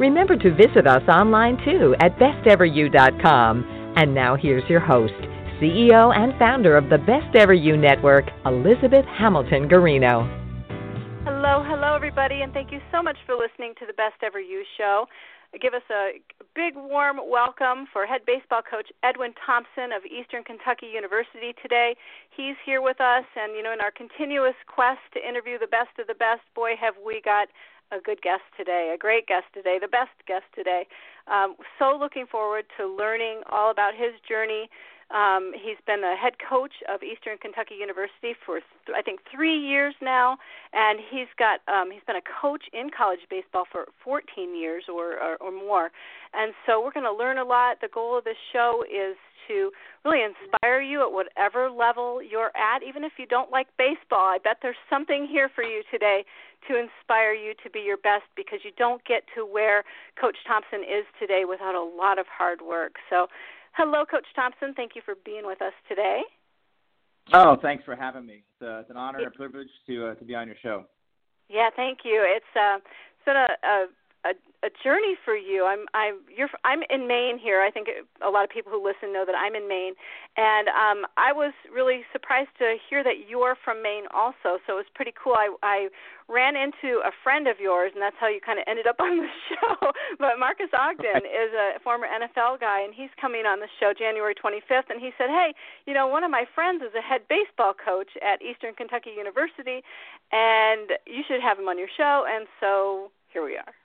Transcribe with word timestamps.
Remember 0.00 0.34
to 0.34 0.54
visit 0.54 0.86
us 0.86 1.06
online 1.10 1.58
too 1.62 1.94
at 2.00 2.16
besteveryou.com. 2.16 3.92
And 3.96 4.14
now 4.14 4.34
here's 4.34 4.64
your 4.66 4.80
host, 4.80 5.12
CEO 5.60 6.16
and 6.16 6.32
founder 6.38 6.74
of 6.74 6.88
the 6.88 6.96
Best 6.96 7.36
Ever 7.36 7.52
You 7.52 7.76
Network, 7.76 8.24
Elizabeth 8.46 9.04
Hamilton 9.18 9.68
Guarino. 9.68 10.24
Hello, 11.28 11.62
hello, 11.68 11.94
everybody, 11.94 12.40
and 12.40 12.50
thank 12.54 12.72
you 12.72 12.80
so 12.90 13.02
much 13.02 13.18
for 13.26 13.36
listening 13.36 13.74
to 13.78 13.84
the 13.84 13.92
Best 13.92 14.16
Ever 14.24 14.40
You 14.40 14.64
show. 14.78 15.04
Give 15.60 15.74
us 15.74 15.84
a 15.90 16.16
big 16.54 16.76
warm 16.76 17.20
welcome 17.20 17.84
for 17.92 18.06
head 18.06 18.22
baseball 18.24 18.62
coach 18.62 18.88
Edwin 19.04 19.34
Thompson 19.44 19.92
of 19.92 20.00
Eastern 20.08 20.44
Kentucky 20.44 20.86
University 20.94 21.52
today. 21.60 21.92
He's 22.34 22.56
here 22.64 22.80
with 22.80 23.02
us, 23.02 23.28
and 23.36 23.52
you 23.52 23.62
know, 23.62 23.74
in 23.74 23.82
our 23.82 23.92
continuous 23.92 24.56
quest 24.64 25.04
to 25.12 25.20
interview 25.20 25.58
the 25.58 25.68
best 25.68 25.92
of 26.00 26.06
the 26.06 26.16
best, 26.16 26.40
boy, 26.54 26.72
have 26.80 26.94
we 27.04 27.20
got 27.20 27.52
a 27.92 28.00
good 28.00 28.22
guest 28.22 28.42
today, 28.56 28.92
a 28.94 28.98
great 28.98 29.26
guest 29.26 29.46
today, 29.54 29.78
the 29.80 29.88
best 29.88 30.14
guest 30.26 30.44
today. 30.54 30.86
Um, 31.26 31.56
so 31.78 31.96
looking 31.98 32.26
forward 32.26 32.64
to 32.78 32.86
learning 32.86 33.42
all 33.50 33.70
about 33.70 33.94
his 33.94 34.12
journey. 34.28 34.68
Um, 35.10 35.52
he's 35.54 35.78
been 35.86 36.02
the 36.02 36.14
head 36.14 36.34
coach 36.38 36.86
of 36.88 37.02
Eastern 37.02 37.36
Kentucky 37.38 37.74
University 37.74 38.34
for 38.46 38.60
th- 38.86 38.94
I 38.96 39.02
think 39.02 39.18
three 39.26 39.58
years 39.58 39.94
now, 40.00 40.38
and 40.72 41.00
he's 41.10 41.26
got 41.36 41.66
um, 41.66 41.90
he's 41.90 42.02
been 42.06 42.14
a 42.14 42.28
coach 42.40 42.62
in 42.72 42.90
college 42.96 43.26
baseball 43.28 43.64
for 43.70 43.86
14 44.04 44.56
years 44.56 44.84
or, 44.88 45.18
or, 45.18 45.36
or 45.40 45.50
more. 45.50 45.90
And 46.32 46.54
so 46.64 46.80
we're 46.80 46.92
going 46.92 47.10
to 47.10 47.12
learn 47.12 47.38
a 47.38 47.44
lot. 47.44 47.80
The 47.80 47.88
goal 47.92 48.16
of 48.16 48.22
this 48.22 48.38
show 48.52 48.84
is 48.86 49.16
to 49.48 49.72
really 50.04 50.22
inspire 50.22 50.80
you 50.80 51.02
at 51.02 51.12
whatever 51.12 51.70
level 51.70 52.22
you're 52.22 52.54
at, 52.56 52.84
even 52.86 53.02
if 53.02 53.12
you 53.18 53.26
don't 53.26 53.50
like 53.50 53.66
baseball. 53.76 54.30
I 54.30 54.38
bet 54.42 54.58
there's 54.62 54.78
something 54.88 55.26
here 55.28 55.50
for 55.52 55.64
you 55.64 55.82
today 55.90 56.24
to 56.68 56.78
inspire 56.78 57.32
you 57.32 57.54
to 57.64 57.70
be 57.70 57.80
your 57.80 57.96
best 57.96 58.24
because 58.36 58.60
you 58.64 58.70
don't 58.76 59.04
get 59.04 59.22
to 59.34 59.44
where 59.44 59.84
Coach 60.20 60.36
Thompson 60.46 60.80
is 60.80 61.04
today 61.18 61.44
without 61.48 61.74
a 61.74 61.82
lot 61.82 62.18
of 62.18 62.26
hard 62.26 62.60
work. 62.60 62.96
So, 63.08 63.28
hello, 63.72 64.04
Coach 64.04 64.26
Thompson. 64.34 64.74
Thank 64.74 64.92
you 64.94 65.02
for 65.04 65.14
being 65.24 65.46
with 65.46 65.62
us 65.62 65.72
today. 65.88 66.22
Oh, 67.32 67.56
thanks 67.62 67.84
for 67.84 67.94
having 67.94 68.26
me. 68.26 68.42
It's, 68.42 68.62
uh, 68.62 68.80
it's 68.80 68.90
an 68.90 68.96
honor 68.96 69.18
and 69.18 69.28
a 69.28 69.30
privilege 69.30 69.68
to 69.86 70.08
uh, 70.08 70.14
to 70.16 70.24
be 70.24 70.34
on 70.34 70.46
your 70.46 70.56
show. 70.62 70.84
Yeah, 71.48 71.70
thank 71.74 71.98
you. 72.04 72.24
It's 72.26 72.52
uh, 72.56 72.76
it's 72.78 73.24
been 73.24 73.36
a, 73.36 73.48
a 73.66 73.86
a, 74.24 74.36
a 74.66 74.68
journey 74.84 75.16
for 75.24 75.34
you. 75.34 75.64
I'm 75.64 75.86
I'm 75.94 76.20
you're 76.28 76.50
I'm 76.64 76.80
in 76.90 77.08
Maine 77.08 77.38
here. 77.38 77.60
I 77.62 77.70
think 77.70 77.88
a 78.20 78.28
lot 78.28 78.44
of 78.44 78.50
people 78.50 78.70
who 78.70 78.82
listen 78.82 79.12
know 79.12 79.24
that 79.24 79.34
I'm 79.34 79.54
in 79.54 79.68
Maine, 79.68 79.94
and 80.36 80.68
um, 80.68 81.08
I 81.16 81.32
was 81.32 81.52
really 81.72 82.04
surprised 82.12 82.50
to 82.58 82.76
hear 82.88 83.02
that 83.02 83.28
you're 83.28 83.56
from 83.64 83.82
Maine 83.82 84.04
also. 84.12 84.60
So 84.66 84.76
it 84.76 84.84
was 84.84 84.90
pretty 84.94 85.14
cool. 85.16 85.34
I 85.34 85.48
I 85.62 85.88
ran 86.28 86.54
into 86.54 87.00
a 87.00 87.10
friend 87.24 87.48
of 87.48 87.58
yours, 87.58 87.92
and 87.94 88.02
that's 88.02 88.16
how 88.20 88.28
you 88.28 88.40
kind 88.40 88.58
of 88.58 88.64
ended 88.68 88.86
up 88.86 89.00
on 89.00 89.24
the 89.24 89.32
show. 89.48 89.92
but 90.18 90.38
Marcus 90.38 90.70
Ogden 90.76 91.24
is 91.24 91.50
a 91.56 91.80
former 91.80 92.06
NFL 92.06 92.60
guy, 92.60 92.82
and 92.82 92.92
he's 92.94 93.10
coming 93.20 93.46
on 93.46 93.60
the 93.60 93.68
show 93.80 93.92
January 93.96 94.34
25th. 94.34 94.90
And 94.90 95.00
he 95.00 95.12
said, 95.16 95.30
"Hey, 95.32 95.54
you 95.86 95.94
know, 95.94 96.06
one 96.06 96.24
of 96.24 96.30
my 96.30 96.44
friends 96.54 96.82
is 96.82 96.92
a 96.94 97.02
head 97.02 97.22
baseball 97.28 97.72
coach 97.72 98.12
at 98.20 98.42
Eastern 98.42 98.74
Kentucky 98.74 99.16
University, 99.16 99.80
and 100.30 100.92
you 101.06 101.24
should 101.26 101.40
have 101.40 101.58
him 101.58 101.68
on 101.68 101.78
your 101.78 101.90
show." 101.96 102.28
And 102.28 102.46
so 102.60 103.10
here 103.32 103.44
we 103.44 103.56
are. 103.56 103.79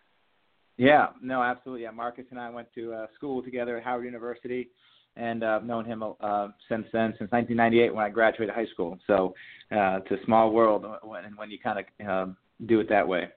Yeah, 0.78 1.08
no, 1.22 1.42
absolutely. 1.42 1.84
Yeah, 1.84 1.92
Marcus 1.92 2.26
and 2.32 2.40
I 2.40 2.50
went 2.50 2.68
to 2.76 2.94
uh, 2.94 3.08
school 3.16 3.42
together 3.42 3.78
at 3.78 3.84
Howard 3.84 4.06
University, 4.06 4.70
and 5.16 5.44
uh, 5.44 5.60
known 5.60 5.86
him 5.86 6.04
uh, 6.04 6.48
since 6.70 6.86
then, 6.92 7.14
since 7.18 7.32
1998 7.32 7.94
when 7.96 8.06
I 8.06 8.10
graduated 8.10 8.54
high 8.54 8.66
school. 8.68 9.00
So 9.08 9.34
uh, 9.72 10.00
it's 10.04 10.12
a 10.12 10.26
small 10.26 10.52
world 10.52 10.86
when 11.04 11.24
when 11.38 11.50
you 11.50 11.60
kind 11.60 11.80
of 11.80 12.08
uh, 12.08 12.32
do 12.66 12.80
it 12.82 12.90
that 12.90 13.08
way. 13.08 13.30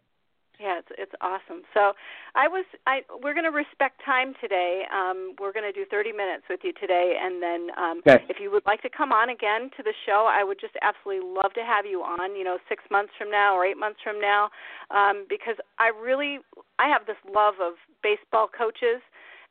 Yeah, 0.58 0.82
it's 0.82 0.90
it's 0.98 1.12
awesome. 1.20 1.62
So, 1.72 1.94
I 2.34 2.48
was 2.48 2.66
I 2.86 3.06
we're 3.22 3.34
going 3.34 3.46
to 3.46 3.54
respect 3.54 4.02
time 4.04 4.34
today. 4.40 4.82
Um, 4.90 5.34
we're 5.38 5.52
going 5.52 5.66
to 5.66 5.72
do 5.72 5.86
30 5.86 6.10
minutes 6.10 6.50
with 6.50 6.60
you 6.64 6.72
today, 6.74 7.14
and 7.14 7.40
then 7.40 7.70
um, 7.78 8.02
okay. 8.02 8.26
if 8.28 8.38
you 8.40 8.50
would 8.50 8.66
like 8.66 8.82
to 8.82 8.90
come 8.90 9.12
on 9.12 9.30
again 9.30 9.70
to 9.76 9.82
the 9.86 9.94
show, 10.04 10.26
I 10.28 10.42
would 10.42 10.58
just 10.58 10.74
absolutely 10.82 11.22
love 11.30 11.54
to 11.54 11.62
have 11.62 11.86
you 11.86 12.02
on. 12.02 12.34
You 12.34 12.42
know, 12.42 12.58
six 12.68 12.82
months 12.90 13.12
from 13.16 13.30
now 13.30 13.54
or 13.54 13.64
eight 13.64 13.78
months 13.78 14.00
from 14.02 14.20
now, 14.20 14.50
um, 14.90 15.26
because 15.30 15.56
I 15.78 15.94
really 15.94 16.38
I 16.78 16.88
have 16.90 17.06
this 17.06 17.22
love 17.22 17.62
of 17.62 17.74
baseball 18.02 18.50
coaches 18.50 18.98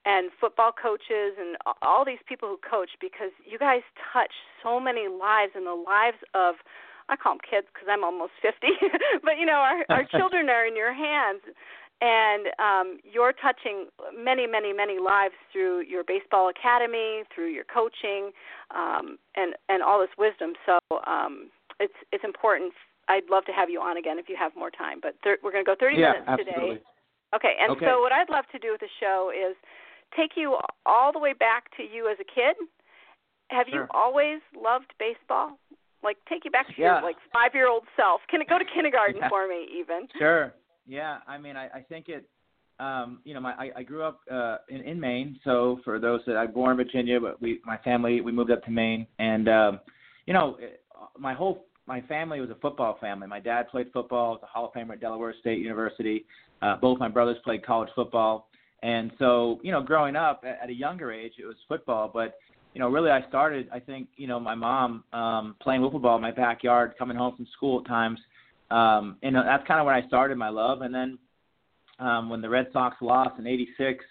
and 0.03 0.31
football 0.39 0.71
coaches 0.71 1.39
and 1.39 1.55
all 1.81 2.03
these 2.03 2.23
people 2.27 2.47
who 2.47 2.59
coach 2.63 2.91
because 2.99 3.31
you 3.43 3.57
guys 3.57 3.81
touch 4.11 4.31
so 4.63 4.79
many 4.79 5.07
lives 5.07 5.51
and 5.55 5.65
the 5.65 5.75
lives 5.75 6.19
of 6.33 6.55
I 7.09 7.15
call 7.15 7.33
them 7.33 7.43
kids 7.43 7.67
because 7.73 7.87
I'm 7.89 8.03
almost 8.03 8.33
50, 8.41 8.67
but 9.23 9.39
you 9.39 9.45
know, 9.45 9.63
our 9.63 9.85
our 9.89 10.05
children 10.17 10.49
are 10.49 10.65
in 10.65 10.75
your 10.75 10.93
hands, 10.93 11.41
and 12.01 12.47
um, 12.59 12.99
you're 13.03 13.33
touching 13.33 13.87
many, 14.13 14.45
many, 14.45 14.73
many 14.73 14.99
lives 14.99 15.33
through 15.51 15.81
your 15.81 16.03
baseball 16.03 16.49
academy, 16.49 17.23
through 17.33 17.49
your 17.49 17.65
coaching, 17.65 18.31
um, 18.75 19.17
and 19.35 19.55
and 19.69 19.81
all 19.81 19.99
this 19.99 20.13
wisdom. 20.17 20.53
So 20.65 20.79
um, 21.07 21.49
it's 21.79 21.97
it's 22.11 22.23
important. 22.23 22.73
I'd 23.07 23.29
love 23.31 23.45
to 23.45 23.53
have 23.53 23.69
you 23.69 23.79
on 23.79 23.97
again 23.97 24.19
if 24.19 24.27
you 24.27 24.35
have 24.37 24.51
more 24.55 24.69
time, 24.69 24.99
but 25.01 25.15
thir- 25.23 25.39
we're 25.41 25.51
going 25.51 25.63
to 25.63 25.69
go 25.69 25.79
30 25.79 25.95
yeah, 25.95 26.11
minutes 26.11 26.27
absolutely. 26.27 26.75
today. 26.75 26.83
Okay, 27.35 27.53
and 27.59 27.71
okay. 27.71 27.85
so 27.85 28.01
what 28.01 28.11
I'd 28.11 28.29
love 28.29 28.45
to 28.51 28.59
do 28.59 28.71
with 28.71 28.81
the 28.81 28.91
show 28.99 29.31
is 29.31 29.55
take 30.15 30.31
you 30.35 30.57
all 30.85 31.11
the 31.11 31.19
way 31.19 31.33
back 31.33 31.71
to 31.77 31.83
you 31.83 32.09
as 32.11 32.17
a 32.19 32.27
kid. 32.27 32.55
Have 33.49 33.67
sure. 33.69 33.83
you 33.83 33.87
always 33.91 34.39
loved 34.55 34.91
baseball? 34.99 35.57
Like 36.03 36.17
take 36.29 36.45
you 36.45 36.51
back 36.51 36.67
to 36.67 36.73
yeah. 36.77 36.95
your 36.95 37.03
like 37.03 37.15
five 37.33 37.51
year 37.53 37.67
old 37.67 37.83
self. 37.95 38.21
Can 38.29 38.41
it 38.41 38.49
go 38.49 38.57
to 38.57 38.65
kindergarten 38.75 39.17
yeah. 39.17 39.29
for 39.29 39.47
me 39.47 39.67
even? 39.79 40.07
Sure. 40.17 40.53
Yeah. 40.85 41.17
I 41.27 41.37
mean, 41.37 41.55
I, 41.55 41.67
I 41.67 41.81
think 41.81 42.09
it. 42.09 42.27
Um, 42.79 43.21
you 43.23 43.33
know, 43.33 43.39
my 43.39 43.53
I, 43.53 43.71
I 43.77 43.83
grew 43.83 44.03
up 44.03 44.19
uh, 44.31 44.57
in 44.69 44.81
in 44.81 44.99
Maine. 44.99 45.39
So 45.43 45.79
for 45.83 45.97
those 45.97 46.21
that 46.27 46.37
I 46.37 46.45
born 46.45 46.71
in 46.71 46.77
Virginia, 46.77 47.19
but 47.19 47.41
we 47.41 47.59
my 47.65 47.77
family 47.77 48.21
we 48.21 48.31
moved 48.31 48.51
up 48.51 48.63
to 48.65 48.71
Maine, 48.71 49.07
and 49.17 49.49
um, 49.49 49.79
you 50.27 50.33
know, 50.33 50.57
my 51.17 51.33
whole 51.33 51.65
my 51.87 52.01
family 52.01 52.39
was 52.39 52.49
a 52.49 52.55
football 52.55 52.97
family. 53.01 53.27
My 53.27 53.39
dad 53.39 53.69
played 53.69 53.87
football, 53.93 54.33
was 54.33 54.41
a 54.43 54.45
Hall 54.45 54.65
of 54.65 54.73
Famer 54.73 54.93
at 54.93 55.01
Delaware 55.01 55.33
State 55.39 55.59
University. 55.59 56.25
Uh, 56.61 56.75
both 56.75 56.99
my 56.99 57.07
brothers 57.07 57.37
played 57.43 57.65
college 57.65 57.89
football, 57.95 58.49
and 58.83 59.11
so 59.17 59.59
you 59.63 59.71
know, 59.71 59.81
growing 59.81 60.15
up 60.15 60.43
at, 60.45 60.59
at 60.61 60.69
a 60.69 60.73
younger 60.73 61.11
age, 61.11 61.33
it 61.39 61.45
was 61.45 61.55
football, 61.67 62.11
but 62.13 62.35
you 62.77 62.83
know, 62.83 62.89
really 62.89 63.09
I 63.09 63.27
started, 63.27 63.67
I 63.73 63.79
think, 63.79 64.07
you 64.17 64.27
know, 64.27 64.39
my 64.39 64.53
mom 64.53 65.03
um, 65.11 65.55
playing 65.59 65.81
wiffle 65.81 65.99
ball 65.99 66.17
in 66.17 66.21
my 66.21 66.29
backyard, 66.29 66.93
coming 66.99 67.17
home 67.17 67.35
from 67.35 67.47
school 67.51 67.79
at 67.79 67.87
times. 67.87 68.19
Um, 68.69 69.17
and 69.23 69.35
that's 69.35 69.65
kind 69.67 69.79
of 69.79 69.87
when 69.87 69.95
I 69.95 70.05
started 70.05 70.37
my 70.37 70.49
love. 70.49 70.83
And 70.83 70.93
then 70.93 71.17
um, 71.97 72.29
when 72.29 72.39
the 72.39 72.49
Red 72.49 72.67
Sox 72.71 72.95
lost 73.01 73.39
in 73.39 73.47
'86, 73.47 74.05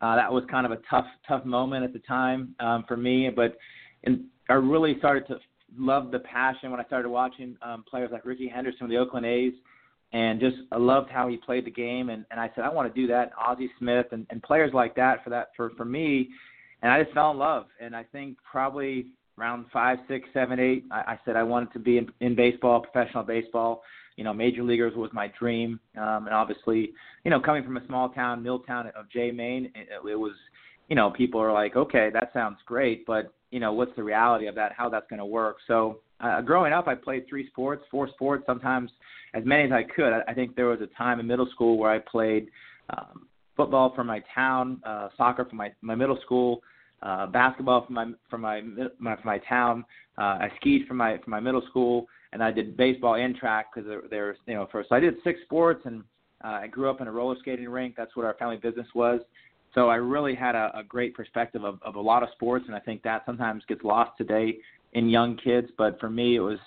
uh, 0.00 0.16
that 0.16 0.32
was 0.32 0.44
kind 0.50 0.64
of 0.64 0.72
a 0.72 0.78
tough, 0.88 1.04
tough 1.28 1.44
moment 1.44 1.84
at 1.84 1.92
the 1.92 1.98
time 1.98 2.54
um, 2.58 2.86
for 2.88 2.96
me. 2.96 3.28
But 3.28 3.58
and 4.04 4.24
I 4.48 4.54
really 4.54 4.96
started 4.96 5.26
to 5.26 5.36
love 5.76 6.10
the 6.10 6.20
passion 6.20 6.70
when 6.70 6.80
I 6.80 6.84
started 6.84 7.10
watching 7.10 7.54
um, 7.60 7.84
players 7.86 8.08
like 8.10 8.24
Rickey 8.24 8.48
Henderson 8.48 8.84
of 8.84 8.88
the 8.88 8.96
Oakland 8.96 9.26
A's, 9.26 9.52
and 10.14 10.40
just 10.40 10.56
I 10.72 10.78
loved 10.78 11.10
how 11.10 11.28
he 11.28 11.36
played 11.36 11.66
the 11.66 11.70
game. 11.70 12.08
And, 12.08 12.24
and 12.30 12.40
I 12.40 12.50
said 12.54 12.64
I 12.64 12.70
want 12.70 12.90
to 12.94 12.98
do 12.98 13.06
that. 13.08 13.32
Ozzie 13.38 13.68
Smith 13.78 14.06
and, 14.12 14.26
and 14.30 14.42
players 14.42 14.72
like 14.72 14.94
that 14.94 15.22
for 15.22 15.28
that 15.28 15.48
for 15.54 15.68
for 15.76 15.84
me 15.84 16.30
and 16.82 16.92
I 16.92 17.02
just 17.02 17.14
fell 17.14 17.30
in 17.30 17.38
love. 17.38 17.66
And 17.80 17.94
I 17.94 18.04
think 18.04 18.36
probably 18.50 19.06
around 19.38 19.66
five, 19.72 19.98
six, 20.08 20.28
seven, 20.32 20.58
eight, 20.58 20.84
I, 20.90 21.12
I 21.12 21.20
said 21.24 21.36
I 21.36 21.42
wanted 21.42 21.72
to 21.74 21.78
be 21.78 21.98
in, 21.98 22.08
in 22.20 22.34
baseball, 22.34 22.80
professional 22.80 23.22
baseball. 23.22 23.82
You 24.16 24.24
know, 24.24 24.32
major 24.32 24.62
leaguers 24.62 24.94
was 24.96 25.10
my 25.12 25.30
dream. 25.38 25.78
Um, 25.96 26.26
and 26.26 26.34
obviously, 26.34 26.92
you 27.24 27.30
know, 27.30 27.40
coming 27.40 27.62
from 27.62 27.76
a 27.76 27.86
small 27.86 28.08
town, 28.10 28.42
Milltown 28.42 28.86
of 28.88 29.10
Jay, 29.10 29.30
Maine, 29.30 29.70
it, 29.74 29.88
it 30.08 30.16
was, 30.16 30.32
you 30.88 30.96
know, 30.96 31.10
people 31.10 31.40
are 31.40 31.52
like, 31.52 31.76
okay, 31.76 32.10
that 32.12 32.30
sounds 32.32 32.58
great, 32.64 33.04
but 33.06 33.32
you 33.50 33.60
know, 33.60 33.72
what's 33.72 33.94
the 33.96 34.02
reality 34.02 34.46
of 34.46 34.54
that? 34.54 34.72
How 34.72 34.88
that's 34.88 35.06
going 35.08 35.18
to 35.18 35.26
work? 35.26 35.58
So, 35.66 36.00
uh, 36.20 36.40
growing 36.40 36.72
up, 36.72 36.88
I 36.88 36.94
played 36.94 37.28
three 37.28 37.46
sports, 37.48 37.84
four 37.90 38.08
sports, 38.08 38.44
sometimes 38.46 38.90
as 39.34 39.44
many 39.44 39.64
as 39.64 39.72
I 39.72 39.82
could. 39.82 40.12
I, 40.12 40.22
I 40.28 40.34
think 40.34 40.56
there 40.56 40.66
was 40.66 40.80
a 40.80 40.86
time 40.98 41.20
in 41.20 41.26
middle 41.26 41.48
school 41.50 41.76
where 41.78 41.90
I 41.90 41.98
played 41.98 42.48
um, 42.90 43.26
football 43.56 43.92
for 43.94 44.04
my 44.04 44.22
town, 44.34 44.80
uh, 44.84 45.08
soccer 45.16 45.44
for 45.44 45.56
my 45.56 45.72
my 45.82 45.94
middle 45.94 46.18
school, 46.22 46.62
uh, 47.02 47.26
basketball 47.26 47.84
for 47.86 47.92
my 47.92 48.12
for 48.30 48.38
my 48.38 48.62
my 48.98 49.16
for 49.16 49.26
my 49.26 49.38
town. 49.38 49.84
Uh, 50.18 50.38
I 50.44 50.52
skied 50.56 50.86
for 50.86 50.94
my 50.94 51.18
for 51.18 51.30
my 51.30 51.40
middle 51.40 51.62
school, 51.68 52.06
and 52.32 52.42
I 52.42 52.50
did 52.50 52.76
baseball 52.76 53.14
and 53.16 53.36
track 53.36 53.66
because 53.74 53.88
there 53.88 54.02
there's 54.08 54.38
you 54.46 54.54
know 54.54 54.68
first 54.72 54.88
so 54.88 54.96
I 54.96 55.00
did 55.00 55.14
six 55.24 55.40
sports, 55.44 55.82
and 55.84 56.02
uh, 56.44 56.58
I 56.62 56.66
grew 56.66 56.90
up 56.90 57.00
in 57.00 57.08
a 57.08 57.12
roller 57.12 57.36
skating 57.40 57.68
rink. 57.68 57.94
That's 57.96 58.14
what 58.16 58.24
our 58.24 58.34
family 58.34 58.56
business 58.56 58.86
was. 58.94 59.20
so 59.74 59.88
I 59.88 59.96
really 59.96 60.34
had 60.34 60.54
a, 60.54 60.70
a 60.74 60.82
great 60.84 61.14
perspective 61.14 61.64
of, 61.64 61.78
of 61.82 61.96
a 61.96 62.00
lot 62.00 62.22
of 62.22 62.30
sports, 62.32 62.64
and 62.66 62.74
I 62.74 62.80
think 62.80 63.02
that 63.02 63.22
sometimes 63.26 63.62
gets 63.68 63.84
lost 63.84 64.12
today 64.16 64.58
in 64.94 65.08
young 65.08 65.36
kids. 65.36 65.68
But 65.76 66.00
for 66.00 66.10
me, 66.10 66.36
it 66.36 66.40
was 66.40 66.58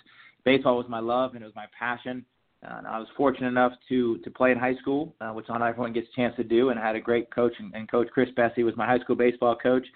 baseball 0.46 0.78
was 0.78 0.88
my 0.90 1.00
love 1.00 1.34
and 1.34 1.44
it 1.44 1.46
was 1.46 1.56
my 1.56 1.68
passion. 1.78 2.26
And 2.62 2.86
I 2.86 3.00
was 3.00 3.08
fortunate 3.16 3.48
enough 3.48 3.72
to 3.88 4.18
to 4.20 4.30
play 4.30 4.52
in 4.52 4.58
high 4.58 4.76
school, 4.76 5.16
uh, 5.22 5.31
which 5.31 5.48
not 5.48 5.62
everyone 5.62 5.94
gets 5.94 6.08
a 6.12 6.16
chance 6.16 6.36
to 6.36 6.44
do. 6.44 6.70
And 6.70 6.80
I 6.80 6.86
had 6.86 6.96
a 6.96 7.00
great 7.00 7.34
coach, 7.34 7.54
and, 7.58 7.74
and 7.74 7.90
Coach 7.90 8.10
Chris 8.14 8.30
Bessie 8.36 8.64
was 8.64 8.76
my 8.76 8.86
high 8.86 9.00
school 9.00 9.16
baseball 9.16 9.56
coach. 9.56 9.88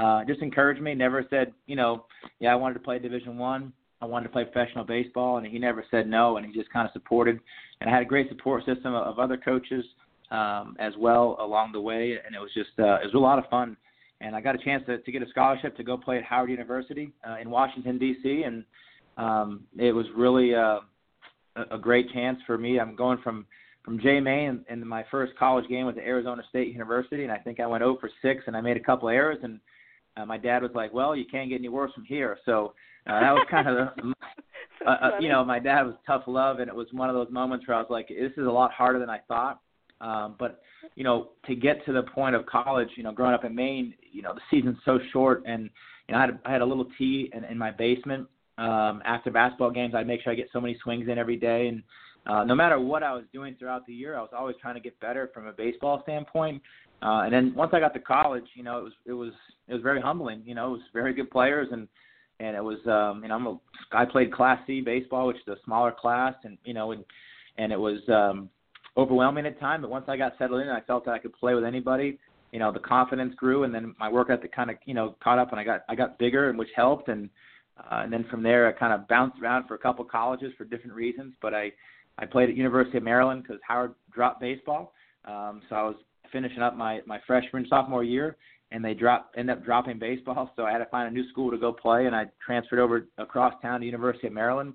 Uh, 0.00 0.24
just 0.24 0.40
encouraged 0.40 0.80
me. 0.80 0.94
Never 0.94 1.26
said, 1.28 1.52
you 1.66 1.76
know, 1.76 2.06
yeah, 2.38 2.52
I 2.52 2.54
wanted 2.54 2.74
to 2.74 2.80
play 2.80 2.98
Division 2.98 3.36
One. 3.36 3.72
I. 4.00 4.06
I 4.06 4.06
wanted 4.06 4.28
to 4.28 4.32
play 4.32 4.44
professional 4.44 4.84
baseball, 4.84 5.36
and 5.36 5.46
he 5.46 5.58
never 5.58 5.84
said 5.90 6.08
no. 6.08 6.38
And 6.38 6.46
he 6.46 6.52
just 6.52 6.72
kind 6.72 6.86
of 6.86 6.92
supported. 6.92 7.38
And 7.80 7.90
I 7.90 7.92
had 7.92 8.02
a 8.02 8.06
great 8.06 8.28
support 8.30 8.64
system 8.64 8.94
of, 8.94 9.18
other 9.18 9.36
coaches 9.36 9.84
um, 10.30 10.76
as 10.78 10.94
well 10.98 11.36
along 11.38 11.72
the 11.72 11.80
way. 11.80 12.16
And 12.24 12.34
it 12.34 12.38
was 12.38 12.50
just 12.54 12.70
uh, 12.78 12.94
it 12.94 13.04
was 13.04 13.14
a 13.14 13.18
lot 13.18 13.38
of 13.38 13.44
fun. 13.50 13.76
And 14.22 14.34
I 14.34 14.40
got 14.40 14.54
a 14.54 14.58
chance 14.58 14.82
to, 14.86 14.98
to 14.98 15.12
get 15.12 15.22
a 15.22 15.28
scholarship 15.28 15.76
to 15.76 15.84
go 15.84 15.96
play 15.96 16.16
at 16.16 16.24
Howard 16.24 16.50
University 16.50 17.12
uh, 17.28 17.36
in 17.40 17.50
Washington 17.50 17.98
D.C. 17.98 18.44
And 18.44 18.64
um, 19.18 19.64
it 19.78 19.92
was 19.92 20.06
really 20.16 20.54
uh, 20.54 20.80
a, 21.70 21.78
great 21.78 22.10
chance 22.12 22.38
for 22.46 22.56
me. 22.56 22.80
I'm 22.80 22.96
going 22.96 23.18
from 23.22 23.46
from 23.84 24.00
Jay 24.00 24.20
Maine, 24.20 24.64
and, 24.68 24.82
my 24.82 25.04
first 25.10 25.32
college 25.38 25.66
game 25.68 25.86
was 25.86 25.96
at 25.96 26.04
Arizona 26.04 26.42
State 26.50 26.70
University, 26.70 27.22
and 27.22 27.32
I 27.32 27.38
think 27.38 27.60
I 27.60 27.66
went 27.66 27.80
0 27.80 27.96
for 27.98 28.10
6, 28.20 28.44
and 28.46 28.54
I 28.54 28.60
made 28.60 28.76
a 28.76 28.80
couple 28.80 29.08
errors, 29.08 29.38
and 29.42 29.58
uh, 30.16 30.26
my 30.26 30.38
dad 30.38 30.62
was 30.62 30.72
like, 30.74 30.92
"Well, 30.92 31.14
you 31.14 31.24
can't 31.30 31.48
get 31.48 31.56
any 31.56 31.68
worse 31.68 31.92
from 31.92 32.04
here." 32.04 32.38
So 32.44 32.74
uh, 33.06 33.20
that 33.20 33.32
was 33.32 33.46
kind 33.50 33.68
of 33.68 33.74
the, 33.74 34.14
uh, 34.86 34.90
uh, 34.90 35.10
you 35.20 35.28
know, 35.28 35.44
my 35.44 35.58
dad 35.58 35.82
was 35.82 35.94
tough 36.06 36.24
love, 36.26 36.60
and 36.60 36.68
it 36.68 36.74
was 36.74 36.86
one 36.92 37.08
of 37.08 37.14
those 37.14 37.30
moments 37.30 37.66
where 37.66 37.76
I 37.76 37.80
was 37.80 37.90
like, 37.90 38.08
"This 38.08 38.32
is 38.36 38.46
a 38.46 38.50
lot 38.50 38.72
harder 38.72 38.98
than 38.98 39.10
I 39.10 39.18
thought." 39.28 39.60
Um, 40.00 40.36
but 40.38 40.62
you 40.94 41.04
know, 41.04 41.30
to 41.46 41.54
get 41.54 41.84
to 41.86 41.92
the 41.92 42.02
point 42.02 42.34
of 42.34 42.46
college, 42.46 42.88
you 42.96 43.02
know, 43.02 43.12
growing 43.12 43.34
up 43.34 43.44
in 43.44 43.54
Maine, 43.54 43.94
you 44.12 44.22
know, 44.22 44.34
the 44.34 44.40
season's 44.50 44.78
so 44.84 44.98
short, 45.12 45.42
and 45.46 45.70
you 46.08 46.14
know, 46.14 46.18
I 46.18 46.20
had 46.22 46.38
I 46.44 46.52
had 46.52 46.62
a 46.62 46.66
little 46.66 46.86
tee 46.98 47.30
in, 47.32 47.44
in 47.44 47.58
my 47.58 47.70
basement. 47.70 48.26
Um, 48.58 49.00
after 49.06 49.30
basketball 49.30 49.70
games, 49.70 49.94
I'd 49.94 50.06
make 50.06 50.22
sure 50.22 50.32
I 50.32 50.36
get 50.36 50.48
so 50.52 50.60
many 50.60 50.76
swings 50.82 51.08
in 51.08 51.18
every 51.18 51.36
day, 51.36 51.68
and 51.68 51.82
uh, 52.26 52.44
no 52.44 52.54
matter 52.54 52.78
what 52.78 53.02
I 53.02 53.12
was 53.14 53.24
doing 53.32 53.56
throughout 53.58 53.86
the 53.86 53.94
year, 53.94 54.16
I 54.16 54.20
was 54.20 54.30
always 54.36 54.56
trying 54.60 54.74
to 54.74 54.80
get 54.80 54.98
better 55.00 55.30
from 55.32 55.46
a 55.46 55.52
baseball 55.52 56.00
standpoint. 56.02 56.62
Uh, 57.02 57.22
and 57.24 57.32
then 57.32 57.54
once 57.54 57.70
I 57.72 57.80
got 57.80 57.94
to 57.94 58.00
college, 58.00 58.44
you 58.54 58.62
know, 58.62 58.78
it 58.78 58.84
was 58.84 58.92
it 59.06 59.12
was 59.12 59.32
it 59.68 59.74
was 59.74 59.82
very 59.82 60.00
humbling. 60.00 60.42
You 60.44 60.54
know, 60.54 60.68
it 60.68 60.72
was 60.72 60.80
very 60.92 61.14
good 61.14 61.30
players, 61.30 61.68
and 61.72 61.88
and 62.40 62.56
it 62.56 62.62
was 62.62 62.78
um, 62.86 63.22
you 63.22 63.28
know 63.28 63.36
I'm 63.36 63.46
a, 63.46 63.60
I 63.92 64.04
played 64.04 64.32
Class 64.32 64.60
C 64.66 64.80
baseball, 64.80 65.26
which 65.26 65.36
is 65.36 65.48
a 65.48 65.56
smaller 65.64 65.92
class, 65.92 66.34
and 66.44 66.58
you 66.64 66.74
know, 66.74 66.92
and 66.92 67.04
and 67.58 67.72
it 67.72 67.78
was 67.78 68.00
um, 68.08 68.50
overwhelming 68.96 69.46
at 69.46 69.58
times. 69.60 69.82
But 69.82 69.90
once 69.90 70.06
I 70.08 70.16
got 70.16 70.32
settled 70.38 70.62
in, 70.62 70.68
I 70.68 70.80
felt 70.82 71.04
that 71.06 71.12
I 71.12 71.18
could 71.18 71.32
play 71.34 71.54
with 71.54 71.64
anybody. 71.64 72.18
You 72.52 72.58
know, 72.58 72.72
the 72.72 72.80
confidence 72.80 73.34
grew, 73.36 73.64
and 73.64 73.74
then 73.74 73.94
my 73.98 74.10
work 74.10 74.28
ethic 74.30 74.54
kind 74.54 74.70
of 74.70 74.76
you 74.84 74.94
know 74.94 75.16
caught 75.22 75.38
up, 75.38 75.52
and 75.52 75.60
I 75.60 75.64
got 75.64 75.84
I 75.88 75.94
got 75.94 76.18
bigger, 76.18 76.50
and 76.50 76.58
which 76.58 76.70
helped, 76.76 77.08
and 77.08 77.30
uh, 77.78 78.00
and 78.02 78.12
then 78.12 78.26
from 78.30 78.42
there 78.42 78.68
I 78.68 78.72
kind 78.72 78.92
of 78.92 79.08
bounced 79.08 79.40
around 79.40 79.66
for 79.66 79.74
a 79.74 79.78
couple 79.78 80.04
colleges 80.04 80.52
for 80.58 80.64
different 80.64 80.94
reasons, 80.94 81.34
but 81.40 81.54
I 81.54 81.72
I 82.18 82.26
played 82.26 82.50
at 82.50 82.56
University 82.56 82.98
of 82.98 83.04
Maryland 83.04 83.42
because 83.42 83.60
Howard 83.66 83.94
dropped 84.12 84.40
baseball. 84.40 84.92
Um, 85.24 85.62
so 85.68 85.76
I 85.76 85.82
was 85.82 85.96
finishing 86.32 86.62
up 86.62 86.76
my 86.76 87.00
my 87.06 87.20
freshman 87.26 87.66
sophomore 87.68 88.04
year, 88.04 88.36
and 88.70 88.84
they 88.84 88.94
dropped 88.94 89.36
end 89.36 89.50
up 89.50 89.64
dropping 89.64 89.98
baseball. 89.98 90.52
So 90.56 90.64
I 90.64 90.72
had 90.72 90.78
to 90.78 90.86
find 90.86 91.08
a 91.08 91.10
new 91.10 91.28
school 91.30 91.50
to 91.50 91.58
go 91.58 91.72
play, 91.72 92.06
and 92.06 92.14
I 92.14 92.26
transferred 92.44 92.78
over 92.78 93.06
across 93.18 93.54
town 93.62 93.80
to 93.80 93.86
University 93.86 94.26
of 94.26 94.32
Maryland, 94.32 94.74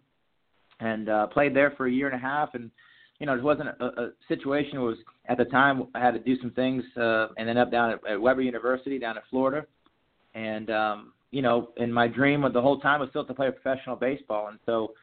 and 0.80 1.10
uh, 1.10 1.28
played 1.28 1.56
there 1.56 1.74
for 1.78 1.88
a 1.88 1.92
year 1.92 2.07
and 2.07 2.16
a 2.16 2.19
half. 2.19 2.54
And 2.54 2.72
you 3.19 3.25
know, 3.25 3.34
it 3.34 3.44
wasn't 3.44 3.69
a, 3.69 3.86
a 3.86 4.10
situation. 4.28 4.78
It 4.78 4.81
was 4.81 4.98
at 5.28 5.38
the 5.38 5.46
time 5.46 5.88
I 5.96 6.00
had 6.00 6.12
to 6.12 6.19
do 6.19 6.40
some 6.42 6.52
things, 6.52 6.84
uh, 6.98 7.28
and 7.38 7.50
ended 7.50 7.57
up 7.57 7.72
down 7.72 7.92
at, 7.92 8.07
at 8.07 8.22
Webber 8.22 8.42
University 8.42 9.00
down 9.00 9.18
in 9.18 9.24
Florida, 9.30 9.66
and 10.34 10.69
um, 10.69 11.13
you 11.31 11.42
know, 11.42 11.69
and 11.78 11.94
my 11.94 12.07
dream 12.07 12.44
of 12.44 12.54
the 12.54 12.62
whole 12.62 12.80
time 12.80 13.00
was 13.00 13.10
still 13.10 13.25
to 13.25 13.34
play 13.34 13.50
professional 13.52 13.96
baseball, 13.96 14.48
and 14.48 14.60
so 14.66 14.94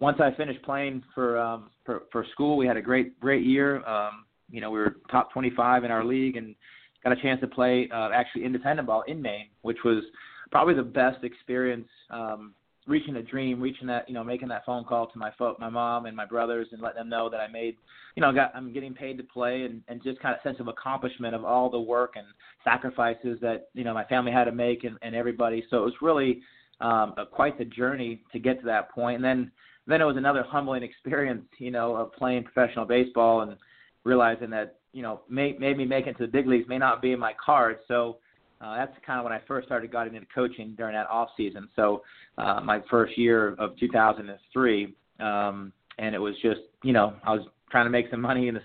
once 0.00 0.18
I 0.20 0.32
finished 0.36 0.62
playing 0.62 1.02
for 1.14 1.38
um, 1.38 1.70
for, 1.84 2.02
for 2.10 2.26
school, 2.32 2.56
we 2.56 2.66
had 2.66 2.76
a 2.76 2.82
great 2.82 3.18
great 3.20 3.44
year. 3.44 3.84
Um, 3.86 4.23
you 4.50 4.60
know, 4.60 4.70
we 4.70 4.78
were 4.78 4.96
top 5.10 5.32
25 5.32 5.84
in 5.84 5.90
our 5.90 6.04
league 6.04 6.36
and 6.36 6.54
got 7.02 7.12
a 7.12 7.20
chance 7.20 7.40
to 7.40 7.46
play 7.46 7.88
uh, 7.92 8.10
actually 8.12 8.44
independent 8.44 8.86
ball 8.86 9.02
in 9.06 9.20
Maine, 9.20 9.48
which 9.62 9.78
was 9.84 10.02
probably 10.50 10.74
the 10.74 10.82
best 10.82 11.22
experience. 11.24 11.88
Um, 12.10 12.54
reaching 12.86 13.16
a 13.16 13.22
dream, 13.22 13.60
reaching 13.60 13.86
that, 13.86 14.08
you 14.08 14.14
know, 14.14 14.22
making 14.22 14.48
that 14.48 14.64
phone 14.64 14.84
call 14.84 15.06
to 15.06 15.18
my 15.18 15.30
fo- 15.38 15.56
my 15.58 15.70
mom 15.70 16.06
and 16.06 16.16
my 16.16 16.26
brothers 16.26 16.68
and 16.72 16.82
letting 16.82 16.98
them 16.98 17.08
know 17.08 17.30
that 17.30 17.40
I 17.40 17.48
made, 17.48 17.76
you 18.14 18.20
know, 18.20 18.32
got 18.32 18.52
I'm 18.54 18.72
getting 18.72 18.94
paid 18.94 19.16
to 19.18 19.24
play 19.24 19.62
and 19.62 19.82
and 19.88 20.02
just 20.02 20.20
kind 20.20 20.34
of 20.34 20.42
sense 20.42 20.60
of 20.60 20.68
accomplishment 20.68 21.34
of 21.34 21.44
all 21.44 21.70
the 21.70 21.80
work 21.80 22.14
and 22.16 22.26
sacrifices 22.62 23.38
that 23.40 23.68
you 23.74 23.84
know 23.84 23.94
my 23.94 24.04
family 24.04 24.32
had 24.32 24.44
to 24.44 24.52
make 24.52 24.84
and, 24.84 24.98
and 25.02 25.14
everybody. 25.14 25.64
So 25.70 25.78
it 25.78 25.84
was 25.84 25.94
really 26.02 26.42
um, 26.80 27.14
a, 27.16 27.24
quite 27.24 27.58
the 27.58 27.64
journey 27.64 28.22
to 28.32 28.38
get 28.38 28.60
to 28.60 28.66
that 28.66 28.90
point. 28.90 29.16
And 29.16 29.24
then 29.24 29.50
then 29.86 30.00
it 30.00 30.04
was 30.04 30.16
another 30.16 30.42
humbling 30.42 30.82
experience, 30.90 31.44
you 31.58 31.70
know, 31.70 31.96
of 31.96 32.12
playing 32.12 32.44
professional 32.44 32.84
baseball 32.84 33.42
and 33.42 33.56
realizing 34.04 34.50
that 34.50 34.76
you 34.92 35.02
know 35.02 35.22
may, 35.28 35.56
maybe 35.58 35.84
making 35.84 36.10
it 36.10 36.18
to 36.18 36.26
the 36.26 36.32
big 36.32 36.46
leagues 36.46 36.68
may 36.68 36.78
not 36.78 37.02
be 37.02 37.12
in 37.12 37.18
my 37.18 37.34
cards. 37.44 37.80
So 37.88 38.18
uh, 38.60 38.76
that's 38.76 38.92
kind 39.06 39.18
of 39.18 39.24
when 39.24 39.32
I 39.32 39.40
first 39.46 39.66
started 39.66 39.90
getting 39.90 40.14
into 40.14 40.28
coaching 40.34 40.74
during 40.76 40.94
that 40.94 41.06
off 41.08 41.30
season. 41.36 41.68
So 41.76 42.02
uh, 42.38 42.60
my 42.60 42.80
first 42.90 43.18
year 43.18 43.54
of 43.58 43.78
2003, 43.78 44.94
um, 45.20 45.72
and 45.98 46.14
it 46.14 46.18
was 46.18 46.34
just 46.42 46.60
you 46.82 46.92
know 46.92 47.14
I 47.24 47.32
was 47.32 47.46
trying 47.70 47.86
to 47.86 47.90
make 47.90 48.06
some 48.10 48.20
money 48.20 48.48
in 48.48 48.54
this, 48.54 48.62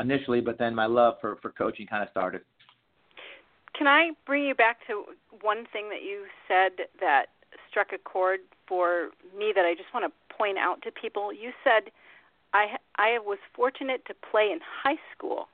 initially, 0.00 0.40
but 0.40 0.58
then 0.58 0.74
my 0.74 0.86
love 0.86 1.14
for 1.20 1.36
for 1.42 1.50
coaching 1.50 1.86
kind 1.86 2.02
of 2.02 2.08
started. 2.10 2.42
Can 3.76 3.88
I 3.88 4.10
bring 4.24 4.44
you 4.44 4.54
back 4.54 4.86
to 4.86 5.04
one 5.40 5.66
thing 5.72 5.88
that 5.88 6.02
you 6.04 6.26
said 6.46 6.86
that 7.00 7.26
struck 7.74 7.88
a 7.92 7.98
chord 7.98 8.40
for 8.68 9.10
me 9.36 9.52
that 9.54 9.64
I 9.64 9.74
just 9.74 9.92
want 9.92 10.06
to 10.06 10.34
point 10.36 10.58
out 10.58 10.80
to 10.82 10.90
people. 10.90 11.32
You 11.32 11.50
said 11.62 11.90
I 12.54 12.78
I 12.96 13.18
was 13.18 13.38
fortunate 13.54 14.06
to 14.06 14.14
play 14.30 14.48
in 14.52 14.60
high 14.62 15.00
school. 15.12 15.48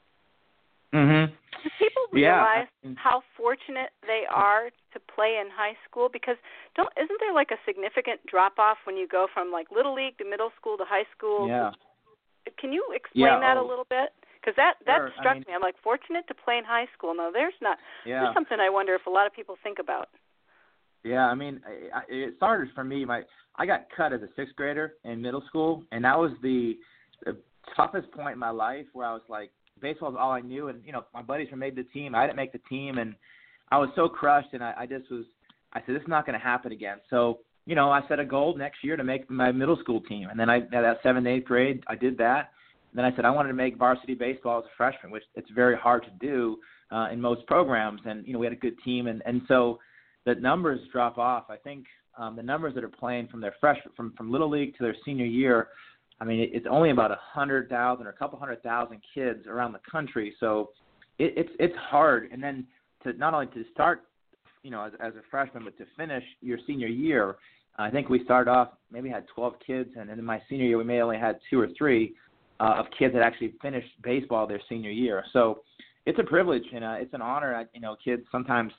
Mm-hmm. 0.92 1.32
Do 1.62 1.68
people 1.78 2.02
realize 2.12 2.66
yeah. 2.82 2.92
how 2.96 3.22
fortunate 3.36 3.90
they 4.02 4.24
are 4.28 4.70
to 4.92 4.98
play 5.14 5.38
in 5.40 5.48
high 5.48 5.78
school? 5.88 6.08
Because 6.12 6.36
don't 6.76 6.92
isn't 7.00 7.20
there 7.20 7.32
like 7.32 7.50
a 7.50 7.60
significant 7.64 8.20
drop 8.26 8.58
off 8.58 8.78
when 8.84 8.96
you 8.96 9.08
go 9.08 9.26
from 9.32 9.50
like 9.50 9.66
little 9.74 9.94
league 9.94 10.18
to 10.18 10.24
middle 10.28 10.50
school 10.60 10.76
to 10.76 10.84
high 10.84 11.08
school? 11.16 11.48
Yeah. 11.48 11.70
Can 12.58 12.72
you 12.72 12.84
explain 12.94 13.24
yeah, 13.24 13.40
that 13.40 13.56
oh, 13.56 13.64
a 13.64 13.66
little 13.66 13.86
bit? 13.88 14.12
Because 14.40 14.56
that 14.56 14.74
that 14.86 14.98
sure. 14.98 15.12
struck 15.18 15.36
I 15.36 15.40
mean, 15.40 15.44
me. 15.48 15.54
I'm 15.54 15.62
like 15.62 15.78
fortunate 15.82 16.28
to 16.28 16.34
play 16.34 16.58
in 16.58 16.64
high 16.64 16.88
school. 16.96 17.14
No, 17.14 17.30
there's 17.32 17.56
not. 17.62 17.78
Yeah. 18.04 18.20
There's 18.20 18.34
something 18.34 18.58
I 18.60 18.68
wonder 18.68 18.94
if 18.94 19.06
a 19.06 19.10
lot 19.10 19.26
of 19.26 19.32
people 19.32 19.56
think 19.62 19.78
about. 19.78 20.08
Yeah, 21.02 21.24
I 21.24 21.34
mean, 21.34 21.60
I, 21.94 22.02
it 22.08 22.34
started 22.36 22.68
for 22.74 22.84
me. 22.84 23.04
My 23.06 23.22
I 23.56 23.66
got 23.66 23.86
cut 23.94 24.12
as 24.12 24.22
a 24.22 24.28
sixth 24.36 24.56
grader 24.56 24.94
in 25.04 25.20
middle 25.20 25.42
school, 25.46 25.84
and 25.92 26.04
that 26.04 26.18
was 26.18 26.30
the, 26.42 26.76
the 27.24 27.36
toughest 27.76 28.10
point 28.12 28.34
in 28.34 28.38
my 28.38 28.50
life 28.50 28.86
where 28.92 29.06
I 29.06 29.12
was 29.12 29.22
like, 29.28 29.50
baseball 29.80 30.10
is 30.10 30.16
all 30.18 30.32
I 30.32 30.40
knew, 30.40 30.68
and 30.68 30.82
you 30.84 30.92
know, 30.92 31.04
my 31.14 31.22
buddies 31.22 31.48
were 31.50 31.56
made 31.56 31.76
the 31.76 31.84
team. 31.84 32.14
I 32.14 32.26
didn't 32.26 32.36
make 32.36 32.52
the 32.52 32.60
team, 32.68 32.98
and 32.98 33.14
I 33.70 33.78
was 33.78 33.88
so 33.94 34.08
crushed, 34.08 34.52
and 34.52 34.62
I, 34.62 34.74
I 34.78 34.86
just 34.86 35.10
was. 35.10 35.24
I 35.72 35.80
said, 35.86 35.94
this 35.94 36.02
is 36.02 36.08
not 36.08 36.26
going 36.26 36.38
to 36.38 36.44
happen 36.44 36.72
again. 36.72 36.98
So, 37.10 37.38
you 37.64 37.76
know, 37.76 37.92
I 37.92 38.00
set 38.08 38.18
a 38.18 38.24
goal 38.24 38.56
next 38.56 38.82
year 38.82 38.96
to 38.96 39.04
make 39.04 39.30
my 39.30 39.52
middle 39.52 39.76
school 39.76 40.00
team, 40.00 40.28
and 40.30 40.38
then 40.38 40.50
I 40.50 40.60
that 40.72 40.98
seventh, 41.02 41.26
eighth 41.26 41.46
grade, 41.46 41.84
I 41.86 41.94
did 41.94 42.18
that. 42.18 42.50
And 42.90 42.98
then 42.98 43.04
I 43.04 43.14
said 43.14 43.24
I 43.24 43.30
wanted 43.30 43.50
to 43.50 43.54
make 43.54 43.76
varsity 43.76 44.14
baseball 44.14 44.58
as 44.58 44.64
a 44.64 44.76
freshman, 44.76 45.12
which 45.12 45.22
it's 45.36 45.48
very 45.50 45.76
hard 45.76 46.02
to 46.02 46.10
do 46.26 46.58
uh, 46.90 47.08
in 47.12 47.20
most 47.20 47.46
programs. 47.46 48.00
And 48.04 48.26
you 48.26 48.32
know, 48.32 48.38
we 48.38 48.46
had 48.46 48.52
a 48.52 48.56
good 48.56 48.76
team, 48.84 49.06
and 49.06 49.22
and 49.24 49.42
so 49.46 49.78
the 50.26 50.34
numbers 50.34 50.80
drop 50.92 51.18
off. 51.18 51.44
I 51.48 51.56
think 51.56 51.86
um, 52.18 52.36
the 52.36 52.42
numbers 52.42 52.74
that 52.74 52.84
are 52.84 52.88
playing 52.88 53.28
from 53.28 53.40
their 53.40 53.54
fresh 53.60 53.78
from 53.96 54.12
from 54.16 54.32
little 54.32 54.50
league 54.50 54.76
to 54.76 54.82
their 54.82 54.96
senior 55.04 55.26
year, 55.26 55.68
I 56.20 56.24
mean, 56.24 56.50
it's 56.52 56.66
only 56.70 56.90
about 56.90 57.10
a 57.10 57.18
hundred 57.20 57.68
thousand 57.68 58.06
or 58.06 58.10
a 58.10 58.14
couple 58.14 58.38
hundred 58.38 58.62
thousand 58.62 59.00
kids 59.14 59.46
around 59.46 59.72
the 59.72 59.80
country. 59.90 60.34
So 60.38 60.70
it, 61.18 61.32
it's 61.36 61.50
it's 61.58 61.76
hard. 61.76 62.28
And 62.32 62.42
then 62.42 62.66
to 63.04 63.12
not 63.14 63.32
only 63.32 63.46
to 63.48 63.64
start, 63.72 64.02
you 64.62 64.70
know, 64.70 64.84
as, 64.84 64.92
as 65.00 65.14
a 65.14 65.22
freshman, 65.30 65.64
but 65.64 65.76
to 65.78 65.84
finish 65.96 66.24
your 66.42 66.58
senior 66.66 66.88
year, 66.88 67.36
I 67.78 67.90
think 67.90 68.10
we 68.10 68.22
started 68.24 68.50
off 68.50 68.68
maybe 68.92 69.08
had 69.08 69.26
12 69.34 69.54
kids, 69.66 69.90
and 69.98 70.10
in 70.10 70.24
my 70.24 70.42
senior 70.48 70.66
year 70.66 70.78
we 70.78 70.84
may 70.84 71.00
only 71.00 71.18
had 71.18 71.38
two 71.48 71.58
or 71.58 71.68
three 71.78 72.14
uh, 72.58 72.74
of 72.78 72.86
kids 72.98 73.14
that 73.14 73.22
actually 73.22 73.54
finished 73.62 73.88
baseball 74.02 74.46
their 74.46 74.60
senior 74.68 74.90
year. 74.90 75.24
So 75.32 75.62
it's 76.04 76.18
a 76.18 76.24
privilege 76.24 76.64
and 76.74 76.84
uh, 76.84 76.96
it's 76.98 77.14
an 77.14 77.22
honor. 77.22 77.66
You 77.72 77.80
know, 77.80 77.96
kids 78.02 78.22
sometimes 78.30 78.72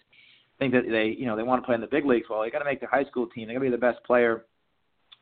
think 0.59 0.73
that 0.73 0.83
they 0.89 1.15
you 1.17 1.25
know 1.25 1.35
they 1.35 1.43
want 1.43 1.63
to 1.63 1.65
play 1.65 1.75
in 1.75 1.81
the 1.81 1.87
big 1.87 2.05
leagues. 2.05 2.27
Well, 2.29 2.45
you 2.45 2.51
got 2.51 2.59
to 2.59 2.65
make 2.65 2.79
their 2.79 2.89
high 2.89 3.05
school 3.05 3.27
team. 3.27 3.47
They 3.47 3.53
got 3.53 3.59
to 3.59 3.65
be 3.65 3.71
the 3.71 3.77
best 3.77 4.03
player 4.03 4.45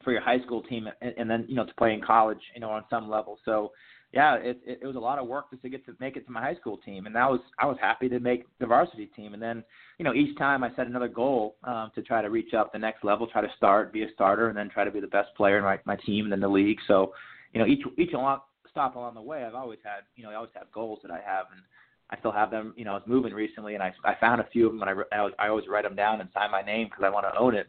for 0.04 0.12
your 0.12 0.22
high 0.22 0.40
school 0.42 0.62
team, 0.64 0.88
and, 1.02 1.14
and 1.18 1.30
then 1.30 1.46
you 1.48 1.56
know 1.56 1.66
to 1.66 1.74
play 1.76 1.94
in 1.94 2.02
college, 2.02 2.40
you 2.54 2.62
know, 2.62 2.70
on 2.70 2.84
some 2.90 3.10
level. 3.10 3.38
So 3.46 3.72
yeah, 4.12 4.36
it, 4.36 4.60
it, 4.66 4.80
it 4.82 4.88
was 4.88 4.96
a 4.96 5.00
lot 5.00 5.20
of 5.20 5.28
work 5.28 5.52
just 5.52 5.62
to 5.62 5.70
get 5.70 5.86
to 5.86 5.96
make 6.00 6.18
it 6.18 6.26
to 6.26 6.32
my 6.32 6.42
high 6.42 6.56
school 6.56 6.78
team, 6.78 7.06
and 7.06 7.16
that 7.16 7.30
was 7.30 7.40
I 7.60 7.66
was 7.66 7.78
happy 7.80 8.10
to 8.10 8.20
make 8.20 8.46
the 8.60 8.66
varsity 8.66 9.08
team. 9.08 9.34
And 9.34 9.42
then 9.42 9.64
you 9.98 10.06
know 10.06 10.14
each 10.14 10.38
time 10.38 10.64
I 10.64 10.74
set 10.76 10.88
another 10.88 11.08
goal 11.08 11.56
um, 11.64 11.92
to 11.96 12.02
try 12.02 12.22
to 12.22 12.30
reach 12.30 12.54
up 12.54 12.72
the 12.72 12.80
next 12.80 13.04
level, 13.04 13.28
try 13.28 13.42
to 13.42 13.54
start, 13.56 13.94
be 13.94 14.04
a 14.04 14.12
starter, 14.14 14.50
and 14.50 14.58
then 14.58 14.70
try 14.70 14.84
to 14.84 14.92
be 14.92 15.00
the 15.00 15.08
best 15.08 15.30
player 15.36 15.58
in 15.58 15.64
my 15.64 15.80
my 15.86 15.96
team 15.98 16.26
and 16.26 16.32
then 16.32 16.40
the 16.40 16.48
league. 16.48 16.80
So 16.88 17.14
you 17.54 17.60
know 17.60 17.68
each 17.68 17.82
each 17.98 18.14
along, 18.14 18.40
stop 18.72 18.96
along 18.96 19.14
the 19.16 19.22
way, 19.22 19.44
I've 19.44 19.56
always 19.56 19.80
had 19.84 20.02
you 20.16 20.24
know 20.24 20.32
I 20.32 20.36
always 20.36 20.52
have 20.56 20.72
goals 20.72 21.00
that 21.04 21.12
I 21.12 21.20
have, 21.26 21.46
and 21.52 21.62
I 22.10 22.18
still 22.18 22.32
have 22.32 22.50
them. 22.50 22.74
You 22.78 22.86
know, 22.86 22.92
I 22.92 22.96
was 22.96 23.04
moving 23.06 23.34
recently, 23.34 23.76
and 23.76 23.84
I 23.84 23.94
I 24.04 24.16
found 24.20 24.42
a 24.42 24.48
few 24.52 24.66
of 24.66 24.74
them, 24.74 24.82
and 24.82 24.90
I 25.12 25.16
I, 25.16 25.46
I 25.46 25.50
always 25.50 25.68
write 25.68 25.84
them 25.84 25.96
down 25.96 26.20
and 26.22 26.30
sign 26.34 26.50
my 26.50 26.64
name 26.64 26.88
because 26.88 27.04
I 27.06 27.10
want 27.10 27.26
to 27.32 27.40
own 27.40 27.54
it. 27.54 27.68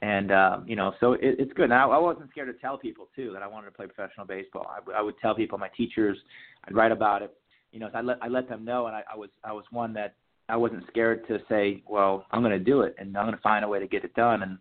And 0.00 0.30
um, 0.30 0.64
you 0.68 0.76
know, 0.76 0.92
so 1.00 1.14
it, 1.14 1.20
it's 1.22 1.52
good. 1.54 1.70
Now 1.70 1.90
I 1.90 1.98
wasn't 1.98 2.30
scared 2.30 2.54
to 2.54 2.60
tell 2.60 2.78
people 2.78 3.08
too 3.16 3.32
that 3.32 3.42
I 3.42 3.48
wanted 3.48 3.66
to 3.66 3.72
play 3.72 3.86
professional 3.86 4.26
baseball. 4.26 4.66
I, 4.70 4.98
I 4.98 5.02
would 5.02 5.18
tell 5.20 5.34
people, 5.34 5.58
my 5.58 5.70
teachers, 5.76 6.16
I'd 6.64 6.74
write 6.74 6.92
about 6.92 7.22
it. 7.22 7.34
You 7.72 7.80
know, 7.80 7.90
I 7.92 8.00
let 8.00 8.18
I 8.22 8.28
let 8.28 8.48
them 8.48 8.64
know, 8.64 8.86
and 8.86 8.94
I, 8.94 9.02
I 9.12 9.16
was 9.16 9.30
I 9.42 9.52
was 9.52 9.64
one 9.70 9.92
that 9.94 10.14
I 10.48 10.56
wasn't 10.56 10.84
scared 10.88 11.26
to 11.28 11.38
say, 11.48 11.82
well, 11.86 12.24
I'm 12.30 12.42
going 12.42 12.56
to 12.56 12.64
do 12.64 12.82
it, 12.82 12.94
and 12.98 13.16
I'm 13.16 13.24
going 13.24 13.36
to 13.36 13.42
find 13.42 13.64
a 13.64 13.68
way 13.68 13.80
to 13.80 13.88
get 13.88 14.04
it 14.04 14.14
done. 14.14 14.42
And 14.42 14.58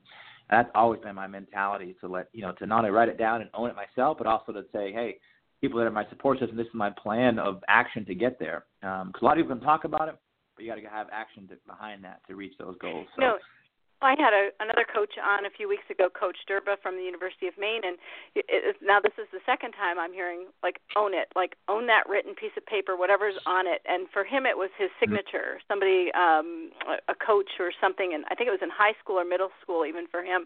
that's 0.49 0.69
always 0.75 1.01
been 1.01 1.15
my 1.15 1.27
mentality 1.27 1.95
to 2.01 2.07
let 2.07 2.29
you 2.33 2.41
know 2.41 2.51
to 2.53 2.65
not 2.65 2.79
only 2.79 2.89
write 2.89 3.09
it 3.09 3.17
down 3.19 3.41
and 3.41 3.49
own 3.53 3.69
it 3.69 3.75
myself, 3.75 4.17
but 4.17 4.25
also 4.25 4.51
to 4.51 4.63
say, 4.73 4.91
hey, 4.91 5.17
people 5.61 5.79
that 5.79 5.85
are 5.85 5.91
my 5.91 6.07
support 6.09 6.39
system, 6.39 6.57
this 6.57 6.67
is 6.67 6.73
my 6.73 6.89
plan 6.89 7.37
of 7.37 7.63
action 7.67 8.05
to 8.05 8.15
get 8.15 8.39
there. 8.39 8.65
Because 8.81 9.03
um, 9.03 9.13
a 9.21 9.25
lot 9.25 9.37
of 9.37 9.43
people 9.43 9.55
can 9.55 9.63
talk 9.63 9.83
about 9.83 10.09
it, 10.09 10.15
but 10.55 10.65
you 10.65 10.71
got 10.71 10.81
to 10.81 10.87
have 10.89 11.07
action 11.11 11.47
to, 11.49 11.55
behind 11.67 12.03
that 12.03 12.21
to 12.27 12.35
reach 12.35 12.53
those 12.57 12.75
goals. 12.81 13.07
So, 13.15 13.21
no, 13.21 13.37
I 14.01 14.13
had 14.19 14.33
a, 14.33 14.49
another 14.61 14.85
coach 14.85 15.17
on 15.17 15.45
a 15.45 15.49
few 15.49 15.67
weeks 15.67 15.89
ago, 15.89 16.07
Coach 16.07 16.37
Derba 16.45 16.77
from 16.81 16.97
the 16.97 17.03
University 17.03 17.47
of 17.47 17.57
Maine, 17.57 17.81
and 17.81 17.97
it, 18.35 18.45
it, 18.47 18.75
now 18.81 18.99
this 19.01 19.13
is 19.17 19.25
the 19.33 19.41
second 19.45 19.73
time 19.73 19.97
I'm 19.97 20.13
hearing 20.13 20.53
like 20.61 20.77
own 20.95 21.13
it, 21.17 21.33
like 21.35 21.57
own 21.67 21.87
that 21.87 22.05
written 22.07 22.35
piece 22.35 22.53
of 22.57 22.65
paper, 22.65 22.95
whatever's 22.95 23.33
on 23.45 23.65
it. 23.65 23.81
And 23.89 24.05
for 24.13 24.23
him, 24.23 24.45
it 24.45 24.53
was 24.53 24.69
his 24.77 24.93
mm-hmm. 24.93 25.17
signature. 25.17 25.57
Somebody, 25.67 26.13
um, 26.13 26.69
a 27.09 27.17
coach 27.17 27.57
or 27.59 27.73
something, 27.81 28.13
and 28.13 28.25
I 28.29 28.35
think 28.35 28.47
it 28.47 28.55
was 28.55 28.61
in 28.61 28.69
high 28.69 28.93
school 29.01 29.17
or 29.17 29.25
middle 29.25 29.49
school, 29.61 29.85
even 29.85 30.05
for 30.05 30.21
him, 30.21 30.45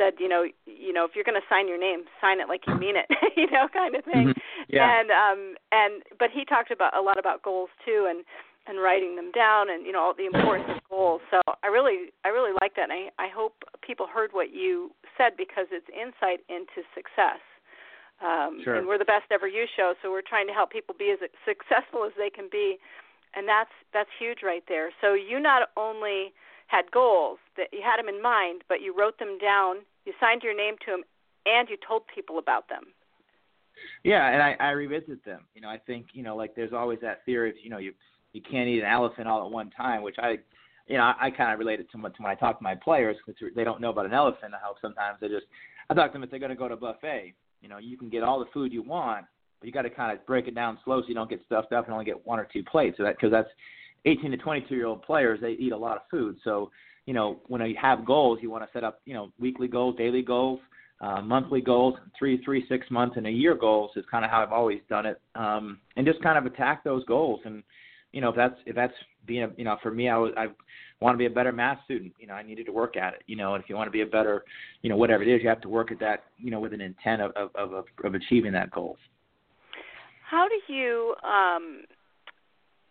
said, 0.00 0.14
you 0.18 0.28
know, 0.28 0.48
you 0.66 0.92
know, 0.92 1.04
if 1.04 1.12
you're 1.14 1.28
going 1.28 1.38
to 1.38 1.46
sign 1.46 1.68
your 1.68 1.78
name, 1.78 2.04
sign 2.20 2.40
it 2.40 2.48
like 2.48 2.66
you 2.66 2.74
mean 2.74 2.96
it, 2.96 3.06
you 3.36 3.46
know, 3.50 3.68
kind 3.68 3.94
of 3.94 4.04
thing. 4.04 4.32
Mm-hmm. 4.32 4.72
Yeah. 4.72 4.88
And 4.88 5.10
um, 5.10 5.40
and 5.70 6.02
but 6.18 6.30
he 6.32 6.44
talked 6.44 6.70
about 6.70 6.96
a 6.96 7.02
lot 7.02 7.18
about 7.18 7.42
goals 7.42 7.70
too, 7.84 8.06
and 8.08 8.24
and 8.70 8.80
writing 8.80 9.16
them 9.16 9.30
down 9.34 9.68
and 9.68 9.84
you 9.84 9.92
know 9.92 10.00
all 10.00 10.14
the 10.14 10.30
importance 10.30 10.70
of 10.70 10.80
goals. 10.88 11.20
So 11.30 11.42
I 11.62 11.66
really 11.66 12.14
I 12.24 12.28
really 12.28 12.54
like 12.62 12.76
that 12.76 12.88
and 12.88 12.92
I, 12.94 13.10
I 13.18 13.28
hope 13.28 13.66
people 13.82 14.06
heard 14.06 14.30
what 14.32 14.54
you 14.54 14.92
said 15.18 15.34
because 15.36 15.66
it's 15.74 15.90
insight 15.90 16.40
into 16.48 16.86
success. 16.94 17.42
Um 18.22 18.62
sure. 18.62 18.76
and 18.76 18.86
we're 18.86 18.98
the 19.02 19.10
best 19.10 19.26
ever 19.30 19.48
you 19.48 19.66
show, 19.76 19.94
so 20.00 20.10
we're 20.10 20.24
trying 20.24 20.46
to 20.46 20.54
help 20.54 20.70
people 20.70 20.94
be 20.96 21.10
as 21.10 21.18
successful 21.44 22.06
as 22.06 22.14
they 22.16 22.30
can 22.30 22.48
be. 22.50 22.78
And 23.34 23.46
that's 23.50 23.74
that's 23.92 24.10
huge 24.18 24.46
right 24.46 24.64
there. 24.70 24.90
So 25.02 25.12
you 25.14 25.40
not 25.42 25.68
only 25.76 26.32
had 26.70 26.86
goals 26.94 27.38
that 27.58 27.68
you 27.72 27.82
had 27.82 27.98
them 27.98 28.08
in 28.08 28.22
mind, 28.22 28.62
but 28.68 28.80
you 28.80 28.94
wrote 28.96 29.18
them 29.18 29.38
down, 29.42 29.82
you 30.06 30.14
signed 30.22 30.42
your 30.46 30.56
name 30.56 30.78
to 30.86 30.92
them 30.92 31.02
and 31.44 31.68
you 31.68 31.76
told 31.76 32.02
people 32.06 32.38
about 32.38 32.68
them. 32.68 32.94
Yeah, 34.04 34.28
and 34.28 34.42
I, 34.42 34.56
I 34.60 34.70
revisit 34.70 35.24
them. 35.24 35.46
You 35.54 35.62
know, 35.62 35.68
I 35.68 35.78
think 35.78 36.06
you 36.12 36.22
know, 36.22 36.36
like 36.36 36.54
there's 36.54 36.72
always 36.72 36.98
that 37.02 37.24
theory 37.24 37.50
of 37.50 37.56
you 37.62 37.70
know 37.70 37.78
you 37.78 37.92
you 38.32 38.40
can't 38.42 38.68
eat 38.68 38.80
an 38.80 38.90
elephant 38.90 39.28
all 39.28 39.44
at 39.44 39.52
one 39.52 39.70
time, 39.70 40.02
which 40.02 40.16
I, 40.18 40.38
you 40.86 40.96
know, 40.96 41.02
I, 41.02 41.26
I 41.26 41.30
kind 41.30 41.52
of 41.52 41.58
relate 41.58 41.80
it 41.80 41.90
to, 41.92 41.98
to 41.98 42.22
when 42.22 42.30
I 42.30 42.34
talk 42.34 42.58
to 42.58 42.62
my 42.62 42.74
players 42.74 43.16
because 43.26 43.40
they 43.54 43.64
don't 43.64 43.80
know 43.80 43.90
about 43.90 44.06
an 44.06 44.14
elephant. 44.14 44.54
How 44.60 44.74
sometimes 44.80 45.18
they 45.20 45.28
just, 45.28 45.46
I 45.88 45.94
talk 45.94 46.10
to 46.10 46.12
them 46.14 46.24
if 46.24 46.30
they're 46.30 46.38
going 46.38 46.50
to 46.50 46.56
go 46.56 46.68
to 46.68 46.74
a 46.74 46.76
buffet. 46.76 47.34
You 47.60 47.68
know, 47.68 47.78
you 47.78 47.96
can 47.96 48.08
get 48.08 48.22
all 48.22 48.38
the 48.38 48.46
food 48.52 48.72
you 48.72 48.82
want, 48.82 49.26
but 49.60 49.66
you 49.66 49.72
got 49.72 49.82
to 49.82 49.90
kind 49.90 50.16
of 50.16 50.24
break 50.26 50.48
it 50.48 50.54
down 50.54 50.78
slow 50.84 51.02
so 51.02 51.08
you 51.08 51.14
don't 51.14 51.30
get 51.30 51.42
stuffed 51.46 51.72
up 51.72 51.84
and 51.84 51.92
only 51.92 52.06
get 52.06 52.26
one 52.26 52.38
or 52.38 52.48
two 52.50 52.62
plates. 52.64 52.96
So 52.96 53.02
that 53.04 53.16
because 53.16 53.30
that's 53.30 53.48
18 54.06 54.30
to 54.30 54.36
22 54.36 54.74
year 54.74 54.86
old 54.86 55.02
players, 55.02 55.40
they 55.40 55.52
eat 55.52 55.72
a 55.72 55.76
lot 55.76 55.96
of 55.96 56.02
food. 56.10 56.36
So 56.42 56.70
you 57.06 57.14
know, 57.14 57.40
when 57.48 57.60
you 57.62 57.74
have 57.80 58.04
goals, 58.04 58.38
you 58.40 58.50
want 58.50 58.62
to 58.62 58.70
set 58.72 58.84
up, 58.84 59.00
you 59.04 59.14
know, 59.14 59.32
weekly 59.38 59.66
goals, 59.66 59.96
daily 59.96 60.22
goals, 60.22 60.60
uh, 61.00 61.20
monthly 61.20 61.60
goals, 61.60 61.94
three, 62.18 62.40
three, 62.44 62.64
six 62.68 62.86
months, 62.90 63.16
and 63.16 63.26
a 63.26 63.30
year 63.30 63.54
goals 63.54 63.90
is 63.96 64.04
kind 64.10 64.24
of 64.24 64.30
how 64.30 64.42
I've 64.42 64.52
always 64.52 64.80
done 64.88 65.06
it. 65.06 65.20
Um, 65.34 65.80
and 65.96 66.06
just 66.06 66.22
kind 66.22 66.38
of 66.38 66.46
attack 66.46 66.84
those 66.84 67.04
goals. 67.06 67.40
And 67.44 67.62
you 68.12 68.20
know, 68.20 68.30
if 68.30 68.36
that's 68.36 68.56
if 68.66 68.74
that's 68.74 68.94
being 69.26 69.44
a 69.44 69.50
you 69.56 69.64
know, 69.64 69.76
for 69.82 69.90
me, 69.90 70.08
I 70.08 70.16
was 70.16 70.32
I 70.36 70.46
want 71.00 71.14
to 71.14 71.18
be 71.18 71.26
a 71.26 71.30
better 71.30 71.52
math 71.52 71.78
student. 71.84 72.12
You 72.18 72.26
know, 72.26 72.34
I 72.34 72.42
needed 72.42 72.66
to 72.66 72.72
work 72.72 72.96
at 72.96 73.14
it. 73.14 73.22
You 73.26 73.36
know, 73.36 73.54
and 73.54 73.62
if 73.62 73.70
you 73.70 73.76
want 73.76 73.86
to 73.88 73.92
be 73.92 74.02
a 74.02 74.06
better, 74.06 74.44
you 74.82 74.90
know, 74.90 74.96
whatever 74.96 75.22
it 75.22 75.28
is, 75.28 75.42
you 75.42 75.48
have 75.48 75.60
to 75.62 75.68
work 75.68 75.92
at 75.92 76.00
that. 76.00 76.24
You 76.38 76.50
know, 76.50 76.60
with 76.60 76.72
an 76.72 76.80
intent 76.80 77.22
of 77.22 77.32
of 77.32 77.54
of, 77.54 77.84
of 78.04 78.14
achieving 78.14 78.52
that 78.52 78.70
goal. 78.70 78.96
How 80.28 80.46
do 80.48 80.72
you 80.72 81.14
um 81.24 81.82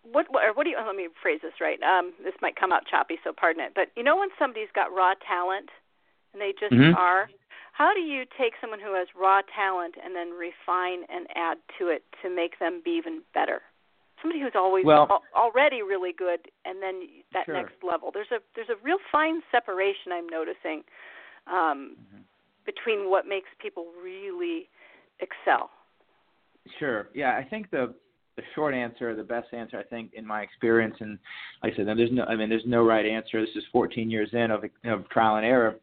what 0.04 0.26
what, 0.30 0.56
what 0.56 0.64
do 0.64 0.70
you 0.70 0.78
let 0.86 0.96
me 0.96 1.08
phrase 1.22 1.40
this 1.42 1.54
right 1.60 1.80
um 1.84 2.14
this 2.24 2.34
might 2.42 2.56
come 2.56 2.72
out 2.72 2.84
choppy 2.90 3.16
so 3.24 3.32
pardon 3.36 3.64
it 3.64 3.72
but 3.76 3.88
you 3.96 4.04
know 4.04 4.18
when 4.18 4.30
somebody's 4.38 4.72
got 4.74 4.94
raw 4.94 5.14
talent 5.28 5.70
and 6.34 6.42
they 6.42 6.54
just 6.60 6.74
mm-hmm. 6.74 6.96
are 6.96 7.30
how 7.74 7.94
do 7.94 8.02
you 8.02 8.24
take 8.38 8.54
someone 8.60 8.80
who 8.80 8.94
has 8.96 9.08
raw 9.20 9.42
talent 9.56 9.96
and 10.04 10.16
then 10.16 10.32
refine 10.32 11.04
and 11.10 11.28
add 11.36 11.58
to 11.78 11.88
it 11.88 12.04
to 12.22 12.34
make 12.34 12.60
them 12.60 12.82
be 12.84 12.92
even 12.92 13.22
better 13.34 13.62
somebody 14.22 14.42
who's 14.42 14.54
always 14.56 14.86
well, 14.86 15.08
al- 15.10 15.24
already 15.36 15.82
really 15.82 16.14
good 16.18 16.40
and 16.66 16.82
then 16.82 17.02
that 17.34 17.46
sure. 17.46 17.56
next 17.56 17.76
level. 17.84 18.12
There's 18.14 18.32
a 18.32 18.40
there's 18.56 18.70
a 18.70 18.84
real 18.84 18.98
fine 19.12 19.42
separation 19.52 20.12
i'm 20.12 20.28
noticing 20.28 20.84
um 21.48 21.96
mm-hmm. 21.96 22.22
between 22.66 23.10
what 23.10 23.26
makes 23.28 23.50
people 23.62 23.88
really 24.02 24.70
excel. 25.20 25.70
Sure. 26.80 27.10
Yeah 27.14 27.38
i 27.38 27.44
think 27.44 27.72
the 27.72 27.94
the 28.36 28.44
short 28.56 28.74
answer 28.74 29.16
the 29.16 29.24
best 29.24 29.48
answer 29.54 29.78
i 29.78 29.84
think 29.84 30.12
in 30.14 30.26
my 30.26 30.42
experience 30.42 30.96
and 31.00 31.20
like 31.62 31.74
i 31.74 31.76
said 31.76 31.88
there's 31.88 32.12
no 32.12 32.24
i 32.26 32.36
mean 32.36 32.50
there's 32.50 32.64
no 32.66 32.84
right 32.84 33.06
answer. 33.06 33.42
This 33.42 33.56
is 33.56 33.64
14 33.72 34.10
years 34.10 34.30
in 34.34 34.52
of 34.52 34.64
of 34.86 35.10
trial 35.10 35.36
and 35.38 35.46
error. 35.46 35.76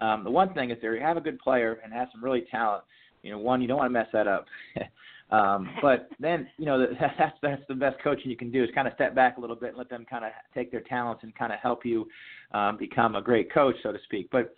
Um 0.00 0.24
the 0.24 0.30
one 0.30 0.52
thing 0.54 0.70
is 0.70 0.78
there 0.80 0.94
you 0.94 1.02
have 1.02 1.16
a 1.16 1.20
good 1.20 1.38
player 1.38 1.80
and 1.82 1.92
has 1.92 2.08
some 2.12 2.22
really 2.22 2.44
talent 2.50 2.84
you 3.22 3.30
know 3.30 3.38
one 3.38 3.60
you 3.60 3.68
don't 3.68 3.78
want 3.78 3.88
to 3.88 3.92
mess 3.92 4.08
that 4.12 4.28
up 4.28 4.46
Um, 5.30 5.68
but 5.82 6.08
then, 6.20 6.48
you 6.58 6.66
know, 6.66 6.86
that's 7.00 7.34
that's 7.42 7.62
the 7.68 7.74
best 7.74 7.96
coaching 8.02 8.30
you 8.30 8.36
can 8.36 8.50
do 8.50 8.62
is 8.62 8.70
kind 8.74 8.88
of 8.88 8.94
step 8.94 9.14
back 9.14 9.36
a 9.36 9.40
little 9.40 9.56
bit 9.56 9.70
and 9.70 9.78
let 9.78 9.90
them 9.90 10.06
kind 10.08 10.24
of 10.24 10.32
take 10.54 10.70
their 10.70 10.82
talents 10.82 11.22
and 11.22 11.34
kind 11.34 11.52
of 11.52 11.58
help 11.60 11.84
you 11.84 12.06
um, 12.52 12.76
become 12.76 13.14
a 13.14 13.22
great 13.22 13.52
coach, 13.52 13.76
so 13.82 13.92
to 13.92 13.98
speak. 14.04 14.28
But 14.30 14.54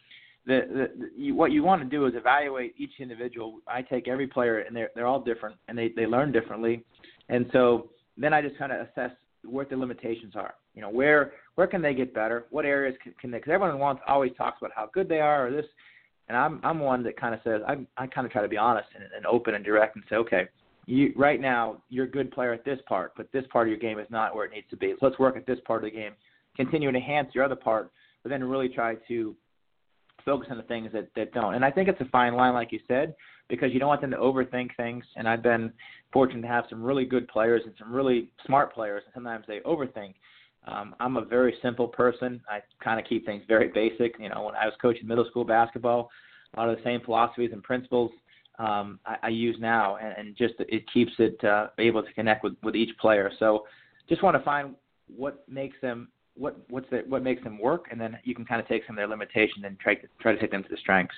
the, 0.46 0.60
the, 0.68 1.00
the 1.00 1.10
you, 1.16 1.34
what 1.34 1.52
you 1.52 1.62
want 1.62 1.82
to 1.82 1.88
do 1.88 2.06
is 2.06 2.14
evaluate 2.14 2.74
each 2.78 2.92
individual. 3.00 3.60
I 3.66 3.82
take 3.82 4.08
every 4.08 4.26
player, 4.26 4.60
and 4.60 4.74
they're 4.74 4.90
they're 4.94 5.06
all 5.06 5.20
different, 5.20 5.56
and 5.68 5.76
they 5.76 5.92
they 5.94 6.06
learn 6.06 6.32
differently, 6.32 6.84
and 7.28 7.46
so 7.52 7.90
then 8.16 8.32
I 8.32 8.42
just 8.42 8.56
kind 8.58 8.72
of 8.72 8.86
assess 8.86 9.10
what 9.44 9.70
the 9.70 9.76
limitations 9.76 10.34
are. 10.36 10.54
You 10.74 10.82
know, 10.82 10.90
where 10.90 11.32
where 11.56 11.66
can 11.66 11.82
they 11.82 11.94
get 11.94 12.14
better? 12.14 12.46
What 12.50 12.64
areas 12.64 12.96
can, 13.02 13.14
can 13.20 13.30
they? 13.30 13.38
Because 13.38 13.52
everyone 13.52 13.78
wants 13.78 14.02
always 14.06 14.32
talks 14.36 14.58
about 14.60 14.72
how 14.74 14.88
good 14.92 15.08
they 15.08 15.20
are 15.20 15.48
or 15.48 15.50
this 15.50 15.66
and 16.28 16.36
I'm 16.36 16.60
I'm 16.62 16.80
one 16.80 17.02
that 17.04 17.18
kind 17.18 17.34
of 17.34 17.40
says 17.44 17.62
I 17.66 17.76
I 17.96 18.06
kind 18.06 18.26
of 18.26 18.32
try 18.32 18.42
to 18.42 18.48
be 18.48 18.56
honest 18.56 18.88
and, 18.94 19.04
and 19.16 19.26
open 19.26 19.54
and 19.54 19.64
direct 19.64 19.96
and 19.96 20.04
say 20.08 20.16
okay 20.16 20.48
you 20.86 21.12
right 21.16 21.40
now 21.40 21.82
you're 21.88 22.04
a 22.04 22.10
good 22.10 22.30
player 22.30 22.52
at 22.52 22.64
this 22.64 22.78
part 22.88 23.12
but 23.16 23.30
this 23.32 23.44
part 23.52 23.66
of 23.66 23.70
your 23.70 23.78
game 23.78 23.98
is 23.98 24.06
not 24.10 24.34
where 24.34 24.44
it 24.44 24.52
needs 24.52 24.66
to 24.70 24.76
be. 24.76 24.94
So 24.98 25.06
let's 25.06 25.18
work 25.18 25.36
at 25.36 25.46
this 25.46 25.58
part 25.66 25.84
of 25.84 25.90
the 25.90 25.96
game. 25.96 26.12
Continue 26.56 26.90
to 26.90 26.96
enhance 26.96 27.34
your 27.34 27.44
other 27.44 27.56
part 27.56 27.90
but 28.22 28.30
then 28.30 28.42
really 28.42 28.68
try 28.68 28.96
to 29.08 29.36
focus 30.24 30.48
on 30.50 30.56
the 30.56 30.62
things 30.64 30.90
that 30.92 31.08
that 31.16 31.32
don't. 31.32 31.54
And 31.54 31.64
I 31.64 31.70
think 31.70 31.88
it's 31.88 32.00
a 32.00 32.06
fine 32.06 32.34
line 32.34 32.54
like 32.54 32.72
you 32.72 32.80
said 32.88 33.14
because 33.48 33.72
you 33.72 33.78
don't 33.78 33.88
want 33.88 34.00
them 34.00 34.10
to 34.10 34.16
overthink 34.16 34.70
things. 34.76 35.04
And 35.14 35.28
I've 35.28 35.42
been 35.42 35.72
fortunate 36.12 36.42
to 36.42 36.48
have 36.48 36.64
some 36.68 36.82
really 36.82 37.04
good 37.04 37.28
players 37.28 37.62
and 37.64 37.74
some 37.78 37.92
really 37.92 38.30
smart 38.44 38.74
players 38.74 39.02
and 39.06 39.14
sometimes 39.14 39.44
they 39.46 39.60
overthink 39.60 40.14
um, 40.66 40.94
I'm 41.00 41.16
a 41.16 41.24
very 41.24 41.54
simple 41.62 41.88
person. 41.88 42.40
I 42.48 42.60
kind 42.82 42.98
of 42.98 43.06
keep 43.06 43.24
things 43.24 43.42
very 43.46 43.68
basic. 43.68 44.18
You 44.18 44.28
know, 44.28 44.42
when 44.42 44.54
I 44.54 44.66
was 44.66 44.74
coaching 44.80 45.06
middle 45.06 45.26
school 45.30 45.44
basketball, 45.44 46.10
a 46.54 46.60
lot 46.60 46.68
of 46.68 46.76
the 46.76 46.82
same 46.84 47.00
philosophies 47.04 47.50
and 47.52 47.62
principles 47.62 48.10
um, 48.58 48.98
I, 49.04 49.16
I 49.24 49.28
use 49.28 49.56
now, 49.60 49.96
and, 49.96 50.14
and 50.16 50.36
just 50.36 50.54
it 50.58 50.84
keeps 50.92 51.12
it 51.18 51.42
uh, 51.44 51.68
able 51.78 52.02
to 52.02 52.12
connect 52.14 52.42
with, 52.42 52.54
with 52.62 52.74
each 52.74 52.96
player. 52.98 53.30
So, 53.38 53.66
just 54.08 54.22
want 54.22 54.36
to 54.36 54.42
find 54.42 54.74
what 55.14 55.44
makes 55.48 55.76
them 55.82 56.08
what 56.34 56.56
what's 56.68 56.88
the, 56.90 57.02
what 57.08 57.22
makes 57.22 57.42
them 57.44 57.58
work, 57.58 57.86
and 57.90 58.00
then 58.00 58.18
you 58.24 58.34
can 58.34 58.44
kind 58.44 58.60
of 58.60 58.68
take 58.68 58.82
some 58.86 58.96
of 58.96 58.98
their 58.98 59.08
limitations 59.08 59.64
and 59.64 59.78
try 59.78 59.94
to 59.94 60.06
try 60.20 60.32
to 60.32 60.40
take 60.40 60.50
them 60.50 60.62
to 60.62 60.68
the 60.68 60.76
strengths. 60.78 61.14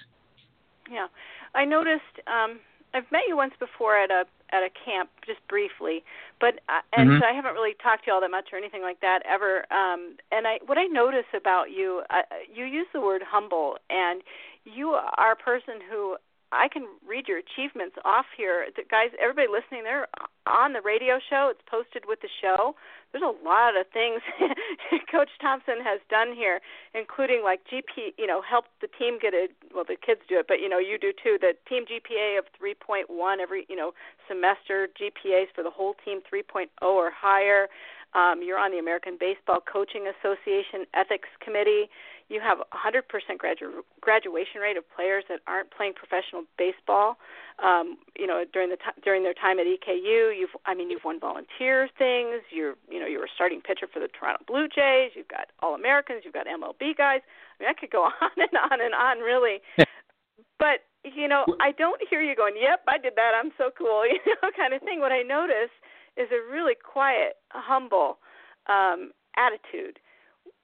Yeah, 0.90 1.06
I 1.54 1.64
noticed. 1.64 2.02
Um, 2.26 2.60
I've 2.94 3.10
met 3.12 3.22
you 3.28 3.36
once 3.36 3.52
before 3.60 3.96
at 3.98 4.10
a 4.10 4.24
at 4.52 4.62
a 4.62 4.70
camp 4.84 5.10
just 5.26 5.40
briefly, 5.48 6.02
but 6.40 6.60
uh, 6.68 6.80
and 6.96 7.10
mm-hmm. 7.10 7.20
so 7.20 7.26
I 7.26 7.32
haven't 7.32 7.54
really 7.54 7.74
talked 7.82 8.04
to 8.04 8.10
you 8.10 8.14
all 8.14 8.20
that 8.20 8.30
much 8.30 8.48
or 8.52 8.58
anything 8.58 8.82
like 8.82 9.00
that 9.00 9.20
ever. 9.28 9.70
Um, 9.72 10.16
and 10.32 10.46
I 10.46 10.58
what 10.66 10.78
I 10.78 10.84
notice 10.84 11.28
about 11.34 11.70
you, 11.70 12.02
uh, 12.10 12.22
you 12.52 12.64
use 12.64 12.86
the 12.92 13.00
word 13.00 13.22
humble, 13.26 13.76
and 13.90 14.22
you 14.64 14.90
are 14.90 15.32
a 15.32 15.36
person 15.36 15.80
who 15.90 16.16
I 16.52 16.68
can 16.68 16.86
read 17.06 17.28
your 17.28 17.38
achievements 17.38 17.96
off 18.04 18.26
here. 18.36 18.66
The 18.74 18.82
guys, 18.90 19.10
everybody 19.20 19.48
listening, 19.48 19.84
they're 19.84 20.08
on 20.46 20.72
the 20.72 20.80
radio 20.80 21.18
show. 21.28 21.48
It's 21.50 21.60
posted 21.68 22.04
with 22.06 22.20
the 22.20 22.28
show. 22.40 22.74
There's 23.12 23.24
a 23.24 23.44
lot 23.44 23.76
of 23.76 23.86
things 23.92 24.20
Coach 25.10 25.30
Thompson 25.40 25.80
has 25.82 26.00
done 26.10 26.34
here, 26.34 26.60
including 26.94 27.42
like 27.42 27.60
GP, 27.64 28.12
you 28.18 28.26
know, 28.26 28.42
help 28.42 28.66
the 28.80 28.88
team 28.98 29.18
get 29.20 29.34
a 29.34 29.48
well, 29.74 29.84
the 29.86 29.96
kids 29.96 30.20
do 30.28 30.38
it, 30.38 30.46
but 30.48 30.60
you 30.60 30.68
know, 30.68 30.78
you 30.78 30.98
do 30.98 31.12
too. 31.12 31.38
The 31.40 31.52
team 31.68 31.84
GPA 31.84 32.38
of 32.38 32.44
3.1 32.60 33.38
every 33.40 33.66
you 33.68 33.76
know 33.76 33.92
semester, 34.26 34.88
GPAs 35.00 35.46
for 35.54 35.62
the 35.62 35.70
whole 35.70 35.94
team 36.04 36.20
3.0 36.32 36.68
or 36.82 37.10
higher. 37.10 37.68
Um, 38.14 38.40
you're 38.42 38.58
on 38.58 38.70
the 38.72 38.78
American 38.78 39.18
Baseball 39.20 39.60
Coaching 39.60 40.08
Association 40.08 40.86
Ethics 40.94 41.28
Committee. 41.44 41.90
You 42.28 42.40
have 42.44 42.58
a 42.60 42.68
100% 42.76 43.08
gradu- 43.40 43.80
graduation 44.00 44.60
rate 44.60 44.76
of 44.76 44.84
players 44.94 45.24
that 45.28 45.40
aren't 45.46 45.70
playing 45.70 45.94
professional 45.94 46.44
baseball. 46.58 47.16
Um, 47.58 47.96
you 48.16 48.26
know, 48.26 48.44
during 48.52 48.68
the 48.68 48.76
t- 48.76 49.00
during 49.02 49.22
their 49.22 49.34
time 49.34 49.58
at 49.58 49.66
EKU, 49.66 50.36
you've 50.36 50.52
I 50.66 50.74
mean, 50.74 50.90
you've 50.90 51.04
won 51.04 51.18
volunteer 51.18 51.88
things. 51.96 52.44
You're 52.52 52.74
you 52.88 53.00
know 53.00 53.06
you 53.06 53.18
were 53.18 53.28
starting 53.34 53.60
pitcher 53.60 53.88
for 53.90 53.98
the 53.98 54.08
Toronto 54.08 54.44
Blue 54.46 54.68
Jays. 54.68 55.12
You've 55.16 55.28
got 55.28 55.48
All 55.60 55.74
Americans. 55.74 56.22
You've 56.24 56.34
got 56.34 56.46
MLB 56.46 56.96
guys. 56.96 57.20
I 57.24 57.64
mean, 57.64 57.70
I 57.70 57.74
could 57.74 57.90
go 57.90 58.04
on 58.20 58.36
and 58.36 58.54
on 58.70 58.80
and 58.80 58.94
on, 58.94 59.18
really. 59.18 59.64
but 60.58 60.84
you 61.04 61.28
know, 61.28 61.46
I 61.60 61.72
don't 61.72 62.00
hear 62.10 62.20
you 62.20 62.36
going, 62.36 62.54
"Yep, 62.60 62.84
I 62.86 62.98
did 62.98 63.14
that. 63.16 63.32
I'm 63.34 63.52
so 63.56 63.70
cool," 63.76 64.04
you 64.06 64.34
know, 64.42 64.50
kind 64.56 64.74
of 64.74 64.82
thing. 64.82 65.00
What 65.00 65.12
I 65.12 65.22
notice 65.22 65.72
is 66.16 66.28
a 66.30 66.52
really 66.52 66.74
quiet, 66.74 67.36
humble 67.50 68.18
um, 68.66 69.12
attitude. 69.36 69.98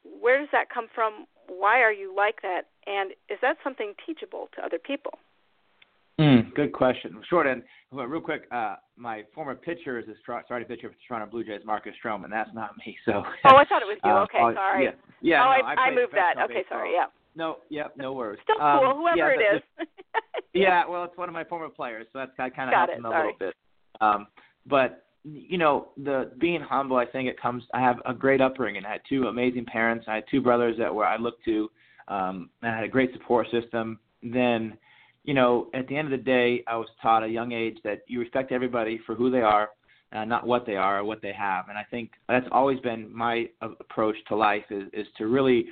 Where 0.05 0.39
does 0.39 0.49
that 0.53 0.69
come 0.69 0.87
from? 0.95 1.27
Why 1.49 1.81
are 1.81 1.93
you 1.93 2.15
like 2.15 2.43
that? 2.43 2.63
And 2.87 3.13
is 3.31 3.39
that 3.43 3.57
something 3.65 3.95
teachable 4.07 4.49
to 4.57 4.65
other 4.65 4.79
people? 4.79 5.13
Mm, 6.21 6.55
good 6.55 6.73
question. 6.73 7.21
Short 7.29 7.47
end, 7.49 7.65
real 7.91 8.21
quick. 8.21 8.43
Uh, 8.53 8.77
my 8.97 9.25
former 9.35 9.57
pitcher 9.57 9.99
is 9.99 10.07
a 10.07 10.15
starting 10.23 10.69
pitcher 10.69 10.89
for 10.89 10.95
the 10.95 11.01
Toronto 11.09 11.31
Blue 11.31 11.43
Jays, 11.43 11.63
Marcus 11.65 11.93
Stroman. 12.03 12.31
That's 12.31 12.51
not 12.55 12.71
me. 12.87 12.97
So. 13.05 13.25
Oh, 13.45 13.57
I 13.57 13.65
thought 13.65 13.83
it 13.83 13.91
was 13.91 13.99
you. 14.05 14.11
Uh, 14.15 14.23
okay, 14.23 14.39
uh, 14.39 14.55
sorry. 14.55 14.85
Yeah. 14.85 14.91
yeah 15.23 15.43
oh, 15.43 15.61
no, 15.61 15.67
I, 15.67 15.75
I, 15.75 15.87
I 15.89 15.91
moved 15.91 16.13
that. 16.13 16.35
baseball. 16.37 16.45
Okay, 16.45 16.65
sorry. 16.69 16.93
Yeah. 16.95 17.07
No, 17.37 17.57
yeah, 17.69 17.89
no 17.97 18.13
worries. 18.13 18.39
Still 18.45 18.63
um, 18.65 18.79
cool, 18.79 18.95
whoever 18.99 19.17
yeah, 19.17 19.57
it 19.57 19.63
the, 19.77 19.83
is. 19.83 19.89
Yeah, 20.55 20.87
well, 20.89 21.03
it's 21.03 21.19
one 21.19 21.29
of 21.29 21.33
my 21.33 21.43
former 21.43 21.69
players, 21.69 22.07
so 22.13 22.21
that's 22.21 22.31
kind 22.37 22.53
of 22.53 22.57
Got 22.57 22.89
helped 22.89 22.93
it, 22.93 22.99
him 22.99 23.07
a 23.07 23.09
sorry. 23.09 23.33
little 23.33 23.39
bit. 23.39 23.55
Um, 24.01 24.27
but 24.67 25.04
you 25.25 25.57
know, 25.57 25.89
the 25.97 26.31
being 26.39 26.61
humble, 26.61 26.97
I 26.97 27.07
think 27.07 27.29
it 27.29 27.41
comes. 27.41 27.65
I 27.73 27.81
have 27.81 27.97
a 28.05 28.13
great 28.13 28.41
upbringing. 28.41 28.85
I 28.85 28.93
had 28.93 29.01
two 29.09 29.27
amazing 29.29 29.65
parents. 29.65 30.05
I 30.07 30.17
had 30.17 30.25
two 30.31 30.43
brothers 30.43 30.77
that 30.79 30.95
were 30.95 31.07
I 31.07 31.17
looked 31.17 31.45
to. 31.47 31.71
Um, 32.09 32.51
I 32.63 32.69
had 32.69 32.85
a 32.85 32.89
great 32.89 33.13
support 33.15 33.47
system. 33.51 33.99
Then, 34.23 34.77
you 35.25 35.33
know, 35.33 35.71
at 35.73 35.89
the 35.89 35.97
end 35.97 36.13
of 36.13 36.19
the 36.19 36.25
day, 36.25 36.63
I 36.67 36.77
was 36.77 36.89
taught 37.01 37.23
at 37.23 37.31
a 37.31 37.33
young 37.33 37.53
age 37.53 37.79
that 37.85 38.03
you 38.07 38.21
respect 38.21 38.53
everybody 38.53 39.01
for 39.07 39.15
who 39.15 39.31
they 39.31 39.41
are, 39.41 39.71
uh, 40.13 40.27
not 40.27 40.47
what 40.47 40.67
they 40.67 40.77
are 40.77 41.01
or 41.01 41.05
what 41.05 41.23
they 41.23 41.33
have. 41.33 41.71
And 41.71 41.79
I 41.79 41.85
think 41.91 42.11
that's 42.29 42.47
always 42.53 42.79
been 42.81 43.15
my 43.15 43.49
approach 43.63 44.17
to 44.29 44.37
life 44.37 44.65
is 44.71 44.85
is 44.93 45.07
to 45.17 45.27
really, 45.27 45.67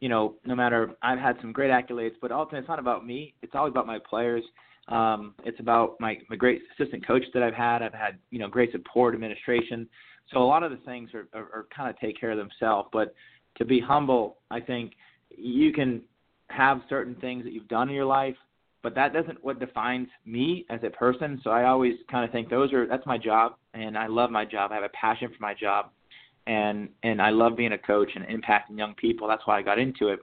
you 0.00 0.08
know, 0.08 0.36
no 0.46 0.54
matter 0.54 0.94
I've 1.02 1.18
had 1.18 1.36
some 1.42 1.52
great 1.52 1.70
accolades, 1.70 2.14
but 2.22 2.32
ultimately 2.32 2.60
it's 2.60 2.68
not 2.68 2.78
about 2.78 3.06
me. 3.06 3.34
It's 3.42 3.54
always 3.54 3.72
about 3.72 3.86
my 3.86 3.98
players. 3.98 4.44
Um, 4.88 5.34
it's 5.44 5.58
about 5.60 5.96
my, 5.98 6.18
my 6.28 6.36
great 6.36 6.62
assistant 6.72 7.06
coach 7.06 7.22
that 7.32 7.42
I've 7.42 7.54
had. 7.54 7.82
I've 7.82 7.94
had 7.94 8.18
you 8.30 8.38
know 8.38 8.48
great 8.48 8.72
support, 8.72 9.14
administration. 9.14 9.88
So 10.32 10.38
a 10.38 10.44
lot 10.44 10.62
of 10.62 10.70
the 10.70 10.78
things 10.78 11.10
are, 11.14 11.28
are, 11.32 11.48
are 11.52 11.66
kind 11.74 11.88
of 11.88 11.98
take 11.98 12.18
care 12.18 12.30
of 12.30 12.38
themselves. 12.38 12.88
But 12.92 13.14
to 13.56 13.64
be 13.64 13.80
humble, 13.80 14.38
I 14.50 14.60
think 14.60 14.92
you 15.30 15.72
can 15.72 16.02
have 16.48 16.80
certain 16.88 17.14
things 17.16 17.44
that 17.44 17.52
you've 17.52 17.68
done 17.68 17.88
in 17.88 17.94
your 17.94 18.04
life, 18.04 18.36
but 18.82 18.94
that 18.94 19.12
doesn't 19.12 19.42
what 19.42 19.58
defines 19.58 20.08
me 20.26 20.66
as 20.70 20.80
a 20.84 20.90
person. 20.90 21.40
So 21.42 21.50
I 21.50 21.64
always 21.64 21.94
kind 22.10 22.24
of 22.24 22.30
think 22.30 22.50
those 22.50 22.72
are 22.72 22.86
that's 22.86 23.06
my 23.06 23.18
job, 23.18 23.54
and 23.72 23.96
I 23.96 24.06
love 24.06 24.30
my 24.30 24.44
job. 24.44 24.72
I 24.72 24.74
have 24.74 24.84
a 24.84 24.90
passion 24.90 25.28
for 25.28 25.40
my 25.40 25.54
job, 25.54 25.90
and 26.46 26.88
and 27.02 27.20
I 27.20 27.30
love 27.30 27.56
being 27.56 27.72
a 27.72 27.78
coach 27.78 28.10
and 28.14 28.24
impacting 28.26 28.76
young 28.76 28.94
people. 28.94 29.26
That's 29.26 29.46
why 29.46 29.58
I 29.58 29.62
got 29.62 29.78
into 29.78 30.08
it, 30.08 30.20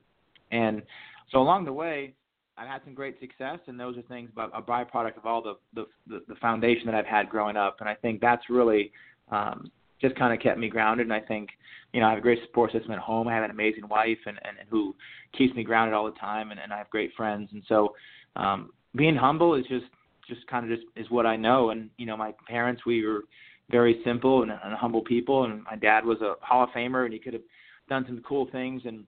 and 0.51 0.83
so 1.31 1.39
along 1.39 1.65
the 1.65 1.73
way, 1.73 2.13
I've 2.61 2.67
had 2.67 2.81
some 2.83 2.93
great 2.93 3.19
success, 3.19 3.57
and 3.65 3.79
those 3.79 3.97
are 3.97 4.03
things, 4.03 4.29
but 4.35 4.51
a 4.53 4.61
byproduct 4.61 5.17
of 5.17 5.25
all 5.25 5.41
the 5.41 5.55
the, 5.73 6.21
the, 6.27 6.35
foundation 6.35 6.85
that 6.85 6.93
I've 6.93 7.07
had 7.07 7.27
growing 7.27 7.57
up, 7.57 7.77
and 7.79 7.89
I 7.89 7.95
think 7.95 8.21
that's 8.21 8.43
really 8.51 8.91
um, 9.31 9.71
just 9.99 10.15
kind 10.15 10.31
of 10.31 10.39
kept 10.39 10.59
me 10.59 10.69
grounded. 10.69 11.07
And 11.07 11.13
I 11.13 11.21
think, 11.21 11.49
you 11.91 12.01
know, 12.01 12.05
I 12.05 12.09
have 12.11 12.19
a 12.19 12.21
great 12.21 12.37
support 12.45 12.71
system 12.71 12.91
at 12.91 12.99
home. 12.99 13.27
I 13.27 13.33
have 13.33 13.43
an 13.43 13.49
amazing 13.49 13.87
wife, 13.87 14.19
and 14.27 14.37
and, 14.43 14.59
and 14.59 14.69
who 14.69 14.95
keeps 15.35 15.55
me 15.55 15.63
grounded 15.63 15.95
all 15.95 16.05
the 16.05 16.19
time, 16.19 16.51
and, 16.51 16.59
and 16.59 16.71
I 16.71 16.77
have 16.77 16.89
great 16.91 17.11
friends, 17.17 17.49
and 17.51 17.63
so 17.67 17.95
um, 18.35 18.69
being 18.95 19.15
humble 19.15 19.55
is 19.55 19.65
just 19.65 19.85
just 20.27 20.45
kind 20.45 20.71
of 20.71 20.77
just 20.77 20.87
is 20.95 21.09
what 21.09 21.25
I 21.25 21.37
know. 21.37 21.71
And 21.71 21.89
you 21.97 22.05
know, 22.05 22.15
my 22.15 22.31
parents, 22.47 22.83
we 22.85 23.03
were 23.03 23.23
very 23.71 24.01
simple 24.05 24.43
and, 24.43 24.51
and 24.51 24.75
humble 24.75 25.01
people, 25.01 25.45
and 25.45 25.63
my 25.63 25.77
dad 25.77 26.05
was 26.05 26.21
a 26.21 26.35
Hall 26.41 26.65
of 26.65 26.69
Famer, 26.75 27.05
and 27.05 27.13
he 27.13 27.17
could 27.19 27.33
have 27.33 27.43
done 27.89 28.05
some 28.05 28.21
cool 28.23 28.47
things 28.51 28.83
and 28.85 29.07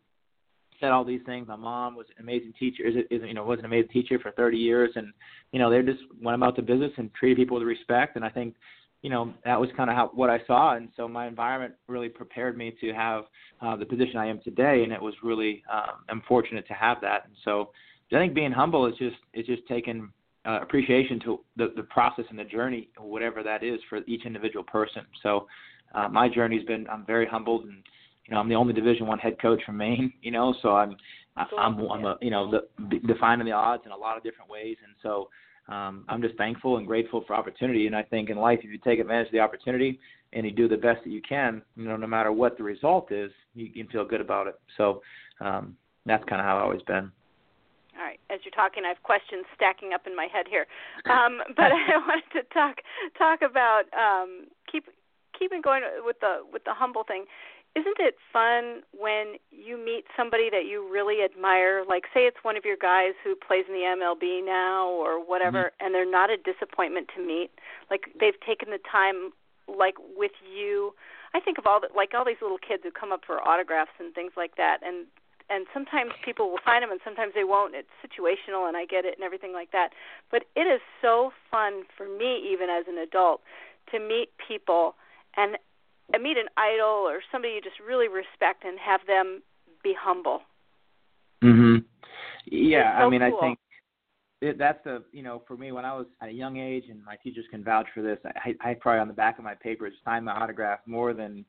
said 0.84 0.92
all 0.92 1.06
these 1.06 1.22
things. 1.26 1.48
My 1.48 1.56
mom 1.56 1.96
was 1.96 2.08
an 2.18 2.24
amazing 2.24 2.54
teacher. 2.60 2.84
Is, 2.84 2.96
is 3.10 3.22
you 3.26 3.34
know 3.34 3.46
was 3.46 3.60
an 3.60 3.66
amazing 3.66 3.90
teacher 3.90 4.20
for 4.20 4.32
30 4.32 4.58
years, 4.58 4.92
and 4.96 5.14
you 5.54 5.60
know 5.60 5.70
they 5.70 5.82
just 5.82 6.04
went 6.22 6.36
about 6.36 6.58
the 6.58 6.62
business 6.62 6.92
and 6.98 7.14
treated 7.14 7.38
people 7.38 7.58
with 7.58 7.66
respect. 7.66 8.18
And 8.18 8.26
I 8.26 8.30
think 8.30 8.56
you 9.02 9.10
know 9.10 9.34
that 9.46 9.60
was 9.60 9.70
kind 9.78 9.90
of 9.90 9.96
how 9.96 10.12
what 10.14 10.30
I 10.30 10.40
saw, 10.46 10.76
and 10.76 10.90
so 10.98 11.08
my 11.08 11.26
environment 11.26 11.74
really 11.88 12.10
prepared 12.10 12.58
me 12.58 12.76
to 12.82 12.94
have 12.94 13.24
uh, 13.62 13.78
the 13.78 13.86
position 13.86 14.18
I 14.18 14.28
am 14.28 14.42
today, 14.44 14.84
and 14.84 14.92
it 14.92 15.02
was 15.02 15.14
really 15.24 15.64
um, 15.72 16.04
I'm 16.10 16.22
fortunate 16.28 16.68
to 16.68 16.74
have 16.74 16.98
that. 17.02 17.26
And 17.26 17.36
so 17.46 17.70
I 18.12 18.16
think 18.16 18.34
being 18.34 18.52
humble 18.52 18.86
is 18.86 18.96
just 18.98 19.16
is 19.34 19.46
just 19.46 19.66
taking 19.70 20.12
uh, 20.46 20.60
appreciation 20.62 21.18
to 21.22 21.40
the 21.56 21.72
the 21.78 21.84
process 21.84 22.26
and 22.30 22.38
the 22.38 22.44
journey, 22.44 22.90
whatever 22.98 23.42
that 23.42 23.64
is 23.64 23.80
for 23.90 24.00
each 24.06 24.26
individual 24.26 24.66
person. 24.66 25.04
So 25.22 25.48
uh, 25.96 26.10
my 26.10 26.28
journey's 26.28 26.66
been 26.66 26.88
I'm 26.90 27.06
very 27.06 27.26
humbled 27.26 27.64
and 27.64 27.84
you 28.26 28.34
know, 28.34 28.40
I'm 28.40 28.50
the 28.50 28.56
only 28.56 28.74
Division 28.74 29.08
One 29.08 29.20
head 29.20 29.42
coach 29.42 29.62
from 29.66 29.78
Maine. 29.78 30.14
You 30.22 30.32
know, 30.32 30.54
so 30.62 30.70
I'm 30.76 30.96
I'm 31.36 31.80
I'm 31.80 32.06
a 32.06 32.18
you 32.22 32.32
know 32.32 32.52
the, 32.52 33.00
defining 33.08 33.46
the 33.46 33.52
odds 33.52 33.84
in 33.86 33.92
a 33.92 33.98
lot 33.98 34.18
of 34.18 34.24
different 34.24 34.50
ways, 34.50 34.78
and 34.84 34.94
so 35.02 35.30
um, 35.68 36.06
I'm 36.10 36.22
just 36.22 36.36
thankful 36.38 36.78
and 36.78 36.86
grateful 36.86 37.24
for 37.26 37.36
opportunity. 37.36 37.88
And 37.88 37.96
I 37.96 38.04
think 38.04 38.30
in 38.30 38.38
life, 38.38 38.60
if 38.64 38.70
you 38.72 38.78
take 38.78 39.00
advantage 39.00 39.28
of 39.28 39.34
the 39.34 39.40
opportunity 39.40 40.00
and 40.34 40.46
you 40.46 40.52
do 40.52 40.68
the 40.68 40.78
best 40.78 41.04
that 41.04 41.10
you 41.10 41.22
can, 41.28 41.62
you 41.76 41.86
know, 41.86 41.96
no 41.96 42.08
matter 42.08 42.32
what 42.32 42.58
the 42.58 42.64
result 42.64 43.12
is, 43.12 43.32
you 43.54 43.70
can 43.70 43.88
feel 43.88 44.06
good 44.06 44.22
about 44.22 44.48
it. 44.48 44.60
So 44.78 45.02
um, 45.40 45.78
that's 46.06 46.24
kind 46.26 46.42
of 46.42 46.46
how 46.46 46.58
I've 46.58 46.64
always 46.64 46.82
been. 46.82 47.12
All 47.96 48.04
right. 48.04 48.20
As 48.30 48.40
you're 48.44 48.52
talking, 48.52 48.84
I 48.86 48.90
have 48.90 49.04
questions 49.04 49.46
stacking 49.56 49.94
up 49.94 50.08
in 50.08 50.16
my 50.16 50.28
head 50.32 50.46
here, 50.50 50.66
um, 51.06 51.40
but 51.56 51.72
I 51.72 51.98
wanted 52.08 52.32
to 52.34 52.54
talk 52.54 52.78
talk 53.18 53.40
about 53.42 53.84
um, 53.94 54.48
keep 54.70 54.86
keeping 55.38 55.62
going 55.62 55.84
with 56.04 56.20
the 56.20 56.42
with 56.52 56.64
the 56.64 56.74
humble 56.74 57.04
thing 57.04 57.26
isn't 57.76 57.98
it 58.00 58.16
fun 58.32 58.84
when 58.94 59.42
you 59.50 59.78
meet 59.84 60.06
somebody 60.16 60.50
that 60.52 60.66
you 60.70 60.86
really 60.86 61.26
admire? 61.26 61.84
Like 61.88 62.04
say 62.14 62.22
it's 62.30 62.38
one 62.44 62.56
of 62.56 62.66
your 62.66 62.78
guys 62.78 63.18
who 63.24 63.36
plays 63.36 63.66
in 63.68 63.74
the 63.74 63.82
MLB 63.82 64.46
now 64.46 64.90
or 64.90 65.18
whatever 65.18 65.74
mm-hmm. 65.74 65.86
and 65.86 65.96
they're 65.96 66.10
not 66.10 66.30
a 66.30 66.38
disappointment 66.38 67.10
to 67.18 67.26
meet. 67.26 67.50
Like 67.90 68.14
they've 68.20 68.40
taken 68.46 68.70
the 68.70 68.80
time 68.90 69.34
like 69.68 69.96
with 70.16 70.38
you. 70.46 70.94
I 71.34 71.40
think 71.40 71.58
of 71.58 71.66
all 71.66 71.82
the 71.82 71.90
like 71.96 72.14
all 72.14 72.26
these 72.26 72.42
little 72.42 72.62
kids 72.62 72.84
who 72.84 72.92
come 72.92 73.12
up 73.12 73.22
for 73.26 73.42
autographs 73.42 73.98
and 74.00 74.14
things 74.14 74.34
like 74.38 74.56
that 74.58 74.78
and 74.86 75.08
and 75.50 75.66
sometimes 75.74 76.14
people 76.24 76.52
will 76.52 76.64
find 76.64 76.84
them 76.84 76.92
and 76.92 77.02
sometimes 77.04 77.34
they 77.34 77.44
won't. 77.44 77.74
It's 77.74 77.90
situational 78.06 78.68
and 78.70 78.78
I 78.78 78.86
get 78.86 79.04
it 79.04 79.18
and 79.18 79.26
everything 79.26 79.52
like 79.52 79.72
that. 79.72 79.90
But 80.30 80.46
it 80.56 80.70
is 80.70 80.80
so 81.02 81.34
fun 81.50 81.90
for 81.98 82.06
me 82.06 82.38
even 82.54 82.70
as 82.70 82.86
an 82.88 83.02
adult 83.02 83.42
to 83.92 83.98
meet 83.98 84.30
people 84.38 84.94
and 86.12 86.22
meet 86.22 86.38
an 86.38 86.48
idol 86.58 87.08
or 87.08 87.22
somebody 87.32 87.54
you 87.54 87.62
just 87.62 87.80
really 87.80 88.08
respect 88.08 88.64
and 88.66 88.78
have 88.80 89.02
them 89.08 89.42
be 89.84 89.94
humble. 89.98 90.42
Mhm. 91.42 91.86
Yeah, 92.46 93.00
so 93.00 93.06
I 93.06 93.10
mean, 93.10 93.22
cool. 93.22 93.38
I 93.38 93.42
think 93.42 93.60
it, 94.42 94.58
that's 94.58 94.84
the 94.84 95.04
you 95.12 95.24
know 95.24 95.44
for 95.48 95.56
me 95.58 95.72
when 95.72 95.86
I 95.86 95.94
was 95.94 96.08
at 96.22 96.30
a 96.30 96.32
young 96.32 96.58
age, 96.58 96.86
and 96.90 97.04
my 97.04 97.16
teachers 97.18 97.46
can 97.52 97.64
vouch 97.64 97.88
for 97.94 98.02
this. 98.02 98.20
I, 98.26 98.56
I 98.62 98.74
probably 98.74 99.00
on 99.00 99.08
the 99.08 99.14
back 99.14 99.38
of 99.38 99.44
my 99.44 99.56
papers 99.56 99.94
signed 100.04 100.26
my 100.26 100.34
autograph 100.34 100.80
more 100.86 101.14
than 101.14 101.46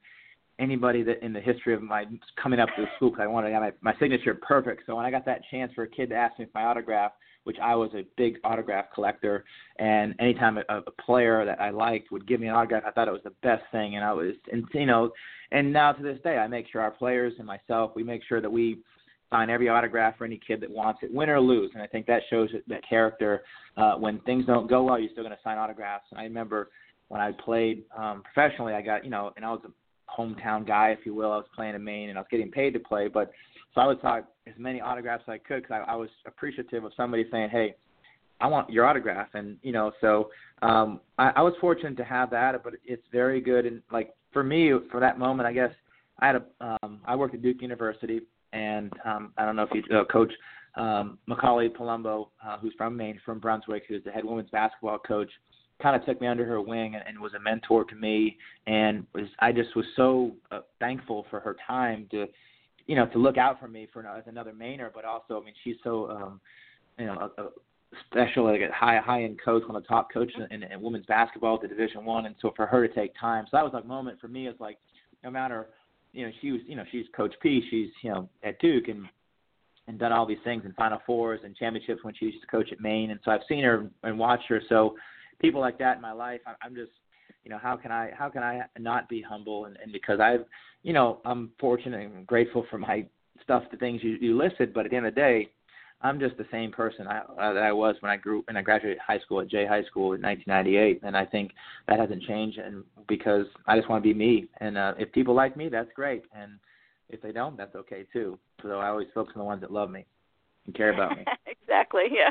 anybody 0.59 1.03
that 1.03 1.25
in 1.25 1.33
the 1.33 1.41
history 1.41 1.75
of 1.75 1.83
my 1.83 2.05
coming 2.41 2.61
up 2.61 2.69
to 2.77 2.87
school 2.97 3.11
because 3.11 3.25
I 3.25 3.27
wanted 3.27 3.49
to 3.49 3.55
have 3.55 3.63
my, 3.63 3.93
my 3.93 3.99
signature 3.99 4.35
perfect. 4.35 4.85
So 4.87 4.95
when 4.95 5.05
I 5.05 5.11
got 5.11 5.25
that 5.27 5.41
chance 5.51 5.73
for 5.75 5.83
a 5.83 5.89
kid 5.89 6.11
to 6.11 6.15
ask 6.15 6.39
me 6.39 6.45
for 6.45 6.53
my 6.55 6.65
autograph, 6.65 7.13
which 7.45 7.57
I 7.63 7.75
was 7.75 7.91
a 7.95 8.05
big 8.17 8.39
autograph 8.45 8.87
collector, 8.95 9.45
and 9.79 10.15
anytime 10.19 10.59
a, 10.59 10.63
a 10.69 10.91
player 11.05 11.45
that 11.45 11.61
I 11.61 11.71
liked 11.71 12.11
would 12.11 12.27
give 12.27 12.41
me 12.41 12.49
an 12.49 12.55
autograph, 12.55 12.83
I 12.87 12.91
thought 12.91 13.09
it 13.09 13.13
was 13.13 13.23
the 13.25 13.35
best 13.43 13.63
thing, 13.73 13.97
and 13.97 14.05
I 14.05 14.13
was, 14.13 14.35
and 14.53 14.65
you 14.75 14.87
know, 14.87 15.11
and 15.53 15.73
now 15.73 15.93
to 15.93 16.03
this 16.03 16.19
day, 16.25 16.37
I 16.39 16.47
make 16.49 16.67
sure 16.71 16.81
our 16.81 16.91
players 16.91 17.35
and 17.39 17.47
myself, 17.47 17.93
we 17.95 18.03
make 18.03 18.23
sure 18.29 18.41
that 18.41 18.51
we 18.51 18.79
sign 19.31 19.51
every 19.51 19.69
autograph 19.69 20.17
for 20.17 20.25
any 20.25 20.41
kid 20.47 20.61
that 20.61 20.71
wants 20.71 21.01
it, 21.03 21.13
win 21.13 21.31
or 21.31 21.41
lose, 21.41 21.71
and 21.75 21.83
I 21.83 21.87
think 21.87 22.07
that 22.07 22.23
shows 22.31 22.51
that 22.69 22.89
character. 22.89 23.43
Uh, 23.77 23.95
when 23.97 24.21
things 24.21 24.47
don't 24.47 24.69
go 24.71 24.85
well, 24.85 24.99
you're 25.01 25.11
still 25.11 25.25
going 25.25 25.35
to 25.35 25.43
sign 25.43 25.59
autographs. 25.59 26.05
And 26.13 26.21
I 26.21 26.23
remember 26.23 26.71
when 27.09 27.21
I 27.21 27.33
played 27.33 27.83
um, 27.97 28.23
professionally, 28.23 28.73
I 28.73 28.83
got, 28.83 29.05
you 29.05 29.11
know, 29.11 29.33
and 29.35 29.45
I 29.45 29.51
was 29.51 29.63
a 29.65 30.21
hometown 30.21 30.65
guy, 30.65 30.91
if 30.91 31.05
you 31.05 31.13
will. 31.13 31.33
I 31.33 31.37
was 31.37 31.47
playing 31.55 31.75
in 31.75 31.83
Maine, 31.83 32.09
and 32.09 32.17
I 32.17 32.21
was 32.21 32.29
getting 32.31 32.51
paid 32.51 32.73
to 32.75 32.79
play, 32.81 33.09
but 33.09 33.33
so 33.75 33.81
I 33.81 33.87
would 33.87 34.01
sign 34.03 34.23
as 34.47 34.55
many 34.59 34.81
autographs 34.81 35.25
as 35.27 35.33
I 35.33 35.39
could 35.39 35.63
because 35.63 35.83
I, 35.87 35.93
I 35.93 35.97
was 35.97 36.09
appreciative 36.27 36.85
of 36.85 36.93
somebody 36.97 37.25
saying, 37.31 37.51
"Hey, 37.51 37.75
I 38.41 38.47
want 38.47 38.71
your 38.71 38.87
autograph," 38.87 39.29
and 39.35 39.57
you 39.63 39.73
know, 39.73 39.93
so 40.01 40.31
um, 40.63 41.01
I, 41.19 41.33
I 41.37 41.43
was 41.43 41.55
fortunate 41.61 41.97
to 41.97 42.05
have 42.05 42.31
that. 42.31 42.63
But 42.63 42.75
it's 42.85 43.07
very 43.13 43.41
good, 43.41 43.67
and 43.67 43.83
like 43.91 44.15
for 44.33 44.45
me, 44.45 44.73
for 44.91 45.01
that 45.01 45.19
moment, 45.19 45.47
I 45.47 45.53
guess 45.53 45.71
I 46.21 46.27
had 46.29 46.37
a 46.37 46.77
um, 46.83 47.01
I 47.05 47.17
worked 47.17 47.35
at 47.35 47.43
Duke 47.43 47.61
University, 47.61 48.21
and 48.53 48.93
um, 49.05 49.33
I 49.37 49.45
don't 49.45 49.57
know 49.57 49.67
if 49.71 49.71
you 49.73 49.97
uh, 49.97 50.05
coach 50.05 50.33
um, 50.77 51.19
McCallie 51.29 51.75
Palombo, 51.75 52.29
uh, 52.45 52.59
who's 52.59 52.75
from 52.77 52.97
Maine, 52.97 53.21
from 53.25 53.39
Brunswick, 53.39 53.85
who's 53.89 54.03
the 54.05 54.11
head 54.11 54.25
women's 54.25 54.51
basketball 54.51 54.99
coach. 54.99 55.31
kind 55.83 55.95
of 55.95 56.05
took 56.05 56.21
me 56.21 56.27
under 56.27 56.45
her 56.45 56.61
wing 56.61 56.95
and, 56.95 57.05
and 57.07 57.19
was 57.19 57.35
a 57.35 57.41
mentor 57.41 57.85
to 57.85 57.95
me 57.95 58.37
and 58.67 59.07
was 59.15 59.27
I 59.41 59.53
just 59.53 59.75
was 59.77 59.87
so 59.97 60.33
uh, 60.51 60.61
thankful 60.81 61.27
for 61.31 61.41
her 61.41 61.57
time 61.67 62.07
to 62.11 62.27
you 62.87 62.97
know 62.97 63.07
to 63.07 63.19
look 63.19 63.39
out 63.39 63.59
for 63.61 63.69
me 63.69 63.89
for 63.93 64.07
as 64.07 64.25
another 64.27 64.53
Mainer 64.53 64.91
but 64.95 65.05
also 65.05 65.41
I 65.41 65.45
mean 65.45 65.55
she's 65.63 65.77
so 65.83 66.11
um 66.11 66.41
you 66.99 67.07
know 67.07 67.31
a, 67.39 67.43
a 67.43 67.49
special 68.11 68.45
like 68.45 68.61
a 68.61 68.73
high 68.73 68.99
high 68.99 69.25
end 69.25 69.39
coach 69.45 69.63
one 69.67 69.77
of 69.77 69.83
the 69.83 69.89
top 69.89 70.13
coaches 70.13 70.37
in, 70.51 70.63
in 70.63 70.81
women's 70.81 71.07
basketball 71.07 71.59
the 71.61 71.69
division 71.69 72.05
one 72.05 72.27
and 72.27 72.35
so 72.41 72.53
for 72.57 72.67
her 72.67 72.87
to 72.87 72.95
take 72.95 73.13
time 73.19 73.45
so 73.47 73.57
that 73.57 73.65
was 73.65 73.73
like 73.73 73.87
moment 73.87 74.21
for 74.21 74.29
me 74.29 74.47
it's 74.49 74.61
like 74.61 74.79
no 75.23 75.31
matter 75.31 75.69
you 76.13 76.27
know 76.27 76.33
she 76.41 76.53
was 76.53 76.61
you 76.67 76.77
know 76.77 76.85
she's 76.91 77.07
coach 77.17 77.35
P 77.43 77.63
she's 77.71 77.91
you 78.03 78.11
know 78.11 78.29
at 78.43 78.59
Duke 78.61 78.89
and 78.89 79.07
and 79.87 79.99
done 79.99 80.13
all 80.13 80.27
these 80.27 80.39
things 80.45 80.65
in 80.65 80.73
Final 80.73 80.99
Fours 81.07 81.41
and 81.45 81.55
championships 81.57 82.03
when 82.03 82.15
she 82.15 82.27
used 82.27 82.41
to 82.41 82.47
coach 82.47 82.73
at 82.73 82.81
Maine. 82.81 83.11
And 83.11 83.21
so 83.25 83.31
I've 83.31 83.43
seen 83.49 83.65
her 83.65 83.89
and 84.03 84.19
watched 84.19 84.49
her. 84.49 84.63
So 84.69 84.97
people 85.41 85.61
like 85.61 85.79
that 85.79 85.97
in 85.97 86.03
my 86.03 86.13
life, 86.13 86.41
I'm 86.63 86.75
just, 86.75 86.93
you 87.45 87.51
know, 87.51 87.59
how 87.59 87.77
can 87.77 87.93
I 87.93 88.11
how 88.17 88.29
can 88.29 88.43
I 88.43 88.63
not 88.79 89.09
be 89.09 89.23
humble? 89.23 89.67
And, 89.67 89.77
and 89.83 89.93
because 89.93 90.21
I've, 90.21 90.45
you 90.83 90.93
know, 90.93 91.21
I'm 91.25 91.51
fortunate 91.61 92.01
and 92.01 92.27
grateful 92.27 92.67
for 92.71 92.79
my 92.79 93.07
stuff, 93.43 93.65
the 93.71 93.77
things 93.77 94.01
you, 94.03 94.17
you 94.21 94.37
listed. 94.37 94.73
But 94.73 94.87
at 94.87 94.91
the 94.91 94.97
end 94.97 95.07
of 95.07 95.15
the 95.15 95.21
day, 95.21 95.51
I'm 96.01 96.19
just 96.19 96.37
the 96.37 96.47
same 96.51 96.71
person 96.73 97.07
I, 97.07 97.19
uh, 97.21 97.53
that 97.53 97.63
I 97.63 97.73
was 97.73 97.97
when 98.01 98.11
I 98.11 98.17
grew 98.17 98.43
when 98.47 98.57
I 98.57 98.63
graduated 98.63 98.99
high 98.99 99.19
school 99.21 99.41
at 99.41 99.49
Jay 99.49 99.67
High 99.67 99.85
School 99.85 100.13
in 100.15 100.23
1998, 100.23 101.01
and 101.03 101.17
I 101.17 101.25
think 101.25 101.53
that 101.89 101.99
hasn't 101.99 102.23
changed. 102.23 102.59
And 102.59 102.85
because 103.09 103.47
I 103.67 103.77
just 103.77 103.89
want 103.89 104.03
to 104.03 104.09
be 104.09 104.15
me, 104.15 104.47
and 104.61 104.77
uh, 104.79 104.95
if 104.99 105.13
people 105.13 105.35
like 105.35 105.57
me, 105.57 105.69
that's 105.69 105.91
great. 105.95 106.23
And 106.37 106.53
if 107.11 107.21
they 107.23 107.33
don't, 107.33 107.57
that's 107.57 107.75
okay 107.75 108.05
too. 108.13 108.39
So 108.63 108.79
I 108.79 108.89
always 108.89 109.09
focus 109.15 109.33
on 109.37 109.41
the 109.41 109.47
ones 109.47 109.61
that 109.61 109.71
love 109.71 109.91
me 109.91 110.07
and 110.67 110.75
care 110.75 110.93
about 110.93 111.17
me. 111.17 111.25
exactly. 111.47 112.05
Yeah. 112.11 112.31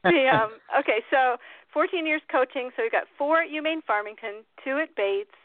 the, 0.04 0.28
um, 0.32 0.50
okay, 0.78 1.00
so 1.10 1.36
14 1.72 2.06
years 2.06 2.22
coaching. 2.30 2.70
So 2.76 2.82
we've 2.82 2.92
got 2.92 3.04
four 3.18 3.42
at 3.42 3.50
UMaine 3.50 3.84
Farmington, 3.86 4.44
two 4.64 4.78
at 4.78 4.94
Bates, 4.96 5.36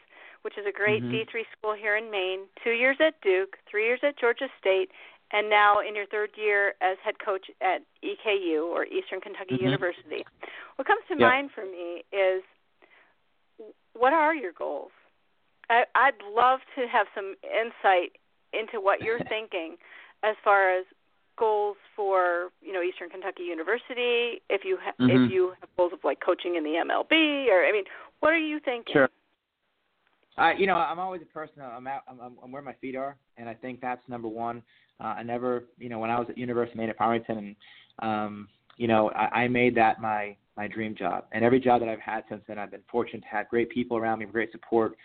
which 0.42 0.56
is 0.58 0.64
a 0.66 0.72
great 0.72 1.02
mm-hmm. 1.02 1.12
D3 1.12 1.42
school 1.56 1.74
here 1.74 1.96
in 1.96 2.10
Maine. 2.10 2.46
Two 2.62 2.70
years 2.70 2.96
at 3.00 3.20
Duke, 3.20 3.56
three 3.70 3.84
years 3.84 4.00
at 4.02 4.18
Georgia 4.18 4.48
State, 4.60 4.90
and 5.32 5.50
now 5.50 5.80
in 5.80 5.94
your 5.94 6.06
third 6.06 6.30
year 6.36 6.74
as 6.80 6.96
head 7.04 7.16
coach 7.24 7.46
at 7.60 7.82
EKU 8.04 8.64
or 8.64 8.84
Eastern 8.84 9.20
Kentucky 9.20 9.56
mm-hmm. 9.56 9.64
University. 9.64 10.24
What 10.76 10.86
comes 10.86 11.02
to 11.08 11.14
yep. 11.14 11.20
mind 11.20 11.50
for 11.54 11.64
me 11.64 12.04
is 12.12 12.42
what 13.94 14.12
are 14.12 14.34
your 14.34 14.52
goals? 14.52 14.92
I, 15.68 15.84
I'd 15.94 16.22
love 16.32 16.60
to 16.76 16.86
have 16.86 17.06
some 17.14 17.34
insight 17.42 18.12
into 18.52 18.80
what 18.80 19.00
you're 19.00 19.18
thinking 19.28 19.76
as 20.22 20.36
far 20.44 20.78
as 20.78 20.84
goals 21.36 21.76
for 21.94 22.50
you 22.62 22.72
know 22.72 22.82
Eastern 22.82 23.08
Kentucky 23.08 23.44
University. 23.44 24.42
If 24.48 24.62
you 24.64 24.78
ha- 24.82 24.92
mm-hmm. 25.00 25.24
if 25.24 25.32
you 25.32 25.52
have 25.60 25.68
goals 25.76 25.92
of 25.92 26.00
like 26.04 26.18
coaching 26.24 26.56
in 26.56 26.64
the 26.64 26.70
MLB, 26.70 27.48
or 27.48 27.64
I 27.64 27.72
mean, 27.72 27.84
what 28.20 28.32
are 28.32 28.38
you 28.38 28.60
thinking? 28.64 28.92
Sure. 28.92 29.08
I, 30.38 30.52
you 30.52 30.66
know, 30.66 30.74
I'm 30.74 30.98
always 30.98 31.22
a 31.22 31.32
person. 31.32 31.62
I'm 31.62 31.86
out. 31.86 32.02
I'm, 32.08 32.36
I'm 32.42 32.52
where 32.52 32.62
my 32.62 32.74
feet 32.74 32.94
are, 32.94 33.16
and 33.38 33.48
I 33.48 33.54
think 33.54 33.80
that's 33.80 34.02
number 34.08 34.28
one. 34.28 34.62
Uh, 35.00 35.08
I 35.18 35.22
never, 35.22 35.64
you 35.78 35.88
know, 35.88 35.98
when 35.98 36.10
I 36.10 36.18
was 36.18 36.28
at 36.28 36.38
University 36.38 36.72
of 36.74 36.78
Maine 36.78 36.90
at 36.90 36.98
Farmington, 36.98 37.38
and 37.38 37.56
um, 38.00 38.48
you 38.76 38.86
know, 38.86 39.10
I, 39.10 39.42
I 39.42 39.48
made 39.48 39.74
that 39.76 40.00
my 40.00 40.36
my 40.56 40.68
dream 40.68 40.94
job. 40.94 41.24
And 41.32 41.44
every 41.44 41.60
job 41.60 41.80
that 41.80 41.88
I've 41.88 42.00
had 42.00 42.24
since 42.28 42.42
then, 42.48 42.58
I've 42.58 42.70
been 42.70 42.82
fortunate 42.90 43.22
to 43.22 43.28
have 43.28 43.48
great 43.48 43.70
people 43.70 43.96
around 43.96 44.18
me, 44.18 44.26
great 44.26 44.52
support. 44.52 44.96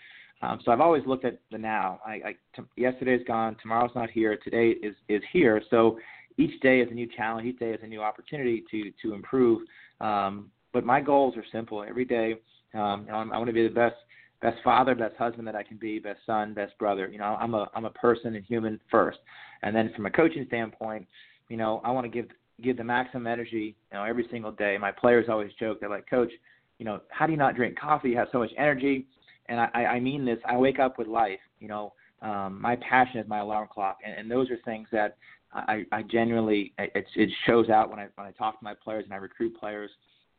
Um, 0.41 0.59
so 0.65 0.71
I've 0.71 0.81
always 0.81 1.03
looked 1.05 1.25
at 1.25 1.39
the 1.51 1.57
now. 1.57 1.99
I, 2.05 2.11
I 2.11 2.35
t- 2.55 2.63
yesterday's 2.75 3.21
gone, 3.27 3.55
tomorrow's 3.61 3.91
not 3.95 4.09
here, 4.09 4.37
today 4.43 4.69
is 4.69 4.95
is 5.07 5.21
here. 5.31 5.61
So 5.69 5.99
each 6.41 6.59
day 6.61 6.79
is 6.81 6.89
a 6.91 6.93
new 6.93 7.07
challenge, 7.15 7.47
each 7.47 7.59
day 7.59 7.71
is 7.71 7.79
a 7.83 7.87
new 7.87 8.01
opportunity 8.01 8.63
to 8.71 8.91
to 9.01 9.13
improve. 9.13 9.61
Um, 9.99 10.51
but 10.73 10.85
my 10.85 11.01
goals 11.01 11.35
are 11.37 11.43
simple. 11.51 11.83
Every 11.87 12.05
day, 12.05 12.35
um, 12.73 13.07
I 13.11 13.37
want 13.37 13.47
to 13.47 13.53
be 13.53 13.67
the 13.67 13.73
best 13.73 13.95
best 14.41 14.57
father, 14.63 14.95
best 14.95 15.15
husband 15.17 15.47
that 15.47 15.55
I 15.55 15.63
can 15.63 15.77
be, 15.77 15.99
best 15.99 16.19
son, 16.25 16.53
best 16.53 16.77
brother. 16.79 17.07
You 17.07 17.19
know, 17.19 17.37
I'm 17.39 17.53
a 17.53 17.69
I'm 17.75 17.85
a 17.85 17.91
person 17.91 18.35
and 18.35 18.45
human 18.45 18.79
first. 18.89 19.19
And 19.63 19.75
then 19.75 19.91
from 19.95 20.05
a 20.05 20.11
coaching 20.11 20.45
standpoint, 20.47 21.07
you 21.49 21.57
know, 21.57 21.81
I 21.83 21.91
want 21.91 22.05
to 22.05 22.09
give 22.09 22.29
give 22.61 22.77
the 22.77 22.83
maximum 22.83 23.27
energy, 23.27 23.75
you 23.91 23.97
know, 23.97 24.03
every 24.03 24.27
single 24.31 24.51
day. 24.51 24.77
My 24.79 24.91
players 24.91 25.27
always 25.29 25.51
joke, 25.59 25.79
they're 25.79 25.89
like, 25.89 26.09
Coach, 26.09 26.31
you 26.79 26.85
know, 26.85 27.01
how 27.09 27.25
do 27.25 27.31
you 27.31 27.37
not 27.37 27.55
drink 27.55 27.79
coffee? 27.79 28.09
You 28.09 28.17
have 28.17 28.29
so 28.31 28.39
much 28.39 28.51
energy 28.57 29.05
and 29.51 29.59
I, 29.59 29.85
I 29.85 29.99
mean 29.99 30.25
this. 30.25 30.39
I 30.45 30.57
wake 30.57 30.79
up 30.79 30.97
with 30.97 31.07
life. 31.07 31.39
You 31.59 31.67
know, 31.67 31.93
um, 32.21 32.59
my 32.61 32.77
passion 32.77 33.19
is 33.19 33.27
my 33.27 33.39
alarm 33.39 33.67
clock, 33.71 33.97
and, 34.05 34.17
and 34.17 34.31
those 34.31 34.49
are 34.49 34.57
things 34.63 34.87
that 34.91 35.17
I, 35.53 35.85
I 35.91 36.03
genuinely 36.03 36.73
it, 36.77 37.05
it 37.15 37.29
shows 37.45 37.69
out 37.69 37.89
when 37.89 37.99
I 37.99 38.07
when 38.15 38.27
I 38.27 38.31
talk 38.31 38.57
to 38.59 38.63
my 38.63 38.73
players 38.73 39.03
and 39.05 39.13
I 39.13 39.17
recruit 39.17 39.57
players. 39.59 39.91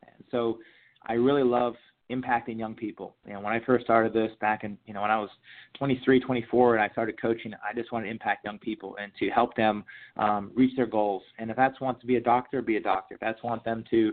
And 0.02 0.24
so 0.30 0.58
I 1.06 1.14
really 1.14 1.42
love 1.42 1.74
impacting 2.10 2.58
young 2.58 2.74
people. 2.74 3.16
You 3.26 3.34
know, 3.34 3.40
when 3.40 3.52
I 3.52 3.60
first 3.64 3.84
started 3.84 4.12
this 4.12 4.30
back 4.40 4.64
in 4.64 4.78
you 4.86 4.94
know 4.94 5.02
when 5.02 5.10
I 5.10 5.18
was 5.18 5.30
23, 5.74 6.20
24, 6.20 6.76
and 6.76 6.82
I 6.82 6.88
started 6.90 7.20
coaching, 7.20 7.52
I 7.54 7.74
just 7.74 7.92
wanted 7.92 8.06
to 8.06 8.10
impact 8.10 8.44
young 8.44 8.58
people 8.58 8.96
and 9.00 9.12
to 9.18 9.28
help 9.30 9.54
them 9.54 9.84
um, 10.16 10.50
reach 10.54 10.74
their 10.76 10.86
goals. 10.86 11.22
And 11.38 11.50
if 11.50 11.56
that's 11.56 11.80
want 11.80 12.00
to 12.00 12.06
be 12.06 12.16
a 12.16 12.20
doctor, 12.20 12.62
be 12.62 12.76
a 12.76 12.82
doctor. 12.82 13.14
If 13.14 13.20
that's 13.20 13.42
want 13.42 13.64
them 13.64 13.84
to 13.90 14.12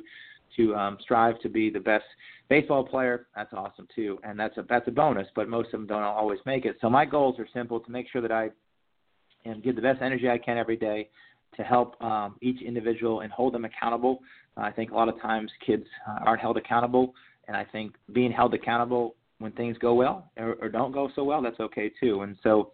to 0.58 0.76
um, 0.76 0.98
strive 1.02 1.40
to 1.42 1.50
be 1.50 1.70
the 1.70 1.80
best 1.80 2.06
baseball 2.50 2.84
player, 2.84 3.28
that's 3.36 3.54
awesome 3.54 3.88
too, 3.96 4.20
and 4.24 4.40
that's 4.40 4.58
a 4.58 4.66
that's 4.68 4.88
a 4.88 4.92
bonus. 4.92 5.28
But 5.36 5.48
most 5.48 5.68
of 5.68 5.80
them 5.80 5.88
don't 5.88 6.04
always 6.04 6.40
make 6.46 6.66
it. 6.66 6.78
So 6.82 6.90
my 6.90 7.06
goals 7.06 7.40
are 7.40 7.48
simple: 7.54 7.80
to 7.80 7.92
make 7.92 8.08
sure 8.12 8.22
that 8.22 8.32
I 8.32 8.50
and 9.50 9.64
give 9.64 9.76
the 9.76 9.82
best 9.82 10.02
energy 10.02 10.30
I 10.30 10.38
can 10.38 10.58
every 10.58 10.78
day 10.78 11.10
to 11.58 11.64
help 11.64 12.02
um, 12.02 12.36
each 12.42 12.62
individual 12.62 13.22
and 13.22 13.32
hold 13.32 13.54
them 13.54 13.66
accountable. 13.66 14.20
Uh, 14.58 14.62
I 14.62 14.72
think 14.72 14.92
a 14.92 14.96
lot 14.96 15.10
of 15.10 15.20
times 15.22 15.52
kids 15.66 15.86
uh, 16.08 16.20
aren't 16.26 16.42
held 16.42 16.58
accountable, 16.58 17.14
and 17.48 17.58
I 17.58 17.66
think 17.66 17.96
being 18.14 18.32
held 18.32 18.54
accountable 18.54 19.16
when 19.40 19.52
things 19.54 19.78
go 19.80 19.94
well 19.94 20.30
or, 20.38 20.56
or 20.62 20.70
don't 20.70 20.92
go 20.92 21.10
so 21.16 21.24
well, 21.24 21.42
that's 21.42 21.60
okay 21.60 21.92
too. 22.00 22.22
And 22.22 22.38
so, 22.44 22.72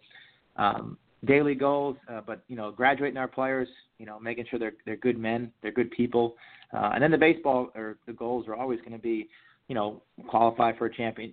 um, 0.56 0.98
daily 1.24 1.54
goals, 1.54 1.96
uh, 2.08 2.20
but 2.26 2.42
you 2.48 2.56
know, 2.56 2.70
graduating 2.70 3.16
our 3.16 3.28
players, 3.28 3.68
you 3.98 4.06
know, 4.06 4.20
making 4.20 4.46
sure 4.50 4.58
they're 4.58 4.74
they're 4.84 4.96
good 4.96 5.18
men, 5.18 5.50
they're 5.62 5.72
good 5.72 5.90
people, 5.90 6.36
uh, 6.72 6.90
and 6.94 7.02
then 7.02 7.10
the 7.10 7.18
baseball 7.18 7.70
or 7.74 7.96
the 8.06 8.12
goals 8.12 8.46
are 8.48 8.54
always 8.54 8.78
going 8.80 8.92
to 8.92 8.98
be, 8.98 9.28
you 9.68 9.74
know, 9.74 10.02
qualify 10.28 10.76
for 10.76 10.86
a 10.86 10.94
champion 10.94 11.32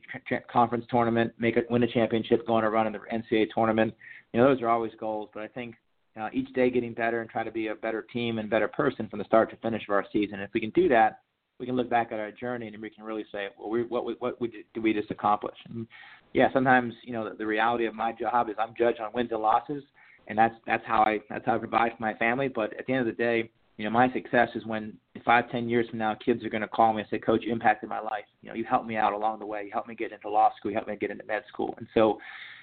conference 0.51 0.86
tournament, 0.89 1.34
make 1.38 1.58
it 1.58 1.69
win 1.69 1.84
a 1.84 1.88
championship, 1.88 2.45
go 2.47 2.53
on 2.53 2.63
a 2.63 2.69
run 2.69 2.88
in 2.88 2.93
the 2.93 2.99
NCAA 2.99 3.47
tournament. 3.53 3.93
You 4.33 4.41
know, 4.41 4.53
those 4.53 4.61
are 4.61 4.69
always 4.69 4.91
goals. 4.99 5.29
But 5.33 5.43
I 5.43 5.47
think 5.47 5.75
uh, 6.19 6.29
each 6.33 6.51
day 6.53 6.69
getting 6.69 6.93
better 6.93 7.21
and 7.21 7.29
try 7.29 7.43
to 7.43 7.51
be 7.51 7.67
a 7.67 7.75
better 7.75 8.05
team 8.13 8.39
and 8.39 8.49
better 8.49 8.67
person 8.67 9.07
from 9.07 9.19
the 9.19 9.25
start 9.25 9.49
to 9.51 9.57
finish 9.57 9.83
of 9.87 9.93
our 9.93 10.05
season. 10.11 10.39
If 10.39 10.51
we 10.53 10.59
can 10.59 10.71
do 10.71 10.87
that, 10.89 11.21
we 11.59 11.65
can 11.65 11.75
look 11.75 11.89
back 11.89 12.11
at 12.11 12.19
our 12.19 12.31
journey 12.31 12.67
and 12.67 12.81
we 12.81 12.89
can 12.89 13.03
really 13.03 13.25
say, 13.31 13.47
well, 13.57 13.69
we, 13.69 13.83
what 13.83 14.05
what 14.19 14.41
what 14.41 14.51
did 14.51 14.83
we 14.83 14.93
just 14.93 15.11
accomplish? 15.11 15.55
And 15.69 15.87
yeah, 16.33 16.47
sometimes 16.51 16.93
you 17.03 17.13
know 17.13 17.29
the, 17.29 17.35
the 17.35 17.45
reality 17.45 17.85
of 17.85 17.93
my 17.93 18.11
job 18.11 18.49
is 18.49 18.55
I'm 18.59 18.73
judged 18.77 18.99
on 18.99 19.11
wins 19.13 19.29
and 19.31 19.41
losses, 19.41 19.83
and 20.27 20.37
that's 20.37 20.55
that's 20.65 20.83
how 20.85 21.03
I 21.03 21.19
that's 21.29 21.45
how 21.45 21.55
I 21.55 21.59
provide 21.59 21.91
for 21.95 22.01
my 22.01 22.15
family. 22.15 22.47
But 22.47 22.77
at 22.77 22.85
the 22.87 22.93
end 22.93 23.07
of 23.07 23.15
the 23.15 23.23
day, 23.23 23.49
you 23.77 23.85
know, 23.85 23.91
my 23.91 24.11
success 24.13 24.49
is 24.55 24.65
when 24.65 24.93
five, 25.25 25.49
ten 25.51 25.69
years 25.69 25.87
from 25.89 25.99
now, 25.99 26.15
kids 26.15 26.43
are 26.43 26.49
going 26.49 26.61
to 26.61 26.67
call 26.67 26.93
me 26.93 27.01
and 27.01 27.09
say, 27.09 27.19
"Coach, 27.19 27.43
you 27.43 27.53
impacted 27.53 27.89
my 27.89 27.99
life. 27.99 28.25
You 28.41 28.49
know, 28.49 28.55
you 28.55 28.65
helped 28.65 28.87
me 28.87 28.97
out 28.97 29.13
along 29.13 29.39
the 29.39 29.45
way. 29.45 29.63
You 29.63 29.71
helped 29.71 29.87
me 29.87 29.95
get 29.95 30.11
into 30.11 30.29
law 30.29 30.51
school. 30.57 30.71
You 30.71 30.75
helped 30.75 30.89
me 30.89 30.95
get 30.95 31.11
into 31.11 31.25
med 31.25 31.43
school." 31.47 31.75
And 31.77 31.87
so, 31.93 32.17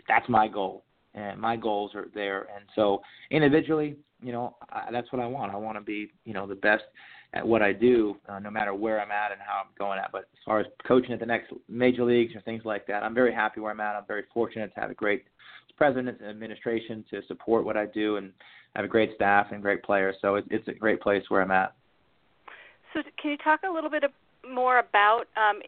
that's 0.09 0.29
my 0.29 0.49
goal, 0.49 0.85
and 1.15 1.41
my 1.41 1.57
goals 1.57 1.95
are 1.95 2.09
there. 2.15 2.49
And 2.55 2.65
so, 2.75 3.03
individually, 3.31 3.97
you 4.23 4.33
know, 4.33 4.57
I, 4.71 4.89
that's 4.93 5.11
what 5.13 5.21
I 5.21 5.27
want. 5.27 5.53
I 5.53 5.57
want 5.57 5.77
to 5.77 5.83
be, 5.83 6.11
you 6.25 6.35
know, 6.35 6.47
the 6.47 6.55
best 6.55 6.85
at 7.33 7.47
what 7.47 7.63
I 7.63 7.73
do, 7.73 8.17
uh, 8.29 8.39
no 8.41 8.51
matter 8.51 8.75
where 8.75 9.01
I'm 9.01 9.11
at 9.11 9.33
and 9.33 9.41
how 9.41 9.61
I'm 9.61 9.71
going 9.79 9.99
at. 9.99 10.11
But 10.13 10.23
as 10.33 10.39
far 10.45 10.61
as 10.61 10.67
coaching 10.87 11.13
at 11.13 11.21
the 11.21 11.27
next 11.27 11.53
major 11.69 12.05
leagues 12.05 12.35
or 12.35 12.41
things 12.41 12.63
like 12.65 12.87
that, 12.89 13.03
I'm 13.03 13.15
very 13.15 13.33
happy 13.33 13.61
where 13.61 13.71
I'm 13.71 13.81
at. 13.81 13.97
I'm 13.97 14.07
very 14.07 14.25
fortunate 14.35 14.75
to 14.75 14.81
have 14.81 14.91
a 14.91 14.95
great 14.95 15.25
president 15.77 16.21
and 16.21 16.29
administration 16.29 17.05
to 17.11 17.23
support 17.27 17.65
what 17.65 17.77
I 17.77 17.87
do, 17.87 18.17
and 18.17 18.33
have 18.77 18.85
a 18.85 18.89
great 18.89 19.15
staff 19.15 19.49
and 19.51 19.63
great 19.63 19.83
players. 19.83 20.17
So 20.21 20.37
it, 20.37 20.45
it's 20.51 20.69
a 20.69 20.73
great 20.73 21.01
place 21.01 21.23
where 21.29 21.43
I'm 21.43 21.51
at. 21.51 21.75
So 22.93 23.01
can 23.21 23.31
you 23.31 23.37
talk 23.39 23.61
a 23.69 23.73
little 23.73 23.91
bit 23.91 24.05
more 24.49 24.79
about? 24.79 25.25
Um, 25.37 25.61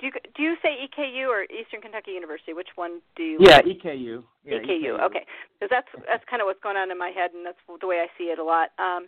do 0.00 0.06
you 0.06 0.12
do 0.34 0.42
you 0.42 0.56
say 0.62 0.88
EKU 0.88 1.28
or 1.28 1.44
Eastern 1.44 1.80
Kentucky 1.80 2.12
University? 2.12 2.52
Which 2.52 2.72
one 2.74 3.00
do 3.16 3.22
you? 3.22 3.38
Yeah, 3.40 3.60
EKU. 3.60 4.24
Yeah, 4.44 4.58
EKU. 4.58 4.96
EKU. 4.96 5.00
Okay, 5.06 5.24
because 5.54 5.70
that's 5.70 5.88
that's 6.08 6.24
kind 6.28 6.40
of 6.40 6.46
what's 6.46 6.60
going 6.60 6.76
on 6.76 6.90
in 6.90 6.98
my 6.98 7.10
head, 7.10 7.32
and 7.34 7.44
that's 7.44 7.60
the 7.68 7.86
way 7.86 8.00
I 8.00 8.08
see 8.16 8.32
it 8.32 8.38
a 8.38 8.44
lot. 8.44 8.70
Um, 8.78 9.06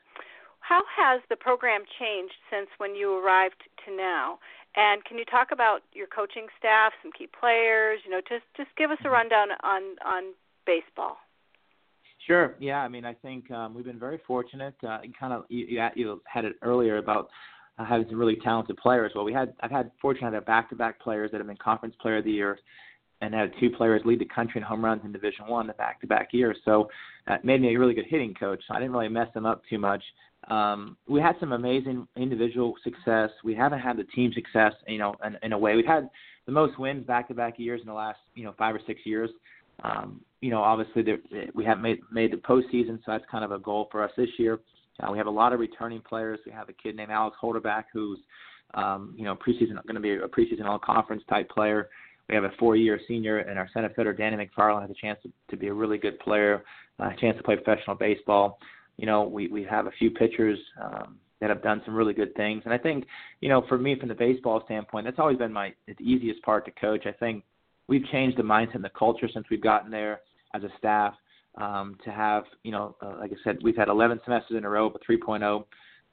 how 0.61 0.83
has 0.87 1.21
the 1.29 1.37
program 1.37 1.83
changed 1.99 2.37
since 2.51 2.69
when 2.79 2.95
you 2.95 3.19
arrived 3.19 3.65
to 3.87 3.97
now? 3.97 4.39
And 4.77 5.05
can 5.05 5.19
you 5.19 5.25
talk 5.25 5.49
about 5.53 5.81
your 5.93 6.07
coaching 6.07 6.47
staff, 6.59 6.93
some 7.03 7.13
key 7.13 7.29
players? 7.29 8.01
You 8.05 8.11
know, 8.13 8.21
just 8.21 8.45
just 8.57 8.71
give 8.77 8.91
us 8.91 8.99
a 9.05 9.11
rundown 9.11 9.49
on 9.65 9.97
on 10.05 10.35
baseball. 10.67 11.17
Sure. 12.27 12.55
Yeah. 12.61 12.79
I 12.79 12.89
mean, 12.89 13.05
I 13.05 13.15
think 13.15 13.51
um, 13.51 13.75
we've 13.75 13.85
been 13.85 13.99
very 13.99 14.21
fortunate. 14.27 14.75
Uh, 14.87 14.99
kind 15.19 15.33
of 15.33 15.45
you, 15.49 15.67
you, 15.67 15.89
you 15.97 16.23
had 16.25 16.45
it 16.45 16.55
earlier 16.63 16.99
about 16.99 17.29
uh, 17.79 17.85
having 17.85 18.07
some 18.09 18.19
really 18.19 18.37
talented 18.37 18.77
players. 18.77 19.13
Well, 19.15 19.25
we 19.25 19.33
had 19.33 19.55
I've 19.61 19.71
had 19.71 19.91
fortunate 20.01 20.31
to 20.31 20.37
have 20.37 20.47
back-to-back 20.47 21.01
players 21.01 21.31
that 21.31 21.39
have 21.39 21.47
been 21.47 21.57
Conference 21.57 21.95
Player 22.01 22.19
of 22.19 22.25
the 22.25 22.31
Year, 22.31 22.59
and 23.21 23.35
had 23.35 23.53
two 23.61 23.71
players 23.71 24.03
lead 24.05 24.21
the 24.21 24.27
country 24.27 24.61
in 24.61 24.65
home 24.65 24.85
runs 24.85 25.03
in 25.05 25.13
Division 25.13 25.47
One 25.47 25.67
the 25.67 25.73
back-to-back 25.75 26.29
years. 26.33 26.57
So 26.65 26.89
that 27.27 27.45
made 27.45 27.61
me 27.61 27.75
a 27.75 27.79
really 27.79 27.95
good 27.95 28.07
hitting 28.09 28.35
coach. 28.35 28.63
I 28.71 28.79
didn't 28.79 28.93
really 28.93 29.09
mess 29.09 29.29
them 29.35 29.47
up 29.47 29.63
too 29.69 29.79
much 29.79 30.03
um, 30.49 30.97
we 31.09 31.21
had 31.21 31.37
some 31.39 31.53
amazing 31.53 32.07
individual 32.17 32.75
success. 32.83 33.31
We 33.45 33.55
haven't 33.55 33.81
had 33.81 33.97
the 33.97 34.05
team 34.05 34.33
success, 34.33 34.73
you 34.89 34.99
know, 34.99 35.15
in, 35.25 35.39
in 35.43 35.53
a 35.53 35.59
way. 35.59 35.77
We've 35.77 35.87
had 35.87 36.11
the 36.47 36.53
most 36.53 36.79
wins 36.79 37.07
back-to-back 37.07 37.59
years 37.59 37.81
in 37.81 37.87
the 37.87 37.93
last, 37.93 38.19
you 38.35 38.45
know, 38.45 38.55
five 38.59 38.75
or 38.75 38.81
six 38.87 39.01
years. 39.05 39.31
Um, 39.85 40.21
you 40.41 40.51
know, 40.51 40.61
obviously 40.61 41.03
there, 41.03 41.19
we 41.55 41.65
haven't 41.65 41.83
made 41.83 42.01
made 42.13 42.33
the 42.33 42.37
postseason, 42.37 42.99
so 42.99 43.13
that's 43.13 43.25
kind 43.31 43.45
of 43.45 43.53
a 43.53 43.59
goal 43.59 43.89
for 43.91 44.03
us 44.03 44.11
this 44.17 44.29
year. 44.39 44.59
Uh, 45.01 45.11
we 45.11 45.19
have 45.19 45.27
a 45.27 45.31
lot 45.31 45.53
of 45.53 45.61
returning 45.61 46.01
players. 46.01 46.39
We 46.45 46.53
have 46.53 46.69
a 46.69 46.73
kid 46.73 46.97
named 46.97 47.11
Alex 47.11 47.37
Holderback 47.43 47.85
who's, 47.93 48.19
um, 48.75 49.15
you 49.17 49.25
know, 49.25 49.35
preseason 49.35 49.75
going 49.85 49.95
to 49.95 50.01
be 50.01 50.15
a 50.15 50.29
preseason 50.29 50.67
all-conference 50.67 51.23
type 51.29 51.49
player. 51.51 51.89
We 52.29 52.35
have 52.35 52.45
a 52.45 52.53
four-year 52.59 53.01
senior, 53.09 53.39
and 53.39 53.59
our 53.59 53.69
center 53.75 53.91
fielder 53.91 54.13
Danny 54.13 54.37
McFarland 54.37 54.83
has 54.83 54.91
a 54.91 54.95
chance 54.95 55.19
to, 55.23 55.33
to 55.51 55.57
be 55.57 55.69
a 55.69 55.75
really 55.75 55.99
good 55.99 56.19
player, 56.21 56.65
uh, 57.01 57.11
a 57.11 57.17
chance 57.21 57.37
to 57.37 57.43
play 57.43 57.57
professional 57.57 57.97
baseball. 57.97 58.59
You 58.97 59.07
know, 59.07 59.25
we 59.25 59.49
we 59.49 59.65
have 59.65 59.87
a 59.87 59.91
few 59.99 60.11
pitchers 60.11 60.59
um, 60.83 61.19
that 61.41 61.51
have 61.51 61.63
done 61.63 61.83
some 61.85 61.95
really 61.95 62.15
good 62.15 62.35
things, 62.35 62.63
and 62.65 62.73
I 62.73 62.79
think, 62.79 63.05
you 63.41 63.49
know, 63.49 63.65
for 63.69 63.77
me 63.77 63.99
from 63.99 64.09
the 64.09 64.15
baseball 64.15 64.63
standpoint, 64.65 65.05
that's 65.07 65.19
always 65.19 65.37
been 65.37 65.53
my 65.53 65.75
the 65.87 65.95
easiest 66.01 66.43
part 66.43 66.65
to 66.67 66.71
coach. 66.71 67.07
I 67.07 67.13
think 67.13 67.43
we've 67.89 68.05
changed 68.13 68.39
the 68.39 68.43
mindset 68.43 68.77
and 68.77 68.85
the 68.85 68.91
culture 68.91 69.29
since 69.33 69.47
we've 69.51 69.63
gotten 69.63 69.91
there 69.91 70.21
as 70.55 70.63
a 70.63 70.69
staff 70.79 71.15
um, 71.57 71.97
to 72.05 72.11
have, 72.11 72.45
you 72.63 72.73
know, 72.73 72.97
uh, 73.03 73.17
like 73.19 73.31
I 73.33 73.37
said, 73.45 73.59
we've 73.63 73.77
had 73.77 73.89
11 73.89 74.21
semesters 74.25 74.57
in 74.57 74.65
a 74.65 74.69
row 74.69 74.89
with 74.89 75.03
3.0, 75.09 75.65